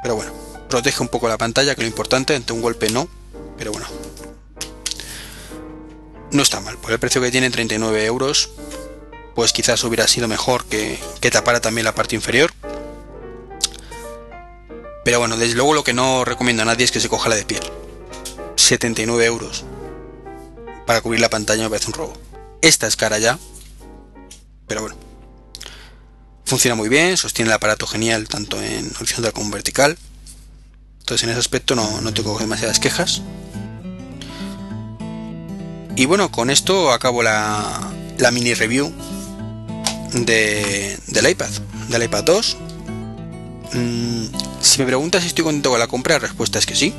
Pero 0.01 0.15
bueno, 0.15 0.34
protege 0.67 1.01
un 1.01 1.09
poco 1.09 1.27
la 1.27 1.38
pantalla, 1.38 1.75
que 1.75 1.81
lo 1.81 1.88
importante, 1.88 2.36
ante 2.36 2.53
un 2.53 2.61
golpe 2.61 2.89
no, 2.89 3.07
pero 3.58 3.72
bueno. 3.72 3.88
No 6.32 6.41
está 6.41 6.60
mal, 6.60 6.78
por 6.78 6.91
el 6.91 6.99
precio 6.99 7.22
que 7.22 7.32
tiene, 7.32 7.49
39 7.49 8.06
euros, 8.06 8.49
pues 9.36 9.54
quizás 9.54 9.84
hubiera 9.84 10.08
sido 10.08 10.28
mejor 10.28 10.66
que, 10.66 10.99
que 11.22 11.32
tapara 11.32 11.62
también 11.62 11.86
la 11.86 11.95
parte 11.95 12.16
inferior. 12.16 12.51
Pero 15.06 15.20
bueno, 15.20 15.38
desde 15.38 15.56
luego 15.56 15.74
lo 15.74 15.84
que 15.84 15.93
no 15.93 16.26
recomiendo 16.26 16.64
a 16.64 16.66
nadie 16.66 16.86
es 16.86 16.91
que 16.91 16.99
se 16.99 17.10
coja 17.10 17.30
la 17.30 17.36
de 17.36 17.45
piel. 17.45 17.64
79 18.56 19.26
euros 19.26 19.66
para 20.86 21.01
cubrir 21.01 21.20
la 21.20 21.30
pantalla 21.30 21.64
me 21.64 21.70
parece 21.70 21.88
un 21.88 21.93
robo. 21.93 22.14
Esta 22.62 22.88
es 22.88 22.95
cara 22.95 23.20
ya, 23.20 23.38
pero 24.68 24.82
bueno. 24.82 24.95
Funciona 26.45 26.76
muy 26.76 26.89
bien, 26.89 27.18
sostiene 27.18 27.49
el 27.49 27.56
aparato 27.56 27.88
genial 27.88 28.28
tanto 28.28 28.62
en 28.62 28.91
horizontal 28.99 29.34
como 29.34 29.45
en 29.45 29.51
vertical. 29.51 29.97
Entonces 31.04 31.26
en 31.26 31.32
ese 31.32 31.39
aspecto 31.39 31.76
no, 31.76 31.99
no 31.99 32.14
tengo 32.14 32.39
demasiadas 32.39 32.80
quejas. 32.80 33.22
Y 35.97 36.06
bueno, 36.06 36.32
con 36.32 36.49
esto 36.49 36.93
acabo 36.93 37.22
la, 37.24 37.91
la 38.20 38.32
mini 38.32 38.54
review 38.54 38.89
de, 40.14 40.97
del 41.08 41.30
iPad, 41.30 41.49
del 41.89 42.04
iPad 42.04 42.24
2. 42.24 42.58
Mm, 43.74 44.26
si 44.62 44.80
me 44.80 44.86
preguntas 44.86 45.24
si 45.24 45.28
estoy 45.28 45.43
contento 45.43 45.72
con 45.72 45.80
la 45.80 45.88
compra, 45.88 46.14
la 46.14 46.20
respuesta 46.20 46.58
es 46.58 46.66
que 46.66 46.76
sí. 46.76 46.93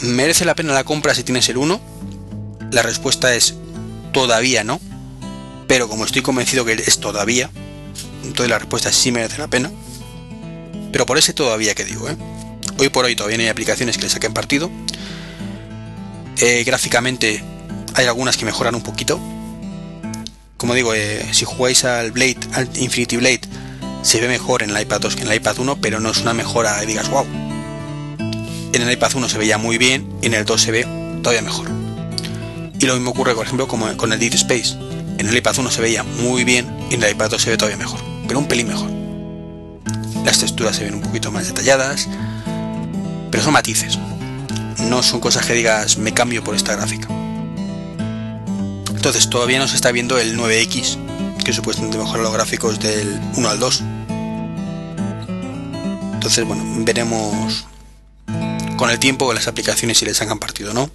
¿Merece 0.00 0.44
la 0.44 0.56
pena 0.56 0.74
la 0.74 0.82
compra 0.82 1.14
si 1.14 1.22
tienes 1.22 1.48
el 1.48 1.58
1? 1.58 1.80
La 2.72 2.82
respuesta 2.82 3.36
es 3.36 3.54
todavía 4.12 4.64
no, 4.64 4.80
pero 5.68 5.88
como 5.88 6.04
estoy 6.04 6.22
convencido 6.22 6.64
que 6.64 6.72
es 6.72 6.98
todavía, 6.98 7.50
entonces 8.24 8.50
la 8.50 8.58
respuesta 8.58 8.88
es 8.88 8.96
sí 8.96 9.12
merece 9.12 9.38
la 9.38 9.46
pena. 9.46 9.70
Pero 10.90 11.06
por 11.06 11.18
ese 11.18 11.32
todavía 11.32 11.76
que 11.76 11.84
digo, 11.84 12.08
¿eh? 12.08 12.16
Hoy 12.80 12.90
por 12.90 13.04
hoy 13.04 13.16
todavía 13.16 13.38
hay 13.38 13.48
aplicaciones 13.48 13.96
que 13.96 14.04
le 14.04 14.08
saquen 14.08 14.32
partido. 14.32 14.70
Eh, 16.40 16.62
gráficamente 16.64 17.42
hay 17.94 18.06
algunas 18.06 18.36
que 18.36 18.44
mejoran 18.44 18.76
un 18.76 18.82
poquito. 18.82 19.18
Como 20.56 20.74
digo, 20.74 20.94
eh, 20.94 21.26
si 21.32 21.44
jugáis 21.44 21.84
al 21.84 22.12
Blade, 22.12 22.38
al 22.52 22.68
Infinity 22.76 23.16
Blade, 23.16 23.40
se 24.02 24.20
ve 24.20 24.28
mejor 24.28 24.62
en 24.62 24.70
el 24.70 24.80
iPad 24.80 25.00
2 25.00 25.16
que 25.16 25.22
en 25.22 25.28
el 25.28 25.34
iPad 25.34 25.58
1, 25.58 25.80
pero 25.80 25.98
no 25.98 26.10
es 26.10 26.18
una 26.18 26.34
mejora, 26.34 26.80
digas, 26.82 27.10
wow. 27.10 27.26
En 28.72 28.82
el 28.82 28.92
iPad 28.92 29.10
1 29.16 29.28
se 29.28 29.38
veía 29.38 29.58
muy 29.58 29.76
bien, 29.76 30.08
en 30.22 30.34
el 30.34 30.44
2 30.44 30.60
se 30.60 30.70
ve 30.70 30.86
todavía 31.20 31.42
mejor. 31.42 31.68
Y 32.78 32.86
lo 32.86 32.94
mismo 32.94 33.10
ocurre, 33.10 33.34
por 33.34 33.44
ejemplo, 33.44 33.66
como 33.66 33.96
con 33.96 34.12
el 34.12 34.20
Deep 34.20 34.34
Space. 34.34 34.76
En 35.18 35.28
el 35.28 35.36
iPad 35.36 35.58
1 35.58 35.70
se 35.72 35.80
veía 35.80 36.04
muy 36.04 36.44
bien 36.44 36.72
y 36.90 36.94
en 36.94 37.02
el 37.02 37.10
iPad 37.10 37.30
2 37.30 37.42
se 37.42 37.50
ve 37.50 37.56
todavía 37.56 37.76
mejor, 37.76 37.98
pero 38.28 38.38
un 38.38 38.46
pelín 38.46 38.68
mejor. 38.68 38.88
Las 40.24 40.38
texturas 40.38 40.76
se 40.76 40.84
ven 40.84 40.94
un 40.94 41.00
poquito 41.00 41.32
más 41.32 41.48
detalladas, 41.48 42.08
pero 43.30 43.42
son 43.42 43.52
matices. 43.52 43.98
No 44.88 45.02
son 45.02 45.20
cosas 45.20 45.46
que 45.46 45.54
digas 45.54 45.98
me 45.98 46.14
cambio 46.14 46.42
por 46.44 46.54
esta 46.54 46.76
gráfica. 46.76 47.08
Entonces 48.94 49.30
todavía 49.30 49.58
no 49.58 49.68
se 49.68 49.76
está 49.76 49.92
viendo 49.92 50.18
el 50.18 50.36
9X, 50.36 50.98
que 51.44 51.52
supuestamente 51.52 51.98
mejora 51.98 52.22
los 52.22 52.32
gráficos 52.32 52.80
del 52.80 53.20
1 53.36 53.48
al 53.48 53.58
2. 53.58 53.82
Entonces, 56.14 56.44
bueno, 56.44 56.64
veremos 56.84 57.64
con 58.76 58.90
el 58.90 58.98
tiempo 58.98 59.32
las 59.32 59.46
aplicaciones 59.46 59.98
si 59.98 60.04
les 60.04 60.20
hagan 60.20 60.38
partido 60.38 60.72
o 60.72 60.74
no. 60.74 60.90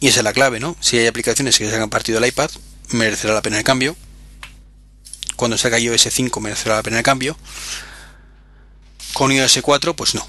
Y 0.00 0.08
esa 0.08 0.20
es 0.20 0.24
la 0.24 0.32
clave, 0.32 0.60
¿no? 0.60 0.76
Si 0.80 0.98
hay 0.98 1.06
aplicaciones 1.06 1.58
que 1.58 1.68
se 1.68 1.74
hagan 1.74 1.90
partido 1.90 2.20
del 2.20 2.28
iPad, 2.28 2.50
merecerá 2.90 3.34
la 3.34 3.42
pena 3.42 3.58
el 3.58 3.64
cambio. 3.64 3.96
Cuando 5.36 5.58
salga 5.58 5.78
iOS 5.78 6.08
5 6.10 6.40
merecerá 6.40 6.76
la 6.76 6.82
pena 6.82 6.98
el 6.98 7.02
cambio. 7.02 7.36
Con 9.14 9.32
iOS 9.32 9.58
4, 9.62 9.96
pues 9.96 10.14
no. 10.14 10.26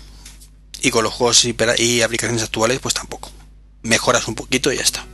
Y 0.81 0.91
con 0.91 1.03
los 1.03 1.13
juegos 1.13 1.45
y 1.45 2.01
aplicaciones 2.01 2.43
actuales, 2.43 2.79
pues 2.79 2.93
tampoco. 2.93 3.31
Mejoras 3.83 4.27
un 4.27 4.35
poquito 4.35 4.71
y 4.71 4.77
ya 4.77 4.83
está. 4.83 5.05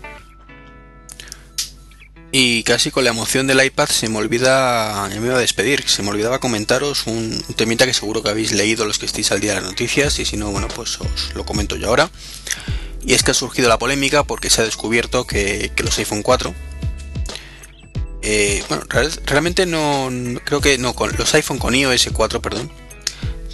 Y 2.35 2.63
casi 2.63 2.89
con 2.89 3.03
la 3.03 3.11
emoción 3.11 3.45
del 3.45 3.63
iPad 3.63 3.87
se 3.87 4.09
me 4.09 4.17
olvida, 4.17 5.07
me 5.07 5.27
iba 5.27 5.35
a 5.35 5.39
despedir, 5.39 5.87
se 5.87 6.01
me 6.01 6.09
olvidaba 6.09 6.39
comentaros 6.39 7.05
un, 7.05 7.39
temita 7.55 7.85
que 7.85 7.93
seguro 7.93 8.23
que 8.23 8.29
habéis 8.29 8.53
leído 8.53 8.85
los 8.87 8.97
que 8.97 9.05
estéis 9.05 9.31
al 9.31 9.39
día 9.39 9.53
de 9.53 9.61
las 9.61 9.69
noticias 9.69 10.17
y 10.17 10.25
si 10.25 10.35
no, 10.35 10.49
bueno, 10.49 10.67
pues 10.67 10.99
os 10.99 11.35
lo 11.35 11.45
comento 11.45 11.75
yo 11.75 11.89
ahora. 11.89 12.09
Y 13.05 13.13
es 13.13 13.21
que 13.21 13.29
ha 13.29 13.35
surgido 13.35 13.69
la 13.69 13.77
polémica 13.77 14.23
porque 14.23 14.49
se 14.49 14.63
ha 14.63 14.65
descubierto 14.65 15.27
que, 15.27 15.71
los 15.77 15.95
iPhone 15.99 16.23
4 16.23 16.55
eh, 18.23 18.63
bueno, 18.67 18.83
realmente 19.27 19.67
no, 19.67 20.09
creo 20.43 20.59
que 20.59 20.79
no, 20.79 20.95
con 20.95 21.15
los 21.15 21.35
iPhone 21.35 21.59
con 21.59 21.75
iOS 21.75 22.09
4, 22.11 22.41
perdón, 22.41 22.71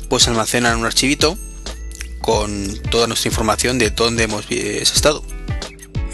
pues 0.07 0.30
almacenan 0.30 0.78
un 0.78 0.86
archivito 0.86 1.38
con 2.22 2.78
toda 2.89 3.07
nuestra 3.07 3.30
información 3.30 3.78
de 3.78 3.89
dónde 3.89 4.24
hemos 4.24 4.49
estado. 4.49 5.24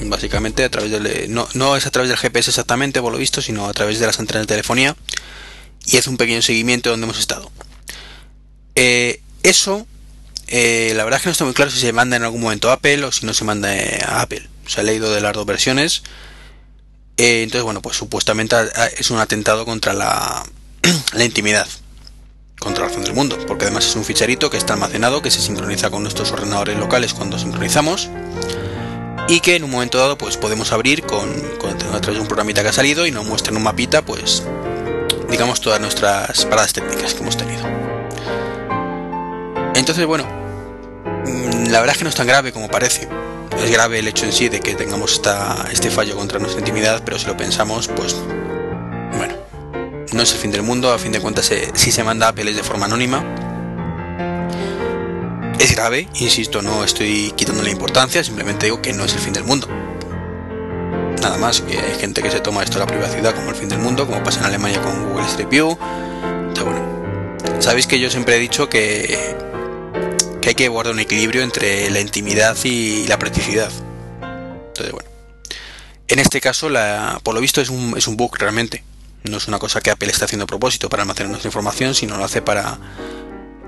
Básicamente 0.02 0.64
a 0.64 0.70
través 0.70 0.92
del, 0.92 1.34
no, 1.34 1.48
no 1.54 1.76
es 1.76 1.86
a 1.86 1.92
través 1.92 2.10
del 2.10 2.18
GPS 2.18 2.50
exactamente 2.50 3.02
por 3.02 3.12
lo 3.12 3.18
visto, 3.18 3.42
sino 3.42 3.68
a 3.68 3.74
través 3.74 4.00
de 4.00 4.06
las 4.06 4.20
antenas 4.20 4.44
de 4.44 4.48
telefonía 4.48 4.96
y 5.86 5.98
hace 5.98 6.10
un 6.10 6.18
pequeño 6.18 6.42
seguimiento 6.42 6.90
de 6.90 6.92
dónde 6.92 7.06
hemos 7.06 7.20
estado. 7.20 7.52
Eh, 8.76 9.22
eso 9.44 9.88
eh, 10.48 10.94
la 10.96 11.04
verdad 11.04 11.18
es 11.18 11.24
que 11.24 11.30
no 11.30 11.32
está 11.32 11.46
muy 11.46 11.54
claro 11.54 11.72
si 11.72 11.80
se 11.80 11.92
manda 11.92 12.16
en 12.16 12.24
algún 12.24 12.42
momento 12.42 12.70
a 12.70 12.74
Apple 12.74 13.04
o 13.06 13.12
si 13.12 13.26
no 13.26 13.34
se 13.34 13.44
manda 13.44 13.76
eh, 13.76 14.02
a 14.06 14.22
Apple. 14.22 14.48
Se 14.68 14.82
ha 14.82 14.84
leído 14.84 15.14
de 15.14 15.22
las 15.22 15.34
dos 15.34 15.46
versiones. 15.46 16.04
Eh, 17.18 17.44
entonces, 17.44 17.64
bueno, 17.64 17.82
pues 17.82 17.98
supuestamente 17.98 18.56
es 18.98 19.10
un 19.10 19.20
atentado 19.20 19.66
contra 19.66 19.94
la, 19.94 20.44
la 21.14 21.24
intimidad, 21.24 21.68
contra 22.66 22.84
la 22.84 22.90
razón 22.90 23.04
del 23.04 23.14
mundo, 23.14 23.38
porque 23.48 23.66
además 23.66 23.86
es 23.86 23.96
un 23.96 24.04
ficharito 24.04 24.50
que 24.50 24.58
está 24.58 24.74
almacenado, 24.74 25.22
que 25.22 25.30
se 25.30 25.40
sincroniza 25.40 25.92
con 25.92 26.02
nuestros 26.02 26.32
ordenadores 26.32 26.78
locales 26.78 27.14
cuando 27.14 27.38
sincronizamos 27.38 28.10
y 29.28 29.40
que 29.40 29.56
en 29.56 29.64
un 29.64 29.70
momento 29.70 30.00
dado 30.00 30.18
pues 30.18 30.36
podemos 30.36 30.72
abrir 30.72 31.04
con, 31.04 31.32
con 31.60 31.70
a 31.70 32.02
través 32.02 32.16
de 32.16 32.20
un 32.20 32.28
programita 32.28 32.64
que 32.64 32.70
ha 32.70 32.74
salido 32.74 33.06
y 33.06 33.12
nos 33.12 33.24
muestra 33.26 33.54
un 33.56 33.62
mapita 33.62 34.02
pues 34.02 34.44
digamos 35.30 35.62
todas 35.62 35.80
nuestras 35.80 36.46
paradas 36.46 36.74
técnicas 36.74 37.14
que 37.14 37.22
hemos 37.22 37.38
tenido. 37.38 37.64
Entonces, 39.76 40.06
bueno, 40.08 40.26
mm, 41.26 41.68
la 41.68 41.80
verdad 41.82 41.92
es 41.92 41.98
que 42.00 42.04
no 42.04 42.10
es 42.10 42.16
tan 42.16 42.26
grave 42.26 42.52
como 42.52 42.68
parece. 42.68 43.08
Es 43.64 43.72
grave 43.72 44.00
el 44.00 44.08
hecho 44.08 44.26
en 44.26 44.34
sí 44.34 44.50
de 44.50 44.60
que 44.60 44.74
tengamos 44.74 45.14
esta, 45.14 45.68
este 45.72 45.92
fallo 45.92 46.16
contra 46.16 46.40
nuestra 46.40 46.60
intimidad, 46.60 47.04
pero 47.06 47.20
si 47.20 47.28
lo 47.28 47.38
pensamos, 47.38 47.88
pues 47.90 48.16
bueno, 49.18 49.36
no 50.14 50.22
es 50.22 50.32
el 50.34 50.40
fin 50.40 50.52
del 50.52 50.64
mundo, 50.64 50.92
a 50.92 51.00
fin 51.00 51.12
de 51.12 51.20
cuentas 51.20 51.52
eh, 51.52 51.70
si 51.74 51.92
se 51.92 52.04
manda 52.04 52.28
Apple 52.28 52.50
es 52.50 52.56
de 52.56 52.64
forma 52.64 52.86
anónima. 52.86 53.24
Es 55.60 55.76
grave, 55.76 56.08
insisto, 56.16 56.62
no 56.62 56.84
estoy 56.84 57.34
quitando 57.36 57.64
la 57.64 57.70
importancia, 57.70 58.24
simplemente 58.24 58.66
digo 58.66 58.82
que 58.82 58.94
no 58.94 59.06
es 59.06 59.14
el 59.14 59.20
fin 59.20 59.34
del 59.34 59.44
mundo. 59.44 59.68
Nada 61.22 61.38
más, 61.38 61.62
que 61.62 61.80
hay 61.80 62.00
gente 62.00 62.22
que 62.22 62.30
se 62.30 62.40
toma 62.40 62.64
esto 62.64 62.78
de 62.78 62.86
la 62.86 62.88
privacidad 62.88 63.34
como 63.34 63.50
el 63.50 63.56
fin 63.56 63.70
del 63.70 63.80
mundo, 63.80 64.06
como 64.06 64.24
pasa 64.24 64.42
en 64.42 64.46
Alemania 64.46 64.82
con 64.82 65.10
Google 65.10 65.26
Street 65.26 65.50
View. 65.50 65.78
bueno, 66.64 67.58
sabéis 67.60 67.88
que 67.88 68.00
yo 68.00 68.10
siempre 68.10 68.36
he 68.36 68.40
dicho 68.40 68.70
que 68.70 69.36
que 70.46 70.50
hay 70.50 70.56
que 70.56 70.68
guardar 70.68 70.94
un 70.94 71.00
equilibrio 71.00 71.42
entre 71.42 71.90
la 71.90 72.00
intimidad 72.00 72.56
y 72.64 73.08
la 73.08 73.18
practicidad. 73.18 73.72
Entonces, 74.68 74.92
bueno. 74.92 75.10
En 76.08 76.20
este 76.20 76.40
caso, 76.40 76.70
la, 76.70 77.20
por 77.24 77.34
lo 77.34 77.42
visto, 77.42 77.62
es 77.62 77.70
un, 77.70 77.96
es 77.98 78.08
un 78.08 78.16
bug 78.16 78.38
realmente. 78.38 78.84
No 79.30 79.38
es 79.38 79.48
una 79.48 79.60
cosa 79.60 79.82
que 79.82 79.92
Apple 79.92 80.10
está 80.10 80.26
haciendo 80.26 80.44
a 80.44 80.48
propósito 80.48 80.90
para 80.90 81.04
almacenar 81.04 81.30
nuestra 81.30 81.50
información, 81.50 81.96
sino 81.96 82.18
lo 82.18 82.26
hace 82.26 82.42
para, 82.42 82.78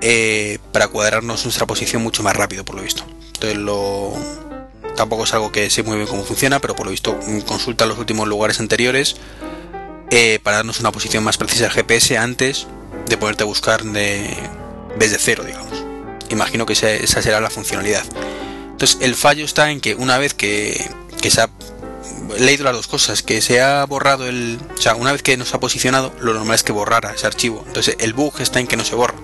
eh, 0.00 0.58
para 0.72 0.88
cuadrarnos 0.88 1.44
nuestra 1.44 1.66
posición 1.66 2.02
mucho 2.02 2.22
más 2.22 2.36
rápido, 2.36 2.64
por 2.64 2.76
lo 2.76 2.82
visto. 2.82 3.04
Entonces, 3.34 3.56
lo, 3.56 4.12
tampoco 4.96 5.24
es 5.24 5.34
algo 5.34 5.52
que 5.52 5.70
sé 5.70 5.82
muy 5.82 5.96
bien 5.96 6.08
cómo 6.08 6.24
funciona, 6.24 6.60
pero 6.60 6.74
por 6.74 6.86
lo 6.86 6.90
visto, 6.90 7.18
consulta 7.46 7.86
los 7.86 7.98
últimos 7.98 8.26
lugares 8.28 8.60
anteriores 8.60 9.16
eh, 10.10 10.38
para 10.42 10.58
darnos 10.58 10.80
una 10.80 10.92
posición 10.92 11.22
más 11.22 11.36
precisa 11.36 11.64
del 11.64 11.72
GPS 11.72 12.18
antes 12.18 12.66
de 13.08 13.16
ponerte 13.16 13.42
a 13.42 13.46
buscar 13.46 13.82
de, 13.82 14.34
desde 14.98 15.18
cero, 15.18 15.44
digamos. 15.44 15.84
Imagino 16.30 16.66
que 16.66 16.72
esa 16.72 17.22
será 17.22 17.40
la 17.40 17.50
funcionalidad. 17.50 18.04
Entonces, 18.72 18.98
el 19.00 19.14
fallo 19.14 19.44
está 19.44 19.70
en 19.70 19.80
que 19.80 19.94
una 19.94 20.18
vez 20.18 20.34
que, 20.34 20.88
se 21.28 21.40
ha 21.40 21.48
leído 22.38 22.64
las 22.64 22.74
dos 22.74 22.86
cosas, 22.86 23.22
que 23.22 23.40
se 23.40 23.60
ha 23.60 23.84
borrado 23.86 24.26
el. 24.26 24.58
O 24.76 24.80
sea, 24.80 24.94
una 24.94 25.12
vez 25.12 25.22
que 25.22 25.36
nos 25.36 25.54
ha 25.54 25.60
posicionado, 25.60 26.12
lo 26.20 26.34
normal 26.34 26.54
es 26.54 26.62
que 26.62 26.72
borrara 26.72 27.12
ese 27.12 27.26
archivo. 27.26 27.64
Entonces, 27.66 27.96
el 28.00 28.12
bug 28.12 28.40
está 28.40 28.60
en 28.60 28.66
que 28.66 28.76
no 28.76 28.84
se 28.84 28.94
borra. 28.94 29.14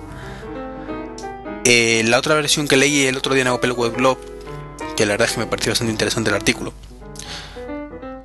Eh, 1.63 2.03
la 2.05 2.19
otra 2.19 2.35
versión 2.35 2.67
que 2.67 2.77
leí 2.77 3.05
el 3.05 3.17
otro 3.17 3.33
día 3.33 3.41
en 3.41 3.47
Apple 3.47 3.71
Web 3.71 3.93
Blog, 3.93 4.19
que 4.95 5.05
la 5.05 5.13
verdad 5.13 5.27
es 5.27 5.33
que 5.33 5.39
me 5.39 5.47
pareció 5.47 5.71
bastante 5.71 5.91
interesante 5.91 6.29
el 6.29 6.35
artículo, 6.35 6.73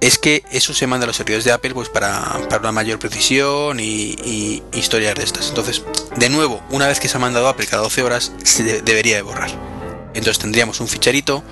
es 0.01 0.19
que 0.19 0.45
eso 0.51 0.73
se 0.73 0.87
manda 0.87 1.05
a 1.05 1.07
los 1.07 1.17
servidores 1.17 1.45
de 1.45 1.53
Apple 1.53 1.75
pues 1.75 1.89
para, 1.89 2.39
una 2.59 2.73
mayor 2.73 2.99
precisión 2.99 3.79
y, 3.81 4.63
historias 4.73 5.15
de 5.15 5.25
estas. 5.25 5.49
Entonces, 5.49 5.83
de 6.17 6.29
nuevo, 6.29 6.63
una 6.71 6.87
vez 6.87 7.01
que 7.01 7.09
se 7.09 7.17
ha 7.17 7.21
mandado 7.21 7.47
a 7.47 7.51
Apple 7.51 7.67
cada 7.67 7.83
12 7.83 8.03
horas, 8.03 8.33
se 8.43 8.83
debería 8.83 9.17
de 9.17 9.23
borrar. 9.23 9.51
Entonces 10.13 10.39
tendríamos 10.39 10.81
un 10.81 10.89
ficherito 10.89 11.45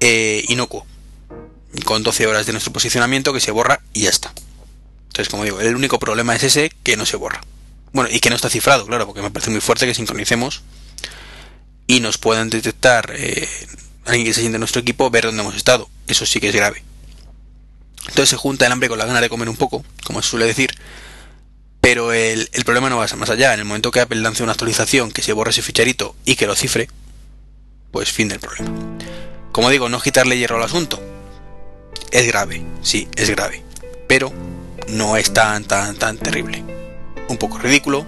eh, 0.00 0.44
inocuo, 0.48 0.86
con 1.84 2.02
12 2.02 2.26
horas 2.26 2.46
de 2.46 2.52
nuestro 2.52 2.72
posicionamiento 2.72 3.32
que 3.32 3.40
se 3.40 3.50
borra 3.50 3.80
y 3.92 4.02
ya 4.02 4.10
está. 4.10 4.32
Entonces, 5.08 5.28
como 5.28 5.44
digo, 5.44 5.60
el 5.60 5.76
único 5.76 5.98
problema 5.98 6.34
es 6.34 6.42
ese 6.44 6.72
que 6.82 6.96
no 6.96 7.06
se 7.06 7.16
borra. 7.16 7.40
Bueno, 7.92 8.10
y 8.12 8.20
que 8.20 8.30
no 8.30 8.36
está 8.36 8.50
cifrado, 8.50 8.86
claro, 8.86 9.06
porque 9.06 9.22
me 9.22 9.30
parece 9.30 9.50
muy 9.50 9.60
fuerte 9.60 9.86
que 9.86 9.94
sincronicemos 9.94 10.62
y 11.86 12.00
nos 12.00 12.18
puedan 12.18 12.50
detectar 12.50 13.12
eh, 13.14 13.48
alguien 14.04 14.26
que 14.26 14.34
se 14.34 14.40
siente 14.40 14.56
en 14.56 14.60
nuestro 14.60 14.80
equipo, 14.80 15.10
ver 15.10 15.26
dónde 15.26 15.42
hemos 15.42 15.54
estado. 15.54 15.88
Eso 16.06 16.26
sí 16.26 16.40
que 16.40 16.48
es 16.48 16.54
grave. 16.54 16.82
Entonces 18.00 18.30
se 18.30 18.36
junta 18.36 18.66
el 18.66 18.72
hambre 18.72 18.88
con 18.88 18.98
la 18.98 19.06
gana 19.06 19.20
de 19.20 19.28
comer 19.28 19.48
un 19.48 19.56
poco, 19.56 19.84
como 20.04 20.22
se 20.22 20.30
suele 20.30 20.46
decir. 20.46 20.74
Pero 21.80 22.12
el, 22.12 22.48
problema 22.64 22.88
no 22.90 22.96
va 22.96 23.04
a 23.04 23.08
ser 23.08 23.18
más 23.18 23.30
allá. 23.30 23.54
En 23.54 23.60
el 23.60 23.66
momento 23.66 23.90
que 23.90 24.00
Apple 24.00 24.20
lance 24.20 24.42
una 24.42 24.52
actualización 24.52 25.12
que 25.12 25.22
se 25.22 25.32
borre 25.32 25.50
ese 25.50 25.62
ficharito 25.62 26.16
y 26.24 26.36
que 26.36 26.46
lo 26.46 26.56
cifre, 26.56 26.88
pues 27.92 28.10
fin 28.10 28.28
del 28.28 28.40
problema. 28.40 28.72
Como 29.52 29.70
digo, 29.70 29.88
no 29.88 30.00
quitarle 30.00 30.38
hierro 30.38 30.56
al 30.56 30.64
asunto. 30.64 31.13
Es 32.10 32.26
grave, 32.26 32.62
sí, 32.82 33.08
es 33.16 33.30
grave. 33.30 33.62
Pero 34.06 34.32
no 34.88 35.16
es 35.16 35.32
tan, 35.32 35.64
tan, 35.64 35.96
tan 35.96 36.18
terrible. 36.18 36.62
Un 37.28 37.36
poco 37.38 37.58
ridículo 37.58 38.06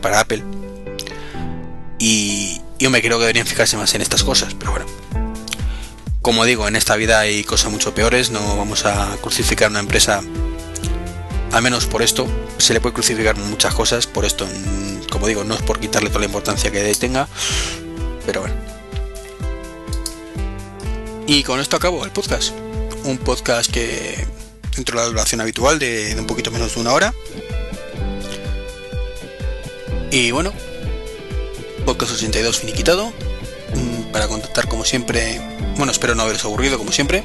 para 0.00 0.20
Apple. 0.20 0.42
Y 1.98 2.60
yo 2.78 2.90
me 2.90 3.00
creo 3.00 3.18
que 3.18 3.22
deberían 3.22 3.46
fijarse 3.46 3.76
más 3.76 3.94
en 3.94 4.02
estas 4.02 4.22
cosas, 4.22 4.54
pero 4.54 4.72
bueno. 4.72 4.86
Como 6.22 6.44
digo, 6.44 6.66
en 6.66 6.76
esta 6.76 6.96
vida 6.96 7.20
hay 7.20 7.44
cosas 7.44 7.70
mucho 7.70 7.94
peores, 7.94 8.30
no 8.30 8.56
vamos 8.56 8.84
a 8.84 9.16
crucificar 9.20 9.70
una 9.70 9.80
empresa, 9.80 10.22
al 11.52 11.62
menos 11.62 11.86
por 11.86 12.02
esto, 12.02 12.26
se 12.58 12.74
le 12.74 12.80
puede 12.80 12.94
crucificar 12.94 13.36
muchas 13.36 13.74
cosas, 13.74 14.06
por 14.06 14.24
esto, 14.24 14.44
mm, 14.44 15.08
como 15.08 15.28
digo, 15.28 15.44
no 15.44 15.54
es 15.54 15.62
por 15.62 15.78
quitarle 15.78 16.08
toda 16.08 16.20
la 16.20 16.26
importancia 16.26 16.72
que 16.72 16.94
tenga, 16.96 17.28
pero 18.26 18.40
bueno. 18.40 18.56
Y 21.28 21.44
con 21.44 21.60
esto 21.60 21.76
acabo 21.76 22.04
el 22.04 22.10
podcast. 22.10 22.52
Un 23.06 23.18
podcast 23.18 23.70
que 23.70 24.26
dentro 24.74 24.98
de 24.98 25.04
la 25.04 25.08
duración 25.08 25.40
habitual 25.40 25.78
de, 25.78 26.14
un 26.18 26.26
poquito 26.26 26.50
menos 26.50 26.74
de 26.74 26.80
una 26.80 26.92
hora. 26.92 27.14
Y 30.10 30.30
bueno, 30.30 30.52
podcast 31.84 32.12
82 32.12 32.58
finiquitado. 32.58 33.12
Mm, 33.74 34.12
para 34.12 34.28
contactar 34.28 34.68
como 34.68 34.84
siempre 34.84 35.40
bueno, 35.76 35.92
espero 35.92 36.14
no 36.14 36.22
haberos 36.22 36.44
aburrido 36.44 36.78
como 36.78 36.92
siempre. 36.92 37.22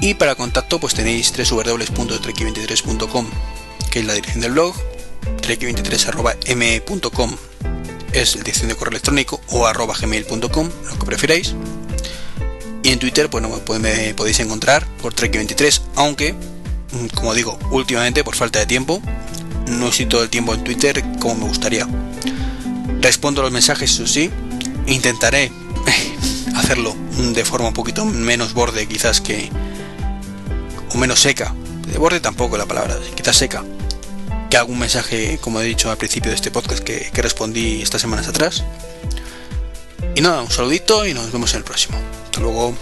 Y 0.00 0.14
para 0.14 0.34
contacto 0.34 0.80
pues 0.80 0.94
tenéis 0.94 1.32
www.trek23.com, 1.32 3.26
que 3.90 4.00
es 4.00 4.06
la 4.06 4.14
dirección 4.14 4.40
del 4.40 4.52
blog, 4.52 4.74
trek23.m.com 5.42 7.36
es 8.12 8.34
la 8.34 8.42
dirección 8.42 8.68
de 8.68 8.74
correo 8.74 8.90
electrónico 8.90 9.40
o 9.48 9.66
arroba 9.66 9.94
gmail.com, 9.98 10.70
lo 10.88 10.98
que 10.98 11.06
prefiráis. 11.06 11.54
Y 12.82 12.90
en 12.90 12.98
Twitter 12.98 13.28
pues 13.28 13.44
me 13.80 14.14
podéis 14.14 14.40
encontrar 14.40 14.86
por 15.02 15.14
trek23, 15.14 15.80
aunque, 15.96 16.32
mm, 16.32 17.06
como 17.14 17.34
digo, 17.34 17.58
últimamente 17.70 18.24
por 18.24 18.34
falta 18.36 18.58
de 18.58 18.66
tiempo, 18.66 19.02
no 19.66 19.88
estoy 19.88 20.06
todo 20.06 20.22
el 20.22 20.30
tiempo 20.30 20.54
en 20.54 20.64
Twitter 20.64 21.04
como 21.20 21.34
me 21.34 21.44
gustaría. 21.44 21.86
Respondo 23.00 23.42
los 23.42 23.52
mensajes, 23.52 23.90
eso 23.92 24.06
sí, 24.06 24.30
intentaré 24.86 25.52
hacerlo 26.56 26.94
de 27.34 27.44
forma 27.44 27.68
un 27.68 27.74
poquito 27.74 28.04
menos 28.04 28.54
borde 28.54 28.86
quizás 28.86 29.20
que 29.20 29.50
o 30.94 30.98
menos 30.98 31.20
seca 31.20 31.54
de 31.86 31.98
borde 31.98 32.20
tampoco 32.20 32.56
la 32.56 32.66
palabra 32.66 32.98
quizás 33.14 33.36
seca 33.36 33.64
que 34.48 34.56
algún 34.56 34.78
mensaje 34.78 35.38
como 35.40 35.60
he 35.60 35.64
dicho 35.64 35.90
al 35.90 35.98
principio 35.98 36.30
de 36.30 36.36
este 36.36 36.50
podcast 36.50 36.82
que, 36.82 37.10
que 37.12 37.22
respondí 37.22 37.82
estas 37.82 38.00
semanas 38.00 38.26
atrás 38.26 38.64
y 40.14 40.20
nada 40.20 40.42
un 40.42 40.50
saludito 40.50 41.06
y 41.06 41.14
nos 41.14 41.30
vemos 41.32 41.52
en 41.52 41.58
el 41.58 41.64
próximo. 41.64 41.98
Hasta 42.24 42.40
luego 42.40 42.74